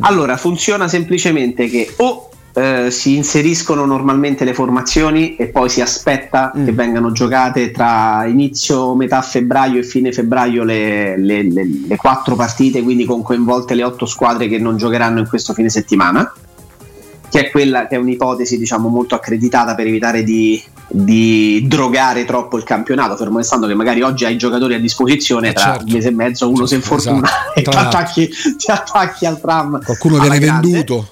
allora, 0.01 0.37
funziona 0.37 0.87
semplicemente 0.87 1.67
che 1.67 1.91
o 1.97 2.30
eh, 2.53 2.91
si 2.91 3.15
inseriscono 3.15 3.85
normalmente 3.85 4.43
le 4.43 4.53
formazioni 4.53 5.35
e 5.35 5.47
poi 5.47 5.69
si 5.69 5.81
aspetta 5.81 6.51
mm. 6.55 6.65
che 6.65 6.71
vengano 6.71 7.11
giocate 7.11 7.71
tra 7.71 8.25
inizio 8.25 8.95
metà 8.95 9.21
febbraio 9.21 9.79
e 9.79 9.83
fine 9.83 10.11
febbraio 10.11 10.63
le, 10.63 11.17
le, 11.17 11.43
le, 11.43 11.67
le, 11.87 11.95
quattro 11.95 12.35
partite, 12.35 12.81
quindi 12.81 13.05
con 13.05 13.21
coinvolte 13.21 13.75
le 13.75 13.83
otto 13.83 14.05
squadre 14.05 14.47
che 14.47 14.57
non 14.57 14.77
giocheranno 14.77 15.19
in 15.19 15.27
questo 15.27 15.53
fine 15.53 15.69
settimana 15.69 16.33
che 17.31 17.47
è 17.47 17.49
quella 17.49 17.87
che 17.87 17.95
è 17.95 17.97
un'ipotesi 17.97 18.57
diciamo 18.57 18.89
molto 18.89 19.15
accreditata 19.15 19.73
per 19.73 19.87
evitare 19.87 20.21
di, 20.21 20.61
di 20.85 21.65
drogare 21.65 22.25
troppo 22.25 22.57
il 22.57 22.63
campionato, 22.63 23.15
fermo 23.15 23.37
restando 23.37 23.67
che 23.67 23.73
magari 23.73 24.01
oggi 24.01 24.25
hai 24.25 24.37
giocatori 24.37 24.73
a 24.73 24.79
disposizione 24.79 25.49
eh 25.49 25.53
tra 25.53 25.63
certo. 25.63 25.85
un 25.85 25.91
mese 25.93 26.07
e 26.09 26.11
mezzo 26.11 26.49
uno 26.49 26.67
certo, 26.67 26.67
si 26.67 26.75
infortuna 26.75 27.27
esatto. 27.27 27.53
e 27.55 27.61
ti 27.61 27.77
attacchi, 27.77 28.29
ti 28.57 28.71
attacchi, 28.71 29.25
al 29.25 29.39
tram. 29.39 29.81
Qualcuno 29.81 30.19
viene 30.19 30.39
grande. 30.39 30.71
venduto. 30.71 31.07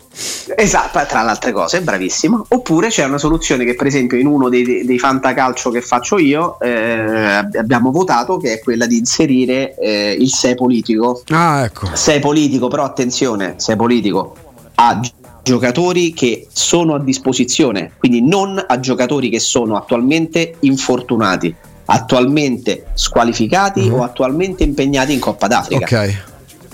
Esatto, 0.58 1.00
tra 1.08 1.24
le 1.24 1.30
altre 1.30 1.54
cose, 1.54 1.80
bravissimo. 1.80 2.48
Oppure 2.50 2.90
c'è 2.90 3.06
una 3.06 3.18
soluzione 3.18 3.64
che, 3.64 3.76
per 3.76 3.88
esempio, 3.88 4.18
in 4.18 4.28
uno 4.28 4.50
dei, 4.50 4.84
dei 4.84 5.00
fantacalcio 5.00 5.70
che 5.70 5.80
faccio 5.80 6.18
io 6.18 6.60
eh, 6.60 7.48
abbiamo 7.58 7.92
votato, 7.92 8.36
che 8.36 8.54
è 8.56 8.60
quella 8.60 8.86
di 8.86 8.98
inserire 8.98 9.76
eh, 9.78 10.18
il 10.20 10.30
sei 10.30 10.56
politico. 10.56 11.24
Ah, 11.30 11.64
ecco. 11.64 11.90
Sei 11.94 12.20
politico, 12.20 12.68
però 12.68 12.84
attenzione, 12.84 13.54
sei 13.58 13.78
politico 13.78 14.36
a 14.82 15.00
giocatori 15.44 16.14
che 16.14 16.48
sono 16.52 16.96
a 16.96 17.00
disposizione, 17.00 17.92
quindi 17.98 18.22
non 18.22 18.64
a 18.66 18.80
giocatori 18.80 19.30
che 19.30 19.40
sono 19.40 19.76
attualmente 19.76 20.56
infortunati, 20.62 21.54
attualmente 21.86 22.88
squalificati 22.94 23.82
uh-huh. 23.82 24.00
o 24.00 24.04
attualmente 24.04 24.64
impegnati 24.64 25.14
in 25.14 25.20
Coppa 25.20 25.48
d'Africa. 25.48 26.02
Ok. 26.02 26.28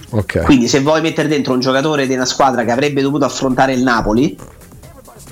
Okay. 0.07 0.43
Quindi 0.43 0.68
se 0.68 0.80
vuoi 0.80 1.01
mettere 1.01 1.28
dentro 1.28 1.53
un 1.53 1.59
giocatore 1.59 2.07
di 2.07 2.13
una 2.13 2.26
squadra 2.26 2.63
che 2.63 2.72
avrebbe 2.72 3.01
dovuto 3.01 3.26
affrontare 3.26 3.74
il 3.74 3.82
Napoli, 3.82 4.38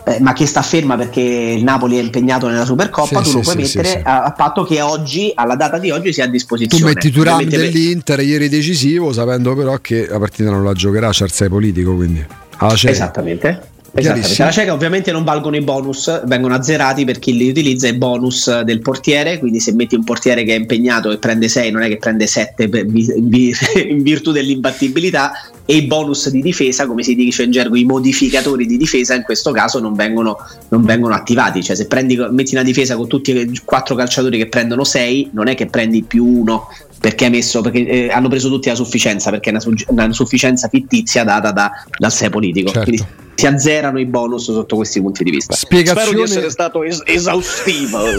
eh, 0.05 0.19
ma 0.19 0.33
che 0.33 0.45
sta 0.45 0.61
ferma 0.61 0.97
perché 0.97 1.21
il 1.21 1.63
Napoli 1.63 1.97
è 1.97 2.01
impegnato 2.01 2.47
nella 2.47 2.65
Supercoppa, 2.65 3.23
sì, 3.23 3.23
tu 3.23 3.29
sì, 3.29 3.35
lo 3.35 3.41
puoi 3.41 3.65
sì, 3.65 3.77
mettere 3.77 4.01
a, 4.03 4.23
a, 4.23 4.31
patto 4.31 4.63
che 4.63 4.81
oggi, 4.81 5.31
alla 5.33 5.55
data 5.55 5.77
di 5.77 5.91
oggi, 5.91 6.11
sia 6.11 6.25
a 6.25 6.27
disposizione. 6.27 6.83
Tu 6.83 6.87
metti 6.89 7.11
Turam 7.11 7.43
dell'Inter 7.43 8.19
ieri 8.19 8.49
decisivo, 8.49 9.13
sapendo 9.13 9.55
però 9.55 9.77
che 9.77 10.07
la 10.07 10.19
partita 10.19 10.49
non 10.49 10.63
la 10.63 10.73
giocherà 10.73 11.11
Cersei 11.11 11.47
politico, 11.47 11.95
quindi 11.95 12.25
alla 12.65 12.75
cieca. 12.75 12.93
Esattamente. 12.93 13.72
Esattamente. 13.95 14.41
Alla 14.41 14.51
cieca 14.51 14.73
ovviamente 14.73 15.11
non 15.11 15.23
valgono 15.23 15.55
i 15.55 15.61
bonus, 15.61 16.25
vengono 16.25 16.55
azzerati 16.55 17.05
per 17.05 17.19
chi 17.19 17.37
li 17.37 17.49
utilizza 17.49 17.87
i 17.87 17.93
bonus 17.93 18.61
del 18.61 18.79
portiere, 18.79 19.37
quindi 19.37 19.59
se 19.59 19.71
metti 19.73 19.93
un 19.93 20.03
portiere 20.03 20.43
che 20.43 20.55
è 20.55 20.57
impegnato 20.57 21.11
e 21.11 21.19
prende 21.19 21.47
6 21.47 21.69
non 21.69 21.83
è 21.83 21.87
che 21.89 21.97
prende 21.97 22.25
7 22.25 22.63
in 22.73 24.01
virtù 24.01 24.31
dell'imbattibilità 24.31 25.33
e 25.65 25.75
i 25.75 25.83
bonus 25.83 26.29
di 26.29 26.41
difesa, 26.41 26.87
come 26.87 27.03
si 27.03 27.13
dice 27.13 27.43
in 27.43 27.51
gergo, 27.51 27.75
i 27.75 27.83
modificatori 27.83 28.65
di 28.65 28.77
difesa 28.77 29.13
in 29.13 29.21
questo 29.21 29.51
caso 29.51 29.79
non 29.79 29.93
vengono, 29.93 30.37
non 30.69 30.83
vengono 30.83 31.13
attivati, 31.13 31.63
cioè 31.63 31.75
se 31.75 31.85
prendi, 31.85 32.17
metti 32.31 32.55
una 32.55 32.63
difesa 32.63 32.95
con 32.95 33.07
tutti 33.07 33.31
i 33.31 33.61
quattro 33.63 33.93
calciatori 33.93 34.39
che 34.39 34.47
prendono 34.47 34.83
6 34.83 35.29
non 35.33 35.47
è 35.47 35.53
che 35.53 35.67
prendi 35.67 36.01
più 36.01 36.25
uno 36.25 36.67
perché, 36.99 37.29
messo, 37.29 37.61
perché 37.61 37.85
eh, 37.85 38.09
hanno 38.09 38.27
preso 38.27 38.49
tutti 38.49 38.69
la 38.69 38.75
sufficienza, 38.75 39.29
perché 39.29 39.51
è 39.51 39.53
una, 39.53 39.75
una 39.87 40.13
sufficienza 40.13 40.67
fittizia 40.67 41.23
data 41.23 41.51
da, 41.51 41.69
dal 41.95 42.11
6 42.11 42.29
politico. 42.29 42.71
Certo. 42.71 42.89
Quindi 42.89 43.21
si 43.35 43.47
azzerano 43.47 43.99
i 43.99 44.05
bonus 44.05 44.45
sotto 44.45 44.75
questi 44.75 45.01
punti 45.01 45.23
di 45.23 45.31
vista. 45.31 45.55
Spiegazione... 45.55 46.05
Spero 46.05 46.17
di 46.17 46.29
essere 46.29 46.49
stato 46.49 46.83
es- 46.83 47.01
esaustivo. 47.05 48.01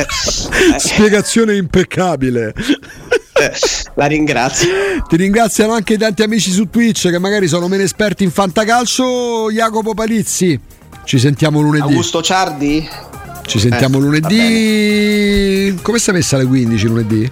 Eh. 0.00 0.78
Spiegazione 0.78 1.56
impeccabile. 1.56 2.54
Eh, 2.54 3.52
la 3.94 4.06
ringrazio. 4.06 4.68
Ti 5.08 5.16
ringraziano 5.16 5.72
anche 5.72 5.94
i 5.94 5.98
tanti 5.98 6.22
amici 6.22 6.50
su 6.50 6.68
Twitch 6.68 7.10
che 7.10 7.18
magari 7.18 7.48
sono 7.48 7.68
meno 7.68 7.82
esperti 7.82 8.24
in 8.24 8.30
fantacalcio. 8.30 9.50
Jacopo 9.50 9.94
Palizzi, 9.94 10.58
ci 11.04 11.18
sentiamo 11.18 11.60
lunedì. 11.60 11.82
Augusto 11.82 12.22
Ciardi. 12.22 12.88
Ci 13.46 13.58
sentiamo 13.58 13.98
eh, 13.98 14.00
lunedì. 14.00 15.78
Come 15.82 15.98
stai 15.98 16.14
messa 16.14 16.36
alle 16.36 16.46
15 16.46 16.86
lunedì? 16.86 17.28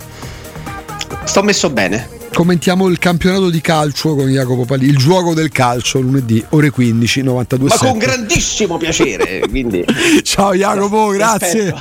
Sto 1.25 1.43
messo 1.43 1.71
bene. 1.71 2.17
Commentiamo 2.33 2.87
il 2.89 2.99
campionato 2.99 3.51
di 3.51 3.61
calcio 3.61 4.15
con 4.15 4.29
Jacopo 4.29 4.65
Palì, 4.65 4.87
il 4.87 4.97
gioco 4.97 5.35
del 5.35 5.51
calcio 5.51 6.01
lunedì, 6.01 6.45
ore 6.51 6.71
15, 6.71 7.23
92 7.23 7.69
Ma 7.69 7.75
7. 7.77 7.89
con 7.91 7.99
grandissimo 7.99 8.77
piacere. 8.77 9.41
Quindi. 9.51 9.85
Ciao 10.23 10.55
Jacopo, 10.55 11.09
grazie. 11.09 11.75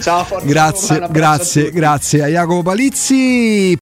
Ciao, 0.00 0.24
forza 0.24 0.46
Grazie, 0.46 1.08
grazie, 1.10 1.70
grazie 1.72 2.22
a 2.22 2.26
Jacopo 2.28 2.62
Palizzi. 2.62 3.76